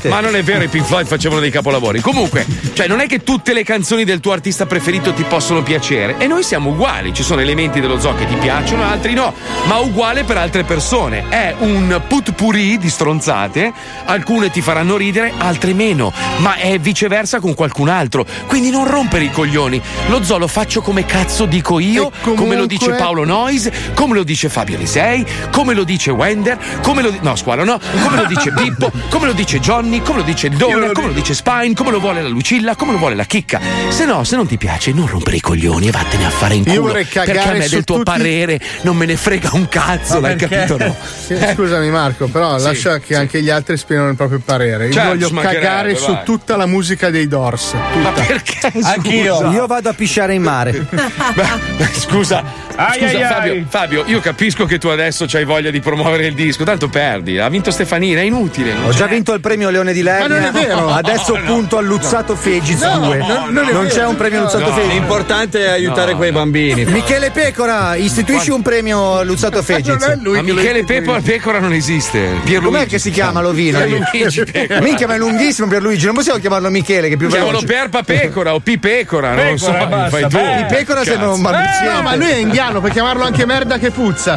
[0.09, 1.99] Ma non è vero, i Pink Floyd facevano dei capolavori.
[2.01, 6.15] Comunque, cioè, non è che tutte le canzoni del tuo artista preferito ti possono piacere.
[6.17, 7.13] E noi siamo uguali.
[7.13, 9.34] Ci sono elementi dello zoo che ti piacciono, altri no.
[9.65, 11.01] Ma uguale per altre persone.
[11.10, 13.74] È un putpurri di stronzate.
[14.06, 16.14] Alcune ti faranno ridere, altre meno.
[16.38, 18.26] Ma è viceversa con qualcun altro.
[18.47, 19.82] Quindi non rompere i coglioni.
[20.08, 24.24] Lo zoo lo faccio come cazzo dico io, come lo dice Paolo Noyes, come lo
[24.24, 28.26] dice Fabio Lisei, come lo dice Wender, come lo di- no, squalo no, come lo
[28.26, 31.91] dice Pippo, come lo dice Johnny, come lo dice Dona, come lo dice Spine, come
[31.91, 33.60] lo vuole la Lucilla, come lo vuole la Chicca.
[33.89, 36.64] Se no, se non ti piace, non rompere i coglioni e vattene a fare in
[36.66, 36.82] Io culo.
[36.88, 40.16] vorrei Perché a cagare me del tuo tutti- parere non me ne frega un cazzo,
[40.16, 40.66] Ma l'hai perché?
[40.66, 40.96] capito no?
[41.26, 44.88] Sì, Scusami Marco, però Sì, lascia che anche gli altri esprimono il proprio parere.
[44.88, 46.24] Io Certo, voglio cagare su vai.
[46.24, 47.74] tutta la musica dei Doors.
[48.02, 48.72] Ma perché?
[48.84, 49.52] Anch'io.
[49.52, 50.72] Io vado a pisciare in mare.
[50.92, 52.44] Beh, scusa,
[52.76, 53.30] Ai, scusa ai, ai.
[53.30, 57.38] Fabio, Fabio, io capisco che tu adesso hai voglia di promuovere il disco, tanto perdi.
[57.39, 58.74] Ha vinto Stefanina, è inutile.
[58.86, 60.28] Ho già c'è- vinto il premio Leone di Lernia.
[60.28, 60.89] Ma non è vero.
[60.89, 63.18] Adesso No, punto a Luzzato Fegiz No, 2.
[63.18, 64.74] no, non non c'è un premio Luzzato No.
[64.76, 64.92] Fegiz.
[64.94, 66.39] L'importante è aiutare No, quei no.
[66.39, 66.86] bambini.
[66.86, 70.18] Michele Pecora, istituisci un premio Luzzato Fegiz.
[70.22, 72.19] Ma Michele Pepo Pecora non esiste.
[72.43, 73.79] Pierluigi Com'è che si chiama Lovino?
[73.79, 74.82] Pierluigi Pecora.
[74.82, 77.65] Minchia, ma è lunghissimo Pierluigi, non possiamo chiamarlo Michele, che è più Chiamalo veloce.
[77.65, 80.38] Perpa Pecora o P Pecora, non lo so, Pecora, mi fai tu.
[80.38, 81.93] Di Pecora sembra un balbuziente.
[81.95, 84.36] No, ma lui è indiano, puoi chiamarlo anche merda che puzza.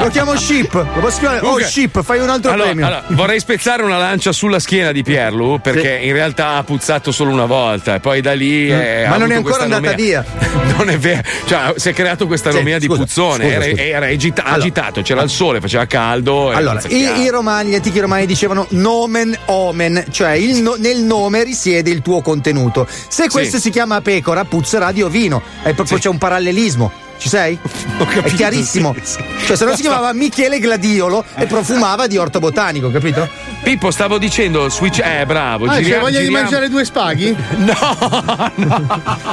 [0.00, 0.72] Lo chiamo Ship.
[0.72, 1.38] Lo posso chiamare?
[1.40, 2.86] Oh, Comunque- Ship, fai un altro Allora, premio.
[2.86, 7.30] allora, vorrei spezzare una lancia sulla schiena di Pierlu perché in realtà ha puzzato solo
[7.32, 9.80] una volta e poi da lì è, Ma ha non è avuto ancora questa andata
[9.80, 9.94] nomea.
[9.94, 10.24] via.
[10.80, 13.64] Non è vero, cioè si è creato questa Sì, nomea di scusa, puzzone, scusa, era,
[13.68, 13.82] scusa.
[13.82, 14.08] era
[14.40, 14.62] agita- Allora.
[14.62, 16.50] agitato, c'era il sole, faceva caldo.
[16.50, 21.44] Allora, i, i romani, gli antichi romani dicevano nomen omen, cioè il no- nel nome
[21.44, 22.86] risiede il tuo contenuto.
[23.08, 25.42] Se questo si chiama pecora, puzzerà di ovino.
[25.62, 26.90] È proprio c'è un parallelismo.
[27.20, 27.58] Ci sei?
[27.98, 28.94] capito, È chiarissimo.
[29.02, 29.24] sì, sì.
[29.46, 33.28] Cioè, se no si chiamava Michele Gladiolo e profumava di orto botanico, capito?
[33.62, 35.00] Pippo, stavo dicendo switch.
[35.04, 35.66] Eh, bravo.
[35.66, 37.36] Ah, c'è giriamo- voglia di giriamo- mangiare due spaghi?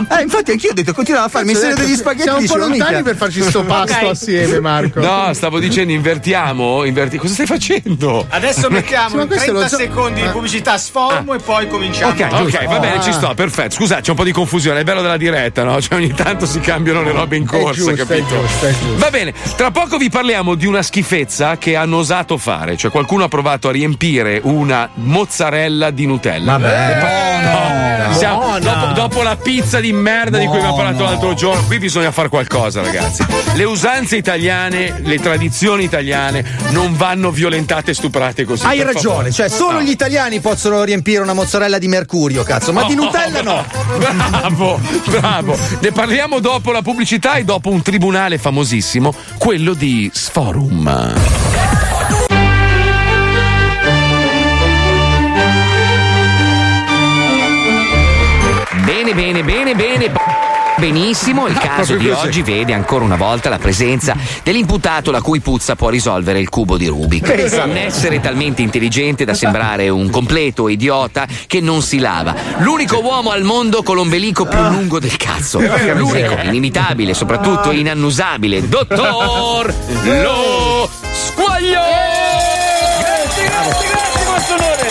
[0.09, 2.23] Eh, infatti anch'io ho detto continuava a fare il mistero Cazzo, degli spaghetti.
[2.23, 3.03] Siamo un po' lontani minchia.
[3.03, 4.11] per farci sto pasto Ok.
[4.11, 4.99] assieme, Marco.
[4.99, 6.83] No, stavo dicendo invertiamo.
[6.85, 8.25] inverti- Cosa stai facendo?
[8.29, 12.11] Adesso mettiamo questo 30 lo so- secondi di pubblicità sfomo e poi cominciamo.
[12.11, 13.75] Ok, ok, va bene, ci sto, perfetto.
[13.75, 15.79] Scusate, c'è un po' di confusione, è bello della diretta, no?
[15.81, 18.39] Cioè ogni tanto si cambiano le robe in corsa, giusto, capito?
[18.41, 18.97] giusto, giusto.
[18.97, 23.23] Va bene, tra poco vi parliamo di una schifezza che hanno osato fare, cioè qualcuno
[23.23, 26.57] ha provato a riempire una mozzarella di Nutella.
[26.57, 28.05] Vabbè.
[28.07, 28.59] No, siamo- Buona.
[28.59, 32.29] dopo, dopo la pizza di merda di cui abbiamo parlato l'altro giorno, qui bisogna fare
[32.29, 33.25] qualcosa, ragazzi.
[33.53, 38.65] Le usanze italiane, le tradizioni italiane non vanno violentate e stuprate così.
[38.65, 39.31] Hai ragione, favore.
[39.31, 39.81] cioè solo No.
[39.81, 43.65] gli italiani possono riempire una mozzarella di mercurio, cazzo, ma di Oh, Nutella no.
[43.97, 45.57] Bravo, bravo.
[45.79, 51.15] Ne parliamo dopo la pubblicità e dopo un tribunale famosissimo, quello di Sforum.
[58.83, 60.26] Bene, bene, bene, bene.
[60.77, 65.75] Benissimo, il caso di oggi vede ancora una volta la presenza dell'imputato la cui puzza
[65.75, 67.27] può risolvere il cubo di Rubik.
[67.29, 67.69] Esatto.
[67.69, 72.35] Un essere talmente intelligente da sembrare un completo idiota che non si lava.
[72.59, 75.57] L'unico uomo al mondo con l'ombelico più lungo del cazzo.
[75.57, 79.73] Porca L'unico, inimitabile, soprattutto inannusabile, dottor
[80.03, 82.16] Lo Squaglio!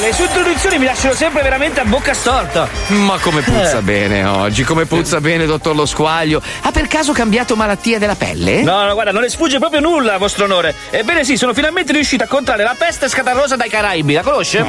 [0.07, 2.69] Le sue introduzioni mi lasciano sempre veramente a bocca storta.
[2.91, 3.83] Ma come puzza Eh.
[3.83, 6.41] bene oggi, come puzza bene, dottor Lo Squaglio.
[6.63, 8.63] Ha per caso cambiato malattia della pelle?
[8.63, 10.73] No, no, guarda, non le sfugge proprio nulla, vostro onore.
[10.91, 14.13] Ebbene sì, sono finalmente riuscito a contrarre la peste scatarrosa dai Caraibi.
[14.13, 14.65] La conosce?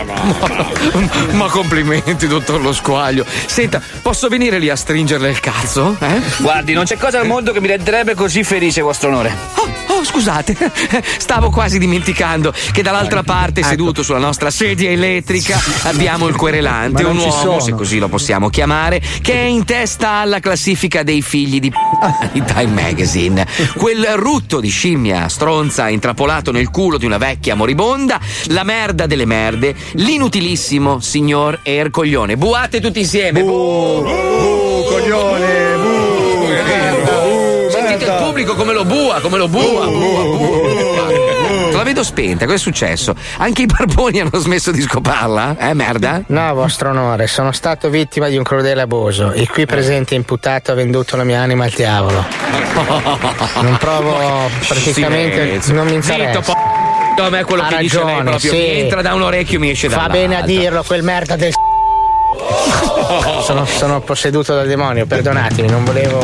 [1.33, 3.23] Ma complimenti, dottor Lo Squaglio.
[3.45, 5.97] Senta, posso venire lì a stringerle il cazzo?
[5.99, 6.19] Eh?
[6.37, 9.35] Guardi, non c'è cosa al mondo che mi renderebbe così felice, vostro onore.
[9.53, 9.69] Oh,
[10.07, 10.55] scusate,
[11.19, 17.17] stavo quasi dimenticando che dall'altra parte, seduto sulla nostra sedia elettrica, abbiamo il querelante, un
[17.17, 17.59] uomo, sono.
[17.59, 21.75] se così lo possiamo chiamare, che è in testa alla classifica dei figli di p-
[22.31, 23.45] di Time Magazine.
[23.75, 29.25] Quel rutto di scimmia stronza intrappolato nel culo di una vecchia moribonda, la merda delle
[29.25, 32.37] merde, l'inutilissimo signor Ercoglione.
[32.37, 33.41] Buate tutti insieme.
[33.41, 34.56] Bu, coglione,
[38.37, 41.71] pubblico come lo bua, come lo bua, bua, bua.
[41.71, 43.15] La vedo spenta, cosa è successo?
[43.37, 45.55] Anche i barboni hanno smesso di scoparla?
[45.57, 46.21] Eh, merda?
[46.27, 49.31] No, vostro onore, sono stato vittima di un crudele abuso.
[49.33, 52.25] Il qui presente imputato ha venduto la mia anima al diavolo.
[53.61, 54.15] Non provo
[54.67, 55.41] praticamente.
[55.41, 55.73] Silenzio.
[55.73, 56.39] Non mi Zitto, interessa.
[56.41, 58.57] po- a me quello Ha che dice lei ragione, proprio sì.
[58.57, 60.19] mi entra da un orecchio e mi esce Fa dall'altro.
[60.19, 61.53] bene a dirlo, quel merda del.
[63.47, 66.17] Sono, sono posseduto dal demonio, perdonatemi, non volevo.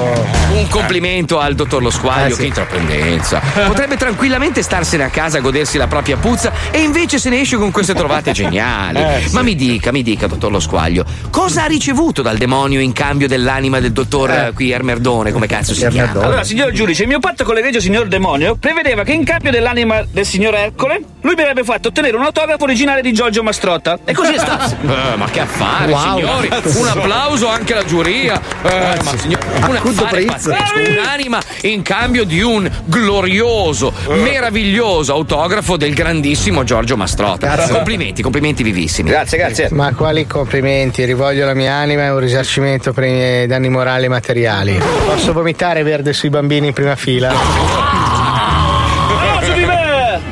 [0.51, 2.37] Un complimento al dottor Lo Squaglio, Eh, sì.
[2.41, 3.41] che intraprendenza.
[3.65, 7.55] Potrebbe tranquillamente starsene a casa a godersi la propria puzza e invece se ne esce
[7.55, 8.99] con queste trovate geniali.
[8.99, 9.33] Eh, sì.
[9.35, 13.29] Ma mi dica, mi dica, dottor Lo Squaglio, cosa ha ricevuto dal demonio in cambio
[13.29, 16.11] dell'anima del dottor eh, qui Ermerdone, come cazzo si chiama?
[16.11, 20.03] Allora, signor giudice, il mio patto con l'egregio signor demonio prevedeva che in cambio dell'anima
[20.11, 23.97] del signor Ercole, lui mi avrebbe fatto ottenere un autografo originale di Giorgio Mastrotta.
[24.03, 24.71] E così è stato.
[25.13, 26.17] Eh, ma che affare, Wow.
[26.17, 26.47] signori!
[26.47, 27.11] Un applauso
[27.47, 28.41] anche alla giuria!
[28.63, 35.93] Eh, ma signori, un affare pazzesco, un'anima in cambio di un glorioso, meraviglioso autografo del
[35.93, 37.55] grandissimo Giorgio Mastrotta.
[37.55, 37.73] Cazzo.
[37.73, 39.09] Complimenti, complimenti vivissimi.
[39.09, 39.67] Grazie, grazie.
[39.71, 41.05] Ma quali complimenti?
[41.05, 44.81] Rivoglio la mia anima e un risarcimento per i miei danni morali e materiali.
[45.05, 47.92] Posso vomitare verde sui bambini in prima fila?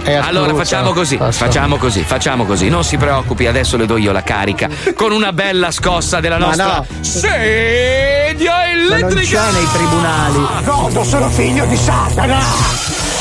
[0.04, 2.70] Allora facciamo così, facciamo così, facciamo così.
[2.70, 6.78] Non si preoccupi, adesso le do io la carica con una bella scossa della nostra
[6.78, 6.86] no.
[7.02, 9.44] sedia Ma non elettrica.
[9.44, 10.48] c'è nei tribunali.
[10.64, 12.40] Godo, sono figlio di Satana!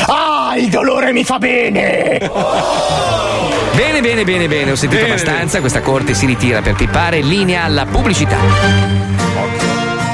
[0.07, 2.19] Ah, il dolore mi fa bene!
[3.73, 5.61] Bene, bene, bene, bene, ho sentito abbastanza.
[5.61, 7.21] Questa corte si ritira per pippare.
[7.21, 8.37] Linea alla pubblicità.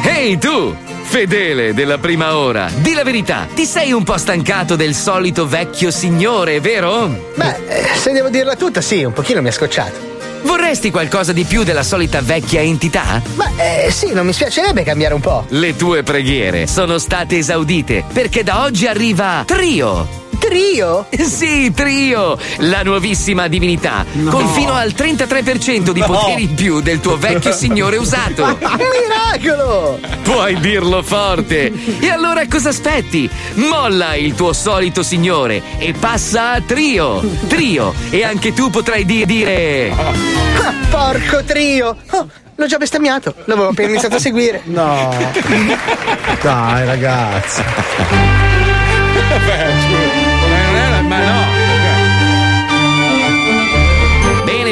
[0.02, 0.76] Ehi tu,
[1.06, 5.90] fedele della prima ora, di la verità, ti sei un po' stancato del solito vecchio
[5.90, 7.06] signore, vero?
[7.34, 10.14] Beh, eh, se devo dirla tutta, sì, un pochino mi ha scocciato.
[10.42, 13.22] Vorresti qualcosa di più della solita vecchia entità?
[13.34, 15.46] Ma eh, sì, non mi spiacerebbe cambiare un po'.
[15.48, 20.24] Le tue preghiere sono state esaudite perché da oggi arriva Trio.
[20.38, 21.06] Trio?
[21.18, 26.06] Sì, Trio, la nuovissima divinità, con fino al 33% di No.
[26.06, 28.56] poteri in più del tuo vecchio signore usato.
[28.60, 29.98] Miracolo!
[30.22, 31.72] Puoi dirlo forte.
[32.00, 33.28] E allora cosa aspetti?
[33.54, 37.20] Molla il tuo solito signore e passa a Trio.
[37.48, 39.90] Trio, e anche tu potrai di- dire...
[39.96, 41.96] Ah, porco trio!
[42.10, 44.62] Oh, l'ho già bestemmiato, l'avevo appena iniziato a seguire.
[44.64, 45.14] No.
[46.42, 47.62] Dai, ragazzi.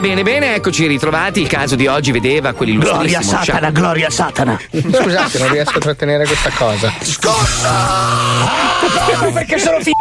[0.05, 1.41] Bene, bene, eccoci ritrovati.
[1.41, 4.61] Il caso di oggi vedeva quell'illustrissimo Gloria a Satana, sciame- gloria a Satana!
[4.71, 6.93] Scusate, non riesco a trattenere questa cosa.
[9.33, 9.94] Perché sono figlio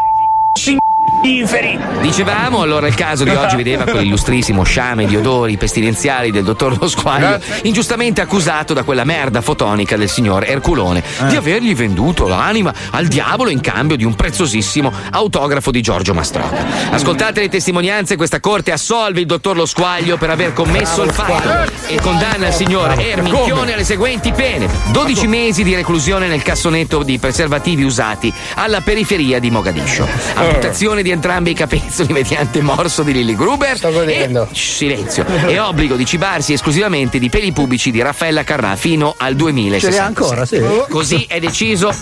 [1.24, 1.80] inferi!
[2.02, 6.88] Dicevamo, allora il caso di oggi vedeva quell'illustrissimo sciame di odori pestilenziali del dottor Lo
[6.88, 13.08] Squaglio, ingiustamente accusato da quella merda fotonica del signor Erculone di avergli venduto l'anima al
[13.08, 16.92] diavolo in cambio di un preziosissimo autografo di Giorgio Mastrotta.
[16.92, 21.72] Ascoltate le testimonianze, questa corte assolve il dottor Lo Squaglio per aver commesso il fatto
[21.88, 27.18] e condanna il signor Erminchione alle seguenti pene: 12 mesi di reclusione nel cassonetto di
[27.18, 33.36] preservativi usati alla periferia di Mogadiscio, amputazione di entrambi i capezzoli mediante morso di Lily
[33.36, 33.78] Gruber.
[33.78, 34.48] Sto godendo.
[34.52, 35.26] silenzio.
[35.48, 39.88] E obbligo di cibarsi esclusivamente di peli pubblici di Raffaella Carrà fino al 2060.
[39.88, 40.62] Ce li ha ancora, sì.
[40.90, 41.94] Così è deciso.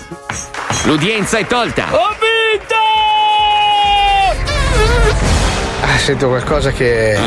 [0.86, 1.86] L'udienza è tolta.
[1.92, 2.76] Ho vinto!
[5.84, 7.18] Ah, sento qualcosa che.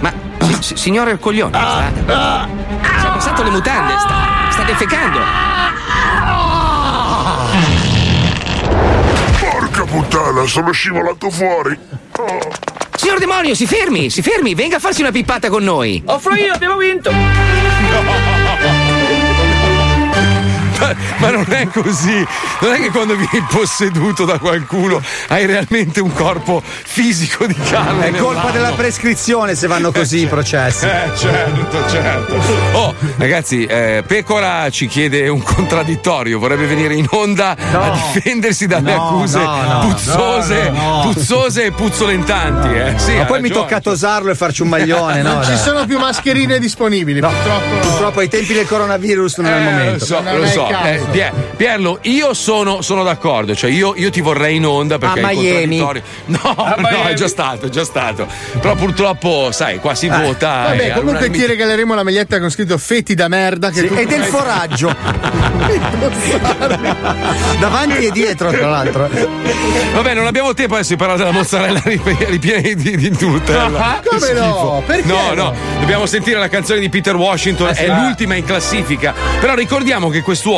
[0.00, 1.90] Ma, si- si- signore Ercoglione, sta.
[3.00, 5.18] Si è passato le mutande, sta, sta defecando.
[9.92, 11.78] Puttana, sono scivolato fuori.
[12.96, 16.02] Signor demonio, si fermi, si fermi, venga a farsi una pippata con noi.
[16.06, 17.10] Offro io, abbiamo vinto.
[21.18, 22.26] Ma non è così,
[22.60, 28.08] non è che quando vieni posseduto da qualcuno hai realmente un corpo fisico di carne.
[28.08, 28.50] È colpa mano.
[28.52, 30.84] della prescrizione se vanno così i processi.
[30.86, 32.40] Eh, certo, certo.
[32.72, 38.94] Oh, ragazzi, eh, Pecora ci chiede un contraddittorio, vorrebbe venire in onda a difendersi dalle
[38.94, 39.78] No, accuse no, no.
[39.88, 41.10] puzzose, No, no, no.
[41.12, 42.68] puzzose e puzzolentanti.
[42.68, 42.92] Eh.
[42.96, 43.68] Sì, Ma poi mi ragione.
[43.68, 45.34] tocca tosarlo e farci un maglione, no?
[45.34, 47.76] non ci sono più mascherine disponibili, purtroppo.
[47.80, 49.92] Purtroppo ai tempi del coronavirus non è il Eh, momento.
[49.98, 50.66] Lo so, Non lo è il so.
[50.72, 50.88] Caso.
[50.88, 55.20] Eh, Pier- Pierlo, io sono, sono d'accordo, cioè io, io ti vorrei in onda perché
[55.20, 55.78] A Miami.
[55.78, 56.02] contraddittorio.
[56.26, 58.26] No, no, è già stato, è già stato.
[58.60, 60.64] Però purtroppo, sai, qua si vota.
[60.68, 63.70] Vabbè, e comunque ti regaleremo la maglietta con scritto feti da merda.
[63.70, 64.90] Che Sì, tu e del foraggio.
[67.58, 69.08] Davanti e dietro, tra l'altro.
[69.92, 74.00] Vabbè, non abbiamo tempo adesso di parlare della mozzarella rip- ripiena di, di, Nutella.
[74.04, 74.42] Come Che no?
[74.42, 74.82] schifo.
[74.86, 75.42] Perché No, no?
[75.42, 77.82] no, dobbiamo sentire la canzone di Peter Washington, Ah, sì.
[77.84, 79.14] è l'ultima in classifica.
[79.40, 80.51] Però ricordiamo che quest'uomo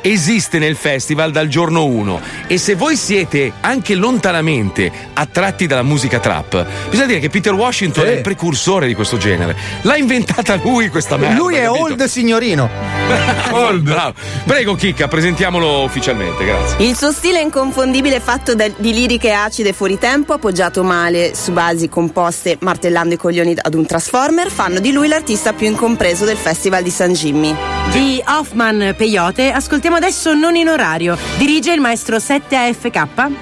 [0.00, 6.18] esiste nel festival dal giorno 1 e se voi siete anche lontanamente attratti dalla musica
[6.18, 8.10] trap, bisogna dire che Peter Washington Sì.
[8.10, 9.56] è il precursore di questo genere.
[9.82, 11.36] L'ha inventata lui questa merda.
[11.36, 11.82] Lui è capito?
[11.84, 12.68] old signorino.
[13.82, 14.14] Bravo.
[14.44, 16.86] Prego Chicca, presentiamolo ufficialmente, grazie.
[16.86, 21.88] Il suo stile inconfondibile fatto da- di liriche acide fuori tempo, appoggiato male su basi
[21.88, 26.82] composte martellando i coglioni ad un transformer, fanno di lui l'artista più incompreso del Festival
[26.82, 27.71] di San Jimmy.
[27.90, 31.16] Di Hoffman Peyote ascoltiamo adesso Non in orario.
[31.36, 33.32] Dirige il maestro 7AFK.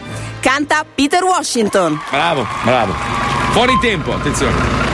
[0.41, 2.01] Canta Peter Washington.
[2.11, 2.95] Bravo, bravo.
[3.53, 4.90] Fuori tempo, attenzione.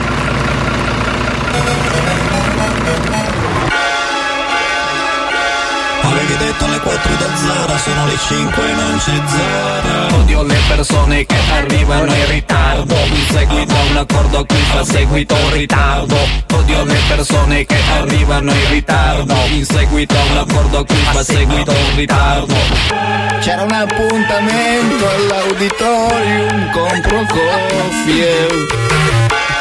[6.87, 10.15] 4 da Zara, sono le 5 non c'è Zara.
[10.15, 12.95] Odio le persone che arrivano in ritardo.
[12.95, 16.15] In seguito a un accordo a cui fa seguito un ritardo.
[16.53, 19.35] Odio le persone che arrivano in ritardo.
[19.49, 22.55] In seguito a un accordo a cui fa seguito un ritardo.
[23.41, 28.65] C'era un appuntamento all'auditorium con Prokofiev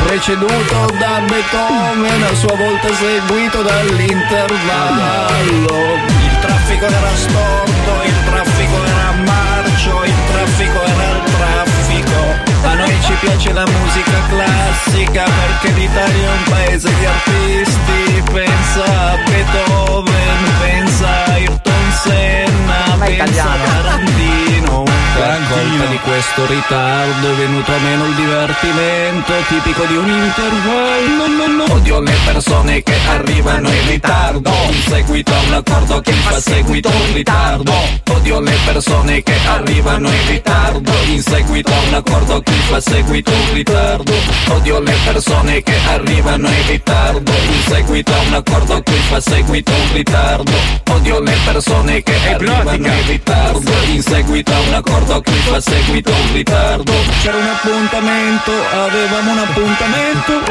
[0.06, 6.25] preceduto da Beethoven, a sua volta seguito dall'intervallo.
[6.46, 12.68] Il traffico era storto, il traffico era marcio, il traffico era il traffico.
[12.68, 18.22] A noi ci piace la musica classica perché l'Italia è un paese di artisti.
[18.32, 25.05] Pensa a Beethoven, pensa a Ayrton Senna, pensa a Tarantino.
[25.16, 31.26] Per colpa di questo ritardo è venuto a meno il divertimento tipico di un intervallo.
[31.26, 31.72] No, no.
[31.72, 34.50] Odio le persone che arrivano in ritardo.
[34.68, 37.72] In seguito a un accordo che fa seguito un ritardo.
[38.10, 40.92] Odio le persone che arrivano in ritardo.
[41.06, 44.12] In seguito a un accordo che fa seguito un ritardo.
[44.48, 47.32] Odio le persone che arrivano in ritardo.
[47.32, 50.52] In seguito a un accordo che fa seguito un ritardo.
[50.90, 53.72] Odio le persone che arrivano in ritardo.
[53.86, 56.92] In seguito a un accordo che fa seguito un ritardo.
[57.22, 60.42] C'era un appuntamento, avevamo un appuntamento.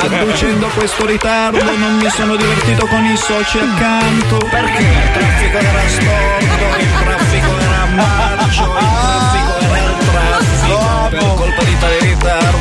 [0.00, 4.36] Adducendo questo ritardo non mi sono divertito con i soci accanto.
[4.36, 4.82] Perché?
[4.82, 11.08] Il traffico era storto, il traffico era marcio, il traffico era il traffico.
[11.10, 12.59] Per colpa di tale ritardo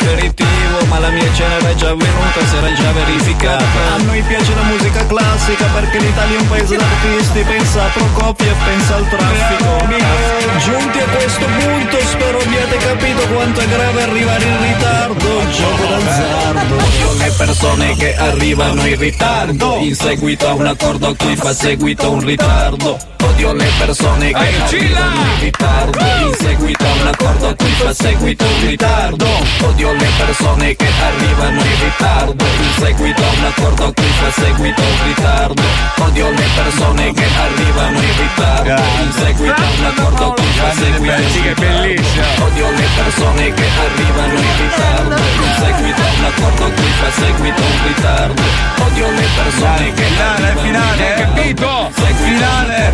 [0.00, 3.94] aperitivo Ma la mia cena era già venuta, si era già verificata.
[3.94, 8.50] A noi piace la musica classica perché l'Italia è un paese d'artisti Pensa a Procopio
[8.50, 10.40] e pensa al traffico.
[10.58, 15.48] Giunti a questo punto spero abbiate capito quanto è grave arrivare in ritardo.
[15.50, 16.74] Gioco d'azzardo.
[16.74, 19.76] Odio le persone che arrivano in ritardo.
[19.80, 22.98] In seguito a un accordo a cui fa seguito un ritardo.
[23.22, 25.98] Odio le persone che arrivano in ritardo.
[25.98, 29.26] In seguito a un accordo a cui fa seguito un ritardo.
[29.62, 32.44] Odio le persone che arrivano in ritardo.
[32.44, 35.62] In seguito a un accordo a cui fa seguito un ritardo.
[35.98, 38.82] Odio le persone che arrivano in ritardo.
[39.02, 42.44] In seguito a un accordo a cui fa seguito un ritardo.
[42.44, 45.16] Odio le persone che arrivano in ritardo.
[45.16, 48.42] In seguito a un accordo a cui fa seguito un ritardo.
[48.84, 51.34] Odio le persone che arrivano in ritardo.
[51.34, 51.90] Capito?
[52.20, 52.92] Finale.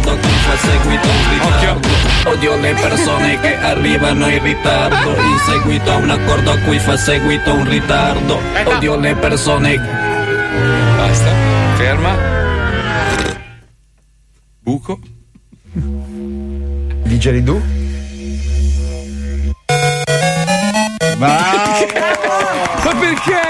[0.56, 2.06] seguito un ritardo.
[2.31, 5.10] Odio le persone che arrivano in ritardo.
[5.10, 9.78] In seguito a un accordo a cui fa seguito un ritardo Odio le persone
[10.97, 11.31] Basta,
[11.77, 12.16] ferma.
[14.61, 14.98] Buco.
[17.05, 17.62] Digeridoo?
[22.27, 22.98] Bravo!
[22.98, 23.40] perché?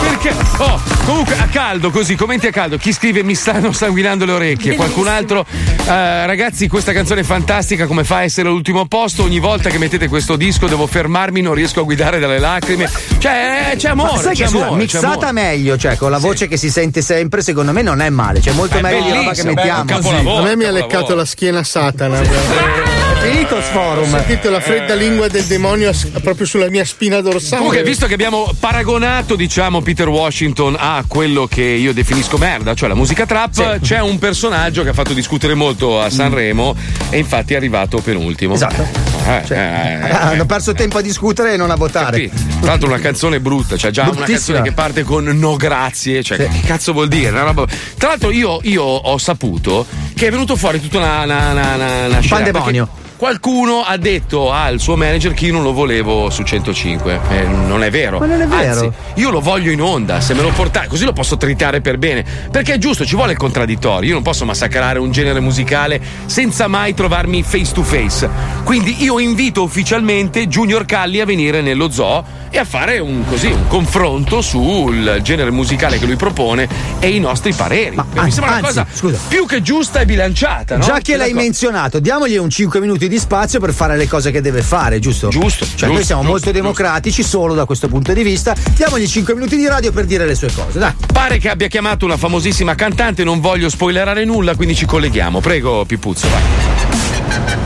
[0.00, 0.34] Perché?
[0.58, 2.76] Oh, comunque a caldo così, commenti a caldo.
[2.76, 4.74] Chi scrive mi stanno sanguinando le orecchie?
[4.74, 5.44] Qualcun altro?
[5.86, 9.22] Eh, ragazzi, questa canzone è fantastica, come fa a essere all'ultimo posto?
[9.22, 12.90] Ogni volta che mettete questo disco devo fermarmi, non riesco a guidare dalle lacrime.
[13.18, 15.32] Cioè, eh, c'è amore, Ma sai c'è che scusa, amore, c'è mixata amore.
[15.32, 18.40] meglio, cioè con la voce che si sente sempre, secondo me non è male.
[18.40, 20.38] Cioè, molto È meglio di roba che mettiamo.
[20.38, 22.94] A me mi ha leccato la schiena Satana.
[23.18, 24.12] È finito Sforum.
[24.12, 27.56] Ho sentito la fredda lingua del demonio proprio sulla mia spina dorsale.
[27.56, 32.88] Comunque, visto che abbiamo paragonato, diciamo, Peter Washington a quello che io definisco merda, cioè
[32.88, 36.76] la musica trap, c'è un personaggio che ha fatto discutere molto a Sanremo
[37.10, 38.54] e infatti è arrivato penultimo.
[38.54, 38.86] Esatto.
[39.26, 40.10] Eh, eh, eh.
[40.10, 42.30] Hanno perso tempo a discutere e non a votare.
[42.60, 46.36] Tra l'altro una canzone brutta, cioè già una canzone che parte con no grazie, cioè
[46.36, 47.30] che cazzo vuol dire?
[47.30, 47.66] Una roba-
[47.98, 52.06] Tra l'altro io, io ho saputo che è venuto fuori tutta una, una, una, una,
[52.06, 52.86] una scena, Pandemonio.
[52.86, 57.20] perché Qualcuno ha detto al suo manager che io non lo volevo su 105.
[57.30, 58.18] Eh, non è vero.
[58.18, 58.72] Ma non è vero.
[58.72, 60.20] Anzi, io lo voglio in onda.
[60.20, 62.22] Se me lo portate, così lo posso tritare per bene.
[62.50, 64.08] Perché è giusto, ci vuole il contraddittorio.
[64.08, 68.28] Io non posso massacrare un genere musicale senza mai trovarmi face to face.
[68.64, 72.22] Quindi io invito ufficialmente Junior Calli a venire nello zoo
[72.56, 76.66] e a fare un, così, un confronto sul genere musicale che lui propone
[76.98, 77.96] e i nostri pareri.
[77.96, 79.18] Mi sembra una anzi, cosa scusa.
[79.28, 80.78] più che giusta e bilanciata.
[80.78, 80.84] No?
[80.84, 84.30] Già che Sei l'hai menzionato, diamogli un 5 minuti di spazio per fare le cose
[84.30, 85.28] che deve fare, giusto?
[85.28, 85.64] Giusto.
[85.64, 88.54] Cioè, giusto, noi siamo giusto, molto democratici solo da questo punto di vista.
[88.74, 90.92] Diamogli 5 minuti di radio per dire le sue cose, dai.
[91.12, 95.40] Pare che abbia chiamato una famosissima cantante, non voglio spoilerare nulla, quindi ci colleghiamo.
[95.40, 97.65] Prego, Pippuzzo, vai.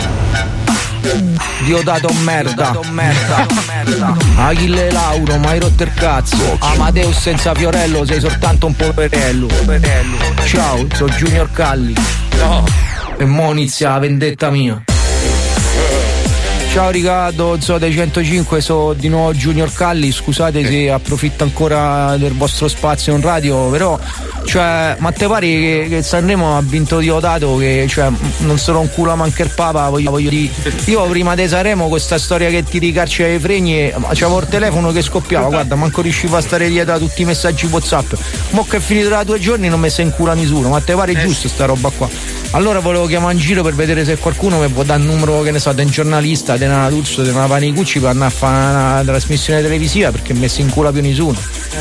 [1.64, 2.72] Diodato merda.
[4.36, 6.56] Achille Lauro, mai rotto il cazzo.
[6.60, 9.48] Amadeus senza Fiorello, sei soltanto un poverello.
[10.44, 11.94] Ciao, sono Junior Calli.
[13.18, 14.82] E mo inizia la vendetta mia.
[16.72, 22.32] Ciao Riccardo, Zoo dei 105, sono di nuovo Junior Calli, scusate se approfitto ancora del
[22.32, 23.98] vostro spazio in radio, però
[24.44, 28.90] cioè, ma te pare che, che Sanremo ha vinto Diodato che cioè, non sono un
[28.92, 30.52] culo manca il papa, voglio, voglio dire.
[30.86, 35.02] Io prima di Sanremo questa storia che ti ricarci ai fregni, c'avevo il telefono che
[35.02, 38.12] scoppiava, guarda, manco riuscivo a stare dietro a tutti i messaggi Whatsapp.
[38.50, 41.14] Mo che è finito da due giorni non mi si incula nessuno, ma te pare
[41.14, 42.08] giusto sta roba qua?
[42.52, 45.52] Allora volevo chiamare in giro per vedere se qualcuno mi può dare il numero, che
[45.52, 48.56] ne so, di un giornalista, di una D'Urso, di una Panicucci per andare a fare
[48.74, 51.36] una trasmissione televisiva perché mi si incula più nessuno.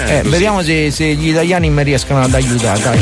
[0.06, 3.00] Eh, Eh, vediamo se, se gli italiani mi riescono ad aiutare, dai.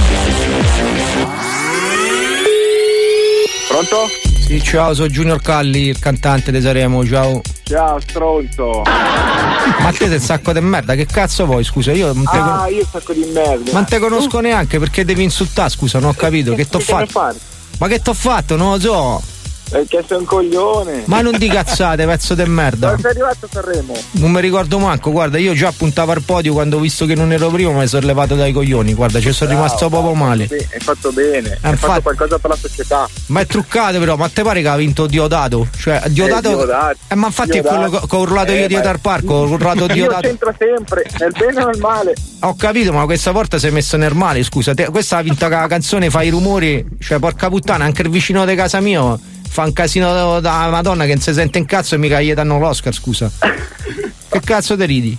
[3.67, 4.07] Pronto?
[4.47, 7.41] Sì, ciao, sono Junior Calli, il cantante di Saremo, ciao.
[7.63, 8.81] Ciao, stronzo.
[8.83, 11.91] Ma te sei un sacco di merda, che cazzo vuoi, scusa?
[11.91, 13.71] Io non te, Ah, con- io sacco di merda.
[13.73, 16.55] non te conosco neanche perché devi insultare, scusa, non ho capito.
[16.55, 17.37] Che t'ho Che devo fatto?
[17.79, 18.55] Ma che t'ho fatto?
[18.55, 19.21] Non lo so.
[19.69, 21.03] Perché sei un coglione.
[21.05, 22.89] Ma non di cazzate, pezzo di merda.
[22.91, 23.93] Dove sei arrivato a Sanremo?
[24.11, 27.31] Non mi ricordo manco, guarda, io già puntavo al podio quando ho visto che non
[27.31, 30.47] ero primo, mi sono levato dai coglioni, guarda, ci sono rimasto proprio male.
[30.47, 31.57] Sì, hai fatto bene.
[31.61, 33.09] Hai infatti- fatto qualcosa per la società.
[33.27, 35.67] Ma è truccato però, ma te pare che ha vinto Diodato?
[35.77, 36.49] Cioè, Diodato.
[36.51, 36.97] Eh, Diodato.
[37.09, 38.07] Eh, ma infatti è quello Diodato.
[38.07, 40.21] che ho urlato Eh, io di ma- Otar Parco, ho urlato Io Diodato.
[40.21, 42.13] c'entro sempre, nel bene o nel male.
[42.41, 44.73] Ho capito, ma questa volta sei messo nel male, scusa.
[44.73, 48.45] Te- questa ha vinto la canzone, fa i rumori, cioè porca puttana, anche il vicino
[48.45, 49.19] di casa mio
[49.57, 52.59] fa un casino da Madonna che non si sente in cazzo e mica gli danno
[52.59, 53.31] l'Oscar, scusa.
[54.29, 55.17] Che cazzo te ridi?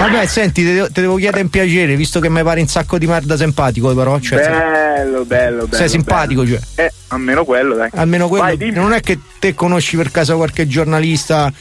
[0.00, 3.06] Vabbè, senti, te, te devo chiedere un piacere, visto che mi pare un sacco di
[3.06, 4.18] merda simpatico, però.
[4.18, 5.76] Cioè, bello, bello, bello.
[5.76, 6.58] sei simpatico, bello.
[6.74, 6.86] cioè.
[6.86, 7.90] Eh, almeno quello, dai.
[7.92, 8.56] Almeno quello.
[8.56, 11.52] Vai, non è che te conosci per caso qualche giornalista,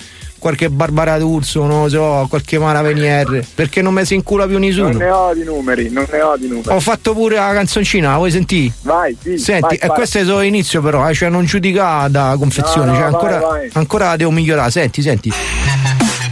[0.41, 4.57] qualche Barbara D'Urso, non lo so, qualche Mara Venier, perché non mi si incula più
[4.57, 4.89] nessuno.
[4.89, 6.67] Non ne ho di numeri, non ne ho di numeri.
[6.69, 8.73] Ho fatto pure la canzoncina, la vuoi sentire?
[8.81, 9.37] Vai, sì.
[9.37, 9.93] Senti, vai, e spara.
[9.93, 13.13] questo è solo l'inizio però, eh, cioè non giudica da confezione, No, no, cioè vai,
[13.13, 13.69] ancora, vai.
[13.73, 15.31] ancora la devo migliorare, senti, senti.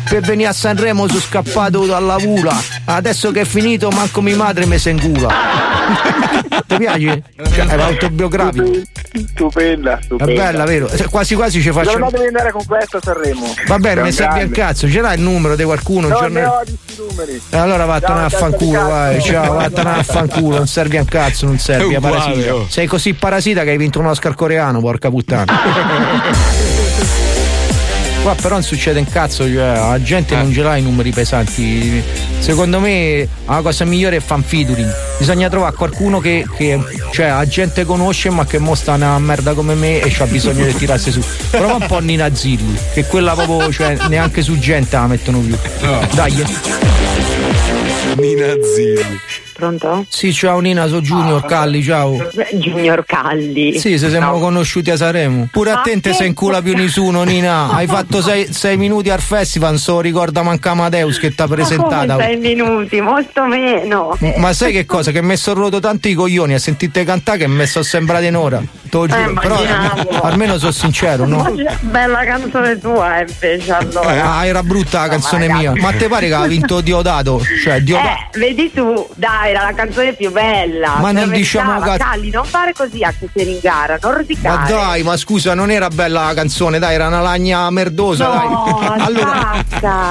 [0.10, 2.56] Per venire a Sanremo sono scappato dalla vula,
[2.86, 5.30] adesso che è finito manco mia madre mi se incula.
[6.66, 7.24] Ti piace?
[7.54, 8.72] Cioè, è autobiografico.
[9.32, 10.34] Stupenda, È stupenda.
[10.34, 10.88] bella, vero?
[10.88, 11.98] Se- Quasi quasi ci faccio.
[11.98, 13.54] Dove devi andare con questo a Sanremo?
[13.68, 16.08] Va bene, mi un serve il cazzo, ce l'hai il numero di qualcuno?
[16.08, 17.42] un Non giorno- ne ho di sti numeri.
[17.50, 21.46] E allora vattene a fanculo, vai, ciao, vattene a fanculo, non servi a un cazzo,
[21.46, 22.56] non servi È a parasita.
[22.56, 22.68] oh.
[22.68, 25.54] Sei così parasita che hai vinto un Oscar coreano, porca puttana.
[28.22, 32.04] Qua però non succede un cazzo, cioè la gente non ce l'ha i numeri pesanti.
[32.40, 34.92] Secondo me la cosa migliore è fan featuring.
[35.18, 36.80] Bisogna trovare qualcuno che, che
[37.12, 40.76] cioè la gente conosce ma che mostra una merda come me e c'ha bisogno di
[40.76, 41.24] tirarsi su.
[41.50, 45.58] Prova un po' Nina Zilli, che quella proprio, cioè, neanche su gente la mettono più.
[46.14, 46.46] Dai.
[48.18, 49.20] Nina Zilli.
[49.64, 50.06] Pronto?
[50.08, 52.16] Sì, ciao Nina, sono Junior Calli, ciao.
[52.54, 53.78] Junior Calli.
[53.78, 54.40] Sì, se siamo No.
[54.40, 55.50] conosciuti a Saremo.
[55.52, 57.68] Pure a Ah, te in culo più nessuno, Nina.
[57.76, 61.46] Hai fatto sei, sei minuti al festival, non so ricorda manca Amadeus che ti ha
[61.48, 62.14] Ma presentata.
[62.14, 63.02] come sei minuti?
[63.02, 64.18] Molto meno.
[64.38, 65.12] Ma sai che cosa?
[65.12, 68.60] Che mi sono rotto tanti coglioni a sentite cantare che mi sono sembrato in ora.
[68.90, 69.34] Te lo giuro.
[69.34, 70.10] Però immaginavo.
[70.24, 71.44] almeno sono sincero, no?
[71.44, 74.36] Ma Bella canzone tua invece allora.
[74.38, 75.74] Ah, era brutta la canzone ma mia.
[75.76, 77.42] Ma te pare che ha vinto Diodato?
[77.62, 78.08] Cioè, Diodato.
[78.08, 80.96] Eh, vedi tu, dai, era la canzone più bella.
[81.00, 83.98] Ma Se non la diciamo cazzo- Calli, non fare così a che sei in gara,
[84.02, 84.72] non Ma rosicare.
[84.74, 89.00] dai, ma scusa, non era bella la canzone, dai, era una lagna merdosa, No, dai.
[89.02, 89.64] Allora,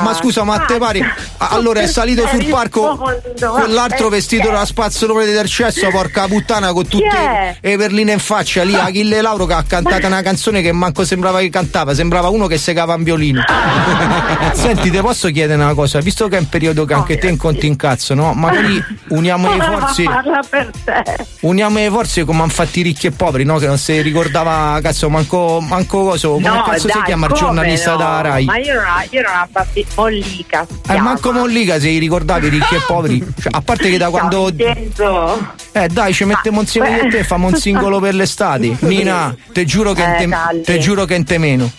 [0.02, 1.00] ma scusa, ma te pare.
[1.38, 2.96] Allora è salito sul palco
[3.38, 8.74] quell'altro vestito da spazzolone del cesso, porca puttana, con tutte le perline in faccia lì,
[8.74, 12.58] Achille Lauro che ha cantato una canzone che manco sembrava che cantava, sembrava uno che
[12.58, 13.42] segava un violino.
[14.52, 17.66] Senti, te posso chiedere una cosa, visto che è un periodo che anche te incontri
[17.66, 18.32] in cazzo, no?
[18.32, 20.02] Magari uniamo le forze.
[20.04, 21.26] Parla per te.
[21.40, 23.58] Uniamo le forze come hanno fatto i ricchi e poveri, no?
[23.58, 26.32] Che non si ricordava, cazzo, manco, manco coso.
[26.32, 27.96] Come no, cazzo dai, si chiama il giornalista no?
[27.98, 28.44] da Rai?
[28.44, 30.66] Ma io non ho, io non Mollica.
[30.88, 33.24] Eh, manco Mollica se li ricordavi i ricchi e poveri.
[33.40, 34.46] Cioè, a parte che da quando.
[34.46, 35.66] Vincenzo.
[35.72, 38.76] Eh dai, ci mettiamo insieme io e te, famo un singolo per l'estate.
[38.80, 41.70] Nina, te giuro che Eh, te, te giuro che in te meno.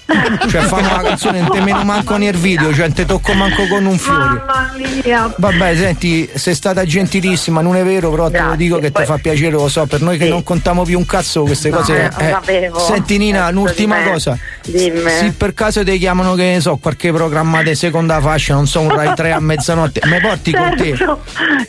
[0.50, 3.86] Cioè, famo una canzone in te meno manco nel video, cioè te tocco manco con
[3.86, 4.44] un fiore.
[4.46, 4.72] Mamma
[5.04, 5.34] mia.
[5.36, 9.18] Vabbè, senti, sei stata gentilissima, non è vero, però te lo dico che ti fa
[9.18, 11.96] piacere, lo so, per noi che non contiamo più un cazzo queste No, cose.
[11.98, 12.80] eh, lo sapevo.
[12.80, 14.38] Senti Nina, Penso un'ultima cosa.
[14.70, 15.10] Dimmi.
[15.10, 18.82] Se per caso ti chiamano, che ne so, qualche programma di seconda fascia, non so,
[18.82, 20.96] un Rai 3 a mezzanotte, mi porti con te?
[20.96, 21.22] Certo,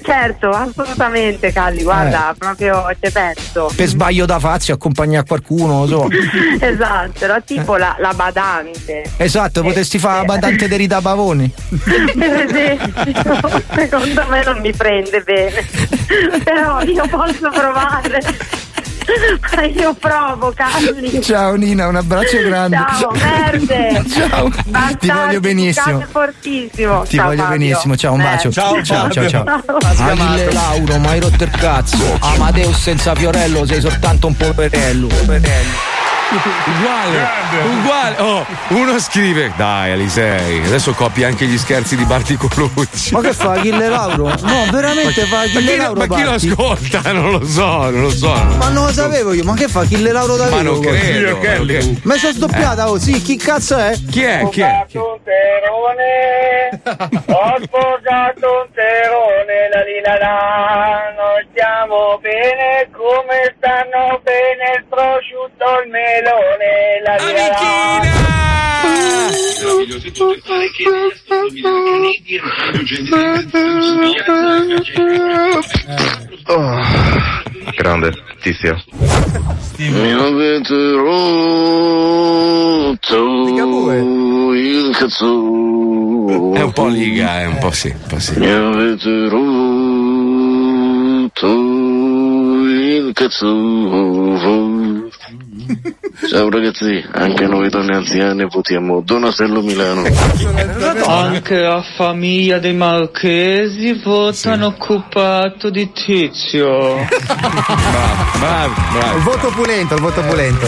[0.03, 3.71] certo, assolutamente Calli, guarda, proprio ci penso.
[3.75, 6.09] Per sbaglio da Fazio, accompagnare qualcuno, lo so.
[6.61, 9.05] esatto, era tipo la, la badante.
[9.17, 11.01] Esatto, potresti fare la badante di Rita
[12.51, 15.67] esempio, secondo me non mi prende bene,
[16.45, 18.69] però io posso provare.
[19.57, 21.23] Ma io provo, Calli.
[21.23, 22.77] Ciao Nina, un abbraccio grande.
[22.99, 24.05] Ciao, merde.
[24.11, 26.05] Ciao, ti Bastardi, voglio benissimo.
[26.11, 27.03] fortissimo.
[27.03, 27.59] Ti Ciao, voglio Fabio.
[27.59, 28.51] benissimo, ciao, un bacio.
[28.55, 28.83] Merda.
[28.83, 29.29] ciao, ciao.
[29.29, 29.45] ciao.
[29.83, 32.19] Achille Lauro, ma hai rotto il cazzo.
[32.21, 35.07] Amadeus senza Fiorello, sei soltanto un poverello.
[35.07, 36.10] poverello.
[36.71, 37.29] Uguale,
[37.81, 38.17] uguale.
[38.19, 43.13] Oh, uno scrive: Dai, Alisei, adesso copia anche gli scherzi di Barti Colucci.
[43.15, 44.33] Ma che fa Achille Lauro?
[44.43, 46.07] No, veramente fa Ma Achille chi, Lauro.
[46.07, 46.99] ma chi lo ascolta?
[47.21, 48.33] Non lo so, non lo so.
[48.33, 51.39] Ma non lo sapevo io, ma che fa Achille Lauro da Ma non credo.
[51.39, 51.99] Credo.
[52.03, 53.93] Mi sono sdoppiata, oh sì, chi cazzo è?
[54.11, 54.49] Chi è?
[54.51, 54.85] Chi è?
[54.89, 55.01] Chi è?
[56.73, 65.83] Ho sposato un terone, la lila la, noi stiamo bene come stanno bene il prosciutto,
[65.85, 65.91] il
[66.21, 67.49] melone, la lila
[76.47, 76.81] Oh,
[77.77, 78.83] grande, Tizio.
[79.79, 81.21] Mi avete rotto
[84.55, 86.55] il cazzo.
[86.55, 88.39] È un po' liga, è un po' sì, un po' sì.
[88.39, 89.49] Mi avete rotto
[92.67, 94.79] il cazzo.
[96.29, 100.03] Ciao ragazzi, anche noi donne anziane votiamo Donatello Milano.
[101.07, 107.07] Anche la famiglia dei Marchesi votano occupato di Tizio.
[107.07, 109.17] Bravo, bravo, bravo.
[109.17, 110.67] Il voto pulento, il voto pulento.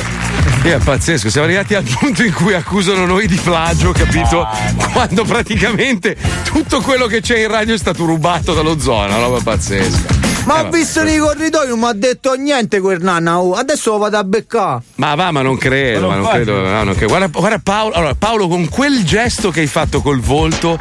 [0.63, 4.47] Sì, è pazzesco, siamo arrivati al punto in cui accusano noi di plagio, capito?
[4.93, 9.41] Quando praticamente tutto quello che c'è in radio è stato rubato dallo zona, una roba
[9.43, 10.21] pazzesca.
[10.45, 13.39] Ma Eh, ho visto nei corridoi, non mi ha detto niente quel nanna.
[13.41, 13.53] oh.
[13.55, 14.52] Adesso lo vado a beccare.
[14.97, 16.61] Ma va, ma non credo, ma non credo.
[16.61, 17.09] no, non credo.
[17.09, 20.79] Guarda, guarda Paolo, allora, Paolo, con quel gesto che hai fatto col volto,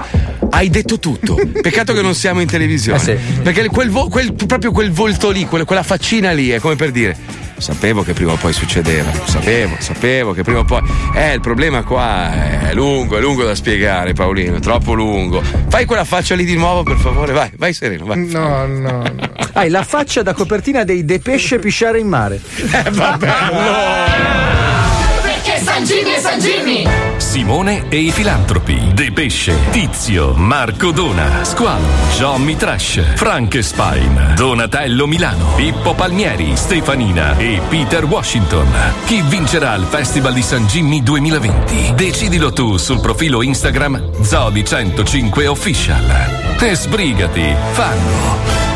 [0.49, 1.35] hai detto tutto.
[1.61, 2.99] Peccato che non siamo in televisione.
[3.41, 6.91] Perché quel vo- quel- proprio quel volto lì, quella, quella faccina lì, è come per
[6.91, 7.15] dire.
[7.61, 10.81] Sapevo che prima o poi succedeva, sapevo, sapevo che prima o poi.
[11.13, 15.43] Eh, il problema qua è lungo, è lungo da spiegare, Paolino, è troppo lungo.
[15.67, 18.25] Fai quella faccia lì di nuovo, per favore, vai, vai sereno, vai.
[18.25, 19.03] No, no, no.
[19.53, 22.41] Hai la faccia da copertina dei De Pesce pisciare in mare.
[22.55, 23.27] Eh, vabbè,
[25.21, 26.87] Perché San Jimmy è San Jimmy!
[27.17, 31.85] Simone e i filantropi, De Pesce, Tizio, Marco Dona, Squalo,
[32.17, 38.67] Johnny Trash, Frankenstein, Donatello Milano, Pippo Palmieri, Stefanina e Peter Washington.
[39.05, 41.93] Chi vincerà il Festival di San Jimmy 2020?
[41.95, 46.57] Decidilo tu sul profilo Instagram Zodi105 Official.
[46.59, 48.70] E sbrigati, fanno!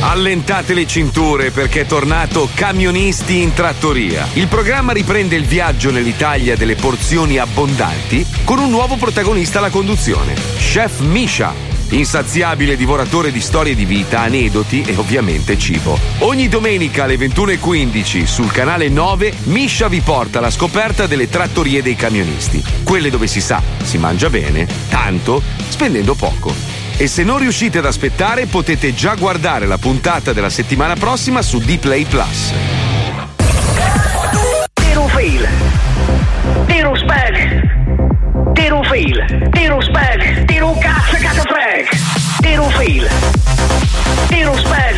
[0.00, 4.28] Allentate le cinture perché è tornato Camionisti in trattoria.
[4.34, 10.34] Il programma riprende il viaggio nell'Italia delle porzioni abbondanti con un nuovo protagonista alla conduzione,
[10.56, 11.52] Chef Misha.
[11.90, 15.98] insaziabile divoratore di storie di vita, aneddoti e ovviamente cibo.
[16.18, 21.96] Ogni domenica alle 21.15 sul canale 9 Miscia vi porta alla scoperta delle trattorie dei
[21.96, 22.62] camionisti.
[22.84, 26.77] Quelle dove si sa, si mangia bene, tanto, spendendo poco.
[27.00, 31.60] E se non riuscite ad aspettare potete già guardare la puntata della settimana prossima su
[31.60, 32.52] Dplay Plus.
[34.72, 35.48] Tiro fail.
[36.66, 38.52] Tiro spag.
[38.52, 39.48] Tiro fail.
[39.52, 40.44] Tiro spag.
[40.46, 42.17] Tiro cazzo cazzo frag.
[42.40, 43.08] Tiro fail.
[44.28, 44.96] Tiro spag.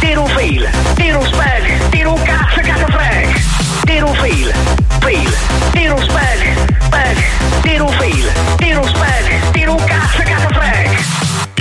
[0.00, 0.68] Tiro fail.
[0.94, 1.88] Tiro spag.
[1.90, 3.42] Tiro cazzo cazzo frag.
[3.84, 4.52] Tiro fail.
[5.00, 5.34] Fail.
[5.72, 6.40] Tiro spag.
[6.80, 7.16] Spag.
[7.62, 8.32] Tiro fail.
[8.56, 9.50] Tiro spag.
[9.52, 10.98] Tiro cazzo cazzo frag.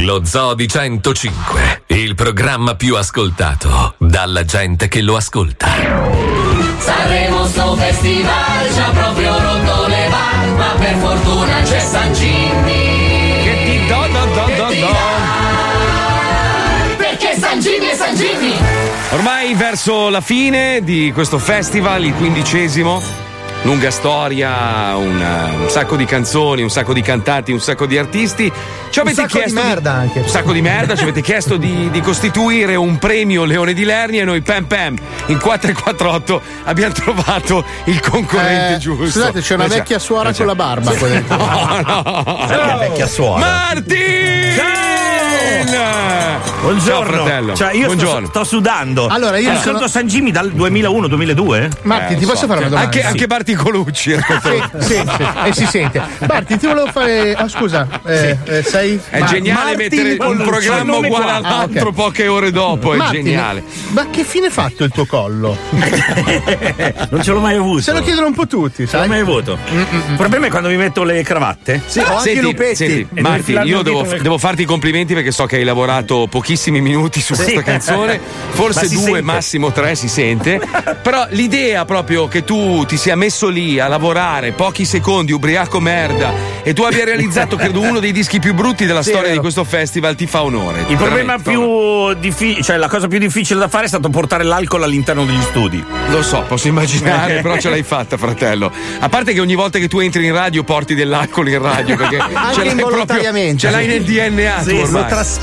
[0.03, 5.67] Lo Zoo di 105, il programma più ascoltato dalla gente che lo ascolta.
[6.77, 12.88] Sanremo sto festival ci ha proprio rotto le balle, ma per fortuna c'è San Jimmy.
[17.59, 18.53] San è San Jimmy.
[19.11, 23.28] Ormai verso la fine di questo festival, il quindicesimo.
[23.63, 27.97] Lunga storia, un, uh, un sacco di canzoni, un sacco di cantanti, un sacco di
[27.97, 28.51] artisti.
[28.89, 30.19] Ci avete sacco di chiesto merda anche.
[30.19, 34.21] Un sacco di merda, ci avete chiesto di, di costituire un premio Leone di Lernia
[34.21, 34.95] e noi pam pam
[35.27, 39.05] in 448 abbiamo trovato il concorrente Eh, giusto.
[39.19, 41.35] Scusate, c'è una Eh già, vecchia suora eh con la barba qua dentro.
[41.37, 42.45] No, no.
[42.47, 43.39] Perché vecchia suora?
[43.45, 44.37] Martin!
[46.61, 47.13] Buongiorno.
[47.15, 47.55] Ciao fratello.
[47.55, 48.27] Cioè, io sto, Buongiorno.
[48.27, 49.07] sto sudando.
[49.07, 51.71] Allora, io Ascolto sono- San Jimmy dal 2001-2002?
[51.83, 52.47] Marti, Eh, ti posso so.
[52.47, 52.79] fare una domanda?
[52.97, 54.13] Anche, anche Colucci.
[54.13, 54.81] ascolta.
[54.81, 56.01] Sì, sì, e si sente.
[56.27, 57.33] Marti, ti volevo fare.
[57.33, 58.99] Ah, scusa, eh, eh, sei.
[59.09, 60.43] È Ma- geniale Martin mettere un Colucci.
[60.49, 61.33] programma Il nome uguale qua.
[61.35, 61.93] all'altro Ah, ok.
[61.93, 63.63] poche ore dopo, è Martin, geniale.
[63.89, 65.57] Ma che fine ha fatto il tuo collo?
[67.09, 67.81] Non ce l'ho mai avuto.
[67.81, 69.07] Se lo chiedono un po' tutti, Ce l'ho sai?
[69.07, 69.57] mai avuto.
[69.71, 71.81] Il problema è quando mi metto le cravatte.
[71.85, 72.75] Sì, ho anche i lupetti.
[72.75, 75.57] senti, E devi Marti, io un devo, nel- devo farti i complimenti perché so che
[75.57, 77.43] hai lavorato pochissimi minuti su Sì.
[77.43, 78.19] questa canzone,
[78.49, 79.21] Ma forse si due, sente.
[79.21, 80.59] massimo tre si sente.
[81.01, 86.31] Però l'idea proprio che tu ti sia messo lì a lavorare pochi secondi, ubriaco merda,
[86.63, 89.63] e tu abbia realizzato, credo, uno dei dischi più brutti della Sì, storia di questo
[89.63, 90.83] festival, ti fa onore.
[90.87, 94.83] Il problema più difficile, cioè la cosa più difficile da fare è stato portare l'alcol
[94.83, 95.83] all'interno degli studi.
[96.09, 98.71] Lo so, posso immaginare, però ce l'hai fatta, fratello.
[98.99, 102.17] A parte che ogni volta che tu entri in radio porti dell'alcol in radio, perché
[102.39, 103.57] Anche ce l'hai proprio, involontariamente.
[103.59, 104.81] ce l'hai nel DNA Sì,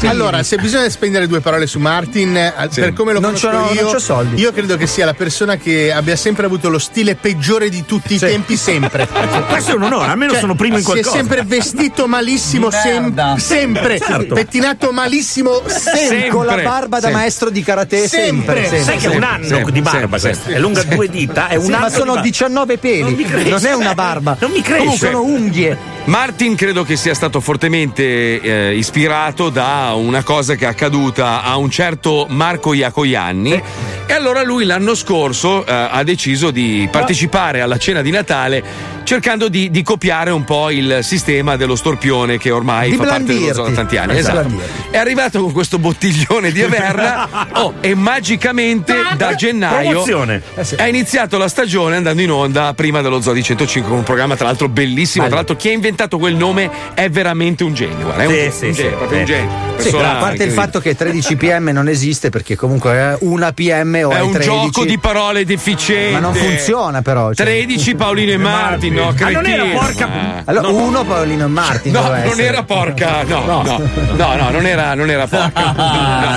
[0.00, 0.06] tu.
[0.08, 2.80] Allora, se bisogna spendere due parole su Martin, eh, Sì.
[2.80, 4.40] per come lo Non conosco io, non c'ho soldi.
[4.40, 8.14] io credo che sia la persona che abbia sempre avuto lo stile peggiore di tutti
[8.14, 9.06] i tempi, sempre.
[9.48, 11.16] Questo è un onore, almeno sono primo in Cioè, Si qualcosa.
[11.16, 13.98] è sempre vestito malissimo, sem- sempre.
[13.98, 14.34] Certo.
[14.34, 16.28] Pettinato malissimo, sempre.
[16.28, 17.20] Con la barba da Sempre.
[17.20, 18.62] maestro di karate sempre.
[18.62, 18.82] Sempre.
[18.82, 21.54] Sai che è un anno sempre, di barba sempre, questa, è lunga due dita, è
[21.56, 22.20] un Sì, anno ma di sono barba.
[22.22, 24.36] 19 peli, Non non è una barba.
[24.40, 24.78] Non mi cresce.
[24.82, 25.78] Comunque sono unghie.
[26.06, 31.56] Martin credo che sia stato fortemente eh, ispirato da una cosa che è accaduta a
[31.56, 33.62] un certo Marco Iacoianni
[34.06, 39.48] e allora lui l'anno scorso eh, ha deciso di partecipare alla cena di Natale cercando
[39.48, 43.52] di, di copiare un po' il sistema dello storpione che ormai Di fa parte dello
[43.52, 44.18] zoo da tanti anni.
[44.18, 44.60] Esatto.
[44.90, 50.42] È arrivato con questo bottiglione di Averna oh, e magicamente da gennaio Promozione.
[50.76, 54.36] è iniziato la stagione andando in onda prima dello Zoo di 105 con un programma
[54.36, 55.26] tra l'altro bellissimo.
[55.26, 58.04] Tra l'altro chi ha inventato quel nome è veramente un genio.
[58.04, 58.82] Guarda, è un, Sì, genio, sì, un sì.
[58.82, 59.24] genio, un Sì.
[59.24, 59.50] genio.
[59.76, 63.16] Sì, Persona però a parte il fatto che 13 PM non esiste perché comunque è
[63.20, 64.48] una PM o è è un 13.
[64.50, 66.12] gioco di parole deficiente.
[66.12, 67.32] Ma non funziona però.
[67.34, 67.44] cioè.
[67.46, 70.42] 13 Paolino e Martin, no, Ah, non era porca- Ah.
[70.46, 71.92] Allora, uno Paolino e Martin.
[71.92, 72.44] No, non essere.
[72.46, 73.80] era porca, no, no, No.
[74.16, 75.72] no, no, non era, non era porca.
[75.76, 75.84] No.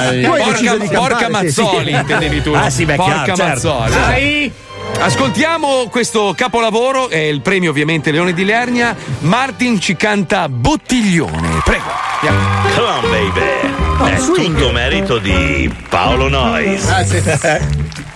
[0.20, 2.00] Tu hai Porca, porca campare, sì, Mazzoli, sì.
[2.00, 2.52] intendevi tu.
[2.52, 2.60] no?
[2.64, 3.74] Ah, sì, beh, porca chiaro, certo.
[3.80, 3.92] Mazzoli.
[3.94, 4.52] Dai!
[4.98, 8.96] Ascoltiamo questo capolavoro, è il premio ovviamente Leone di Lernia.
[9.20, 11.62] Martin ci canta Bottiglione.
[11.64, 11.84] Prego.
[12.22, 12.70] andiamo.
[12.76, 14.14] Come on, baby.
[14.14, 16.88] È tutto merito di Paolo Noyes.
[16.90, 17.22] Ah, sì.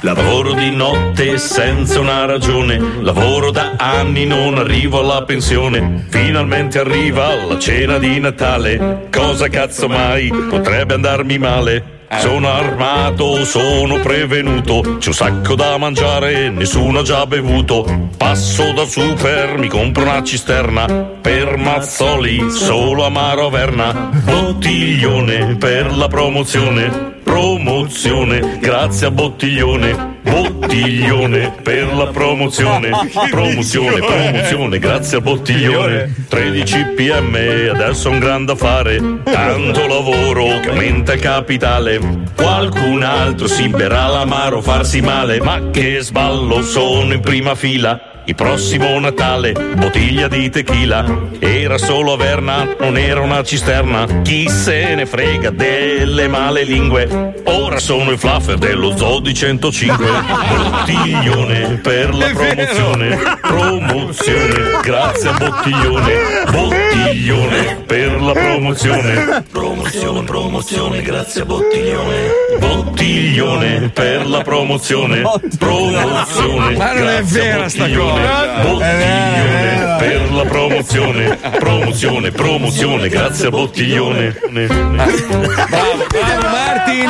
[0.01, 6.05] Lavoro di notte senza una ragione, lavoro da anni, non arrivo alla pensione.
[6.09, 9.07] Finalmente arriva la cena di Natale.
[9.09, 12.01] Cosa cazzo mai potrebbe andarmi male?
[12.19, 18.09] Sono armato, sono prevenuto, c'è un sacco da mangiare, nessuno ha già bevuto.
[18.17, 24.09] Passo dal super, mi compro una cisterna, per Mazzoli, solo amaro Verna.
[24.23, 30.12] Bottiglione per la promozione, promozione, grazie a Bottiglione.
[30.23, 32.89] Bottiglione per la promozione,
[33.29, 36.25] promozione, promozione, grazie a Bottiglione.
[36.29, 41.99] 13 pm, adesso un grande affare, tanto lavoro che aumenta il capitale.
[42.35, 48.12] Qualcun altro si berrà l'amaro, farsi male, ma che sballo, sono in prima fila.
[48.25, 51.03] Il prossimo Natale, bottiglia di tequila.
[51.39, 54.21] Era solo Averna, non era una cisterna.
[54.21, 57.33] Chi se ne frega delle male lingue?
[57.43, 60.05] Ora sono il fluffer dello Zodi 105.
[60.53, 63.19] Bottiglione per la promozione.
[63.41, 66.13] Promozione, grazie a Bottiglione.
[66.49, 69.43] Bottiglione per la promozione.
[69.51, 72.31] Promozione, promozione, grazie a Bottiglione.
[72.57, 75.21] Bottiglione per la promozione.
[75.59, 76.77] Promozione.
[76.77, 78.12] Ma non è a vera sta cosa.
[78.61, 81.39] Bottiglione per la promozione.
[81.59, 84.39] Promozione, promozione, grazie a Bottiglione.
[84.49, 87.09] Bravo, bravo Martin!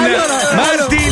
[0.55, 1.11] Martin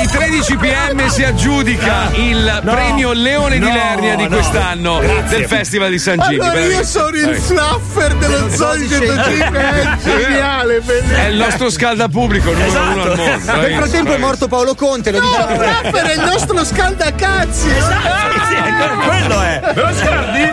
[0.00, 4.28] di 13 pm si aggiudica il premio Leone di no, Lernia di no.
[4.28, 5.38] quest'anno Grazie.
[5.38, 6.38] del Festival di San Gini.
[6.38, 11.16] Allora io sono il fluffer dello Zodi 105, è geniale, bellissimo.
[11.18, 12.92] È il nostro scaldapubblico numero Esatto.
[12.92, 13.52] uno al mondo.
[13.60, 15.52] Nel frattempo è morto Paolo Conte, lo No, diciamo.
[15.54, 17.68] il fluffer è il nostro scaldacazzi.
[19.06, 19.60] quello è.
[19.74, 20.48] Lo scordi?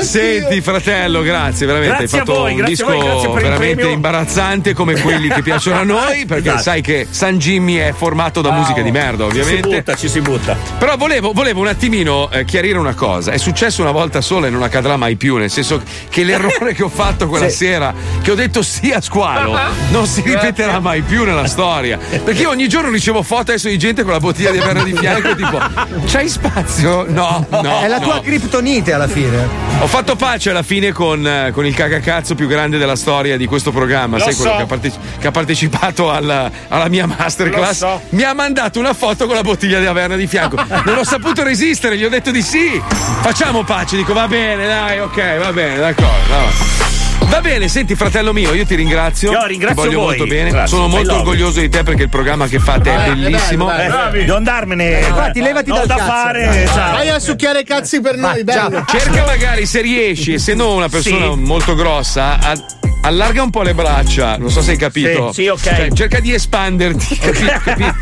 [0.04, 1.96] Senti, fratello, grazie, veramente.
[1.96, 3.94] Grazie Hai fatto a voi, un grazie a disco voi, grazie per il veramente premio.
[3.94, 6.62] imbarazzante come quelli che piacciono a noi, perché Esatto.
[6.62, 9.68] sai che San Jimmy è formato da musica di merda, Ci si ovviamente.
[9.76, 10.56] butta, ci si butta.
[10.78, 13.30] Però volevo, volevo un attimino eh, chiarire una cosa.
[13.32, 15.36] È successo una volta sola e non accadrà mai più.
[15.36, 17.56] Nel senso che l'errore che ho fatto quella Sì.
[17.56, 17.92] sera,
[18.22, 19.58] che ho detto sì a squalo,
[19.90, 21.98] non si ripeterà mai più nella storia.
[21.98, 24.94] Perché io ogni giorno ricevo foto adesso di gente con la bottiglia di Averna di
[24.94, 25.58] fianco, tipo,
[26.06, 27.04] c'hai spazio?
[27.08, 27.80] No, no.
[27.80, 28.04] è la no.
[28.04, 29.48] tua criptonite alla fine.
[29.80, 33.46] Ho fatto pace alla fine con, eh, con il cagacazzo più grande della storia di
[33.46, 34.56] questo programma, Lo sai quello so.
[34.56, 35.58] che ha, parte- che ha partecipato
[36.08, 37.76] alla, alla mia masterclass.
[37.78, 38.00] So.
[38.10, 40.56] Mi ha mandato una foto con la bottiglia di Averna di fianco.
[40.84, 42.80] Non ho saputo resistere, gli ho detto di sì.
[43.22, 46.28] Facciamo pace, dico va bene, dai, ok, va bene, d'accordo.
[46.28, 46.88] va.
[47.26, 49.30] Va bene, senti fratello mio, io ti ringrazio.
[49.30, 50.16] Io ringrazio ti voglio voi.
[50.16, 50.50] molto bene.
[50.50, 53.70] Grazie, Sono molto orgoglioso di te perché il programma che fate è bellissimo.
[53.72, 54.98] Eh, devo andarmene.
[54.98, 56.10] Infatti, levati Ho dal da cazzo.
[56.10, 56.66] fare.
[56.72, 56.92] ciao.
[56.92, 58.84] Vai a succhiare i cazzi per noi, bello.
[58.88, 61.38] Cerca magari se riesci, essendo una persona Sì.
[61.38, 62.56] molto grossa, a-
[63.02, 64.36] allarga un po' le braccia.
[64.38, 65.32] Non so se hai capito.
[65.32, 65.60] Sì, sì, ok.
[65.62, 67.52] Cioè, cerca di espanderti, capito?
[67.64, 67.94] capito?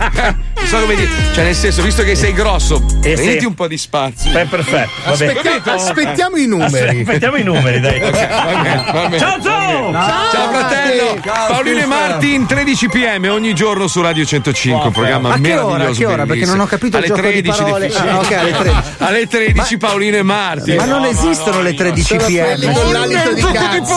[0.59, 1.09] Non so come dire.
[1.35, 3.45] Cioè, nel senso, visto che sei grosso, Eh, prenditi sì.
[3.47, 4.31] un po' di spazio.
[4.33, 4.91] Beh, perfetto.
[5.05, 7.01] Aspetta- aspettiamo i numeri.
[7.01, 7.97] Aspettiamo i numeri, dai.
[8.09, 9.19] Ok, va bene, va bene.
[9.19, 9.93] Ciao, Zo!
[10.31, 11.21] Ciao, fratello!
[11.25, 11.87] Ciao, Paolino e.
[11.87, 15.89] Martin, 13 pm ogni giorno su Radio 105, un programma A che ora?
[15.89, 16.27] A che ora?
[16.27, 17.87] Perché non ho capito il alle gioco di 13 parole.
[17.87, 18.11] difficile.
[18.11, 18.77] Ah, ok, alle 13.
[18.99, 20.77] Alle 13 Paolino e Martin.
[20.77, 22.73] Ma non No, esistono le 13 Sono quelli pm.
[22.73, 23.97] con l'alito di cazzo.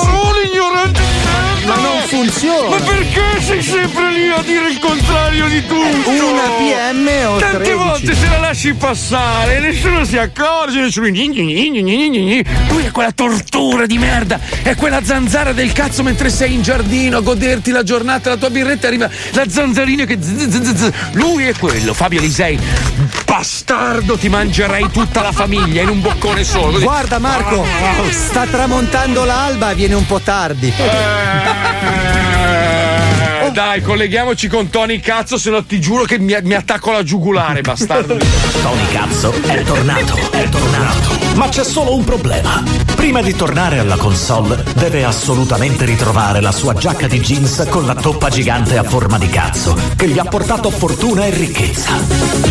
[0.91, 1.51] Ignorante!
[1.65, 2.75] Ma non funziona.
[2.77, 6.09] perché sei sempre lì a dire il contrario di tutto?
[6.09, 7.73] Una PM o Tante 13.
[7.73, 11.07] volte se la lasci passare, nessuno si accorge, nessuno.
[11.07, 17.17] Lui è quella tortura di merda, è quella zanzara del cazzo mentre sei in giardino
[17.17, 20.17] a goderti la giornata, la tua birretta arriva la zanzarina che.
[21.13, 22.59] Lui è quello, Fabio Lisei.
[23.25, 26.79] Bastardo, ti mangerei tutta la famiglia in un boccone solo.
[26.79, 27.65] Guarda Marco,
[28.09, 30.67] sta tramontando l'alba, viene un po' tardi.
[30.67, 31.51] Eh,
[33.52, 37.60] Dai, colleghiamoci con Tony Cazzo, se no ti giuro che mi, mi attacco la giugulare,
[37.61, 38.18] bastardo.
[38.61, 41.19] Tony Cazzo è tornato, è tornato.
[41.36, 42.64] Ma c'è solo un problema.
[42.95, 47.94] Prima di tornare alla console, deve assolutamente ritrovare la sua giacca di jeans con la
[47.94, 51.91] toppa gigante a forma di cazzo, che gli ha portato fortuna e ricchezza.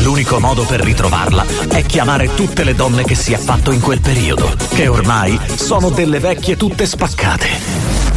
[0.03, 4.01] L'unico modo per ritrovarla è chiamare tutte le donne che si è fatto in quel
[4.01, 8.10] periodo, che ormai sono delle vecchie tutte spaccate.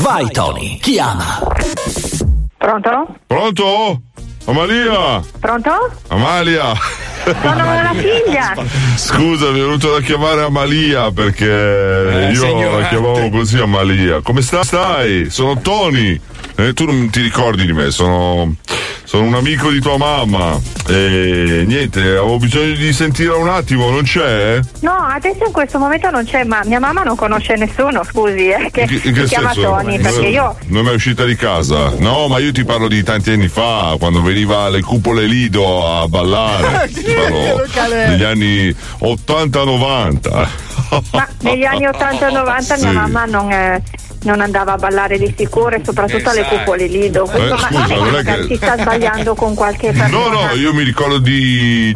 [0.00, 1.40] Vai Tony, chiama.
[2.56, 3.16] Pronto?
[3.26, 4.00] Pronto?
[4.44, 5.20] Amalia?
[5.40, 5.70] Pronto?
[6.08, 6.72] Amalia?
[7.24, 8.54] Sono la figlia.
[8.96, 14.20] Scusa, mi è venuto da chiamare Amalia perché io la chiamavo così Amalia.
[14.20, 15.30] Come sta- stai?
[15.30, 16.20] Sono Tony.
[16.56, 18.54] Eh, tu non ti ricordi di me, sono,
[19.04, 20.58] sono un amico di tua mamma.
[20.86, 24.60] E niente, avevo bisogno di sentire un attimo, non c'è?
[24.80, 28.68] No, adesso in questo momento non c'è, ma mia mamma non conosce nessuno, scusi, eh,
[28.70, 29.70] che In che- in si che chiama senso?
[29.70, 31.94] Tony, perché io Non è mai uscita di casa?
[31.98, 36.06] No, ma io ti parlo di tanti anni fa, quando veniva alle cupole Lido a
[36.08, 36.90] ballare.
[38.08, 40.46] Degli anni 80-90.
[41.12, 42.94] Ma negli anni 80 e 90 mia Sì.
[42.94, 43.82] mamma non, eh,
[44.22, 46.56] non andava a ballare di sicuro e soprattutto alle Esatto.
[46.58, 47.22] cupole Lido.
[47.24, 50.08] Questo Eh, ma- scusa, non è che- si sta sbagliando con qualche persona.
[50.12, 51.92] No, no, io mi ricordo di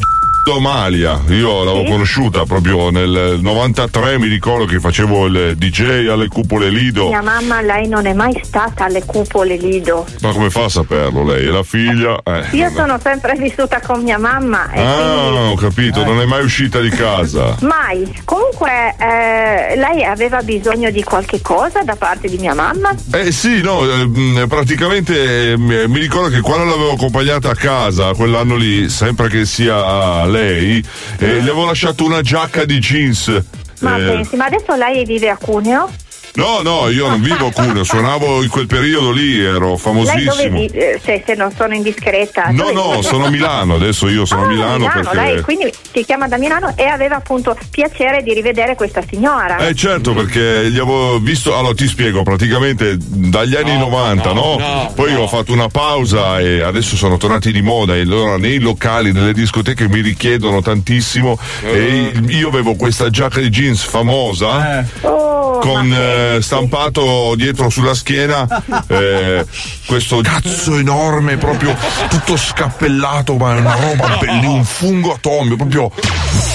[0.55, 1.91] Amalia, io l'avevo Sì?
[1.91, 7.09] conosciuta proprio nel 93, mi ricordo che facevo il DJ alle cupole Lido.
[7.09, 10.07] Mia mamma, lei non è mai stata alle cupole Lido.
[10.21, 11.47] Ma come fa a saperlo lei?
[11.47, 12.21] È la figlia?
[12.25, 12.75] Eh, Io vabbè.
[12.75, 16.91] sono sempre vissuta con mia mamma Ah, quindi ho capito, non è mai uscita di
[16.91, 17.57] casa.
[17.63, 18.15] mai.
[18.25, 22.95] Comunque eh, lei aveva bisogno di qualche cosa da parte di mia mamma?
[23.13, 28.13] Eh sì, no, eh, mh, praticamente eh, mi ricordo che quando l'avevo accompagnata a casa
[28.15, 30.85] quell'anno lì, sempre che sia a lei
[31.19, 33.43] e le avevo lasciato una giacca di jeans.
[33.81, 35.91] Ma Eh, pensi, ma adesso lei vive a Cuneo?
[36.37, 39.77] No, no, io non vivo a Cuneo, suonavo in quel periodo lì, ero Lei dove
[39.79, 40.59] famosissimo.
[40.59, 42.49] Eh, Se, se non sono indiscreta.
[42.51, 43.03] No, dove no, vive?
[43.03, 45.17] sono a Milano, adesso io sono a Ah, Milano, Milano, perché...
[45.17, 49.57] lei quindi ti chiama da Milano e aveva appunto piacere di rivedere questa signora.
[49.67, 54.57] Eh certo, perché gli avevo visto, allora ti spiego, praticamente dagli anni 90, no?
[54.59, 58.59] no, Poi ho fatto una pausa e adesso sono tornati di moda e allora nei
[58.59, 65.59] locali, nelle discoteche mi richiedono tantissimo e io avevo questa giacca di jeans famosa Oh,
[65.59, 65.91] con
[66.35, 68.47] eh, stampato dietro sulla schiena
[68.89, 69.45] eh,
[69.87, 71.75] questo cazzo enorme, proprio
[72.09, 75.91] tutto scappellato, ma è una roba bellissima, un fungo atomico, proprio un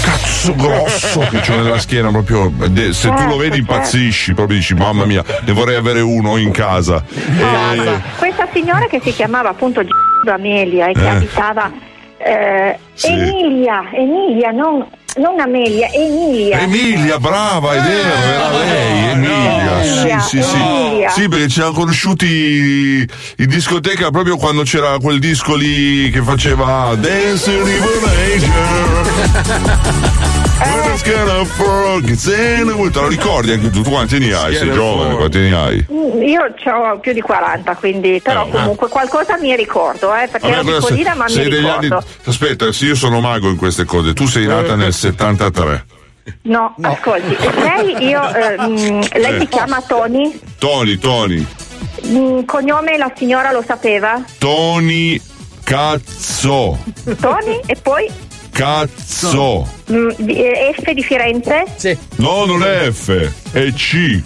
[0.02, 2.52] cazzo grosso che c'ho nella schiena, proprio
[2.91, 7.03] se tu lo vedi impazzisci, proprio dici mamma mia, ne vorrei avere uno in casa.
[7.07, 9.81] E- Questa signora che si chiamava appunto
[10.31, 11.07] Amelia e che Eh.
[11.10, 11.72] abitava
[12.18, 13.07] eh, Sì.
[13.07, 14.85] Emilia, Emilia, non,
[15.17, 16.59] non Amelia, Emilia.
[16.61, 19.81] Emilia, brava, è vero, era lei, Emilia.
[19.83, 20.55] Emilia, Sì, sì, sì.
[20.55, 21.09] Emilia.
[21.09, 23.05] Sì, perché ci siamo conosciuti
[23.38, 29.09] in discoteca proprio quando c'era quel disco lì che faceva Dance in Revelation.
[32.91, 33.81] Te lo ricordi anche tu?
[33.81, 34.55] Tu quanti ne hai?
[34.55, 35.85] Sei giovane, quanti ne hai?
[35.91, 40.63] Mm, Io ho più di 40, quindi però comunque qualcosa mi ricordo, eh, perché ero
[40.63, 41.95] piccolina ma mi ricordo.
[41.95, 42.05] anni.
[42.25, 44.13] Aspetta, sì, io sono mago in queste cose.
[44.13, 45.86] Tu sei nata nel 73.
[46.44, 49.40] No, ascolti, lei, io, eh, mm, lei Eh.
[49.40, 51.45] si chiama Tony, Tony, Tony.
[52.06, 54.22] Mm, cognome la signora lo sapeva?
[54.38, 55.19] Tony
[55.64, 56.78] Cazzo.
[57.19, 58.10] Tony e poi
[58.61, 59.67] Cazzo.
[59.91, 63.09] mm, eh, F di Firenze, No, non è F,
[63.53, 64.21] è C.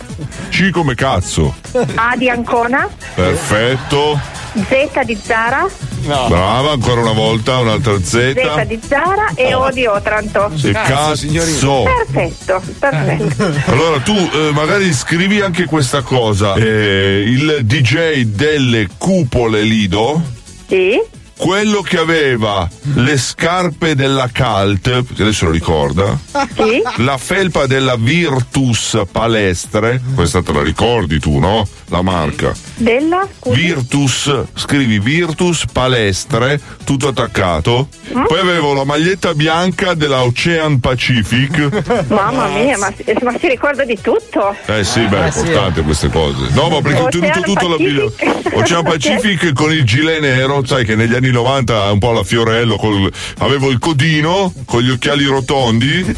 [0.49, 1.55] C come cazzo.
[1.95, 4.19] A di Ancona, Perfetto.
[4.55, 5.65] Z di Zara,
[6.01, 8.33] Brava, ancora una volta, un'altra Z.
[8.33, 10.51] Z di Zara e O di Otranto.
[10.55, 11.83] Sì, cazzo.
[12.05, 13.53] Perfetto, perfetto.
[13.71, 16.55] Allora tu eh, magari scrivi anche questa cosa.
[16.55, 20.21] Eh, il DJ delle cupole Lido.
[20.67, 21.23] Sì.
[21.37, 26.17] Quello che aveva le scarpe della Calt, perché adesso lo ricorda.
[26.55, 26.81] Sì.
[26.97, 31.67] La felpa della Virtus Palestre, questa te la ricordi tu, no?
[31.89, 32.53] La marca.
[32.75, 33.27] Della?
[33.37, 33.59] Scusi.
[33.59, 37.89] Virtus, scrivi Virtus Palestre, tutto attaccato.
[38.11, 41.83] Poi avevo la maglietta bianca della Ocean Pacific.
[42.07, 44.55] Mamma mia, ma, ma si ricorda di tutto?
[44.65, 45.39] Eh sì, beh, è sì.
[45.39, 46.47] importante queste cose.
[46.53, 48.53] No, ma perché ho tenuto tutto la Pacific.
[48.53, 52.23] Ocean Pacific con il gilet nero, sai che negli anni 90 è un po' la
[52.23, 56.03] Fiorello, col- avevo il codino con gli occhiali rotondi.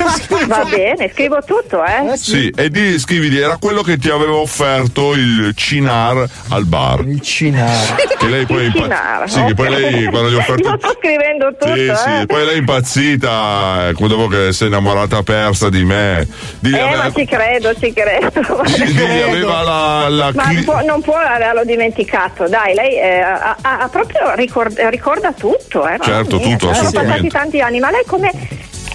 [0.47, 2.15] Va bene, scrivo tutto, eh?
[2.17, 7.01] Sì, e di, scriviti, era quello che ti aveva offerto il Cinar al bar.
[7.05, 7.95] Il Cinar.
[8.17, 10.69] Che lei poi impa- Cinar, Sì, che poi lei quando gli ho offerto.
[10.69, 11.95] Io sto scrivendo tutto, Sì, eh?
[11.95, 16.27] sì, poi lei è impazzita, ecco, dopo che si è innamorata persa di me.
[16.59, 18.61] Digli, Eh, aveva- ma ci credo, ci credo.
[18.65, 23.19] digli, aveva la, la Ma cli- non può, non può averlo dimenticato, dai, lei eh,
[23.19, 25.97] ha, ha- ha proprio ricord- ricorda tutto, eh?
[26.01, 27.29] Certo, Mamma mia, tutto, Sono passati assolutamente.
[27.29, 28.31] tanti anni, ma lei come.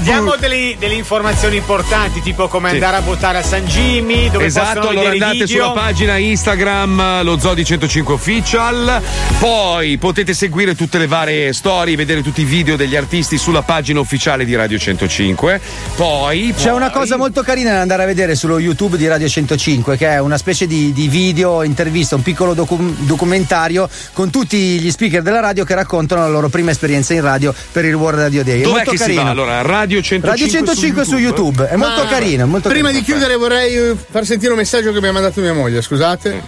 [0.00, 2.74] Diamo delle, delle informazioni importanti, tipo come Sì.
[2.74, 5.46] andare a votare a San Jimmy, dove esatto, allora andate video.
[5.46, 9.00] sulla pagina Instagram lo Zodi 105 Official,
[9.38, 14.00] poi potete seguire tutte le varie storie, vedere tutti i video degli artisti sulla pagina
[14.00, 15.60] ufficiale di Radio 105.
[15.96, 19.96] Poi C'è una cosa molto carina da andare a vedere sullo YouTube di Radio 105,
[19.96, 24.90] che è una specie di, di video, intervista, un piccolo docu- documentario con tutti gli
[24.90, 28.42] speaker della radio che raccontano la loro prima esperienza in radio per il World Radio
[28.44, 28.60] Day.
[28.60, 29.22] È Dov'è molto che si carino.
[29.24, 29.30] va?
[29.30, 32.46] Allora, Radio 105, Radio 105 su YouTube, è molto Ma carino.
[32.46, 33.04] molto prima carino.
[33.04, 36.42] di chiudere vorrei far sentire un messaggio che mi ha mandato mia moglie, scusate.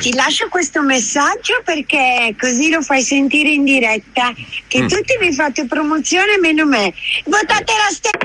[0.00, 4.32] Ti lascio questo messaggio perché così lo fai sentire in diretta
[4.66, 4.86] che Mm.
[4.88, 6.92] tutti vi fate promozione meno me.
[7.24, 8.16] Votate la stessa.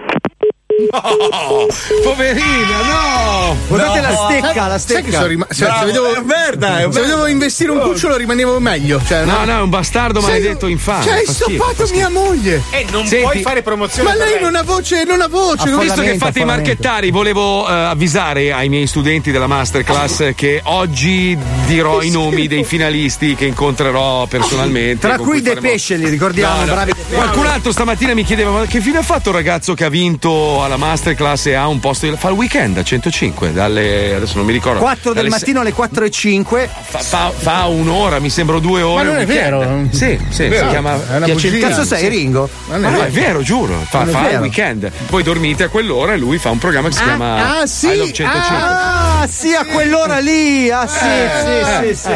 [0.92, 1.68] Oh,
[2.04, 3.56] poverina, no!
[3.68, 5.12] Guardate la stecca, la sai che stecca.
[5.18, 8.60] sono rima- se, Bravo, se vedevo, è merda, è se vedevo investire un cucciolo rimanevo
[8.60, 9.00] meglio.
[9.06, 11.04] Cioè, No, no, è un bastardo Sei- maledetto infame.
[11.04, 12.62] Cioè, hai stoppato mia moglie.
[12.72, 14.10] E non Senti- puoi fare promozione.
[14.10, 15.70] Ma lei non ha voce, non ha voce.
[15.70, 20.60] non- Visto che fate i marchettari, volevo eh, avvisare ai miei studenti della masterclass che
[20.64, 21.38] oggi
[21.68, 25.08] dirò i nomi dei finalisti che incontrerò personalmente.
[25.08, 26.74] Tra cui cui De faremo- Pesce, li ricordiamo, No, no.
[26.74, 27.16] bravi De Pesce.
[27.16, 30.63] Qualcun altro stamattina mi chiedeva: ma che fine ha fatto il ragazzo che ha vinto
[30.64, 32.16] alla masterclass e ha un posto?
[32.18, 34.80] Fa il weekend a 105, dalle, adesso non mi ricordo.
[34.80, 36.70] 4 del mattino alle 4 e 5.
[36.82, 39.04] Fa, fa- fa un'ora, mi sembra due ore.
[39.04, 39.88] Ma non è vero.
[39.92, 40.66] Sì, sì, Vero.
[40.66, 41.68] si chiama bugia.
[41.68, 42.50] Cazzo sei, Ringo?
[42.68, 43.08] Ma Non è no, vero.
[43.08, 43.80] è vero, giuro.
[43.88, 44.42] Fa, fa il vero.
[44.42, 44.92] weekend.
[45.08, 47.88] Poi dormite a quell'ora e lui fa un programma che si chiama ah, sì.
[47.88, 48.56] I Love 105.
[48.58, 50.70] Ah, sì, a quell'ora lì.
[50.70, 52.12] Ah, sì, sì, sì, sì.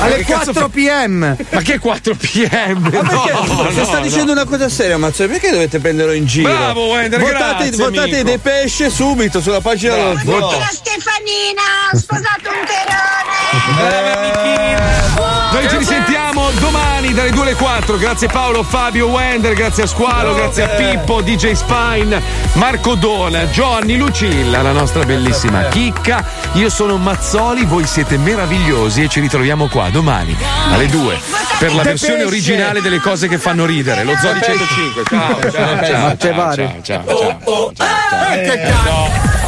[0.00, 1.36] Alle Che cazzo 4 pm.
[1.50, 2.80] Ma che 4 pm?
[2.80, 3.32] Ma perché?
[3.32, 4.02] No, se no, sta no.
[4.02, 6.48] dicendo una cosa seria, Mazzoli, perché dovete prenderlo in giro?
[6.50, 8.22] Bravo, Wender, votate, votate amico.
[8.24, 10.58] De Pesce subito sulla pagina dello Tutti zoo.
[10.58, 11.62] la Stefanina,
[11.92, 14.18] ho sposato un terone.
[15.50, 17.96] Noi ci risentiamo domani dalle 2 alle 4.
[17.96, 22.20] Grazie Paolo, Fabio, Wender, grazie a Squalo, grazie a Pippo, DJ Spine,
[22.54, 26.24] Marco Dona, Johnny, Lucilla, la nostra bellissima chicca.
[26.52, 30.36] Io sono Mazzoli, voi siete meravigliosi e ci ritroviamo qua domani
[30.70, 31.18] alle 2
[31.58, 34.04] per la versione originale delle cose che fanno ridere.
[34.04, 35.02] Lo Zodi 105.
[35.08, 35.82] Ciao, ciao, ciao.
[35.82, 37.04] ciao, ciao, ciao, ciao,
[37.42, 39.47] ciao, ciao, ciao, ciao.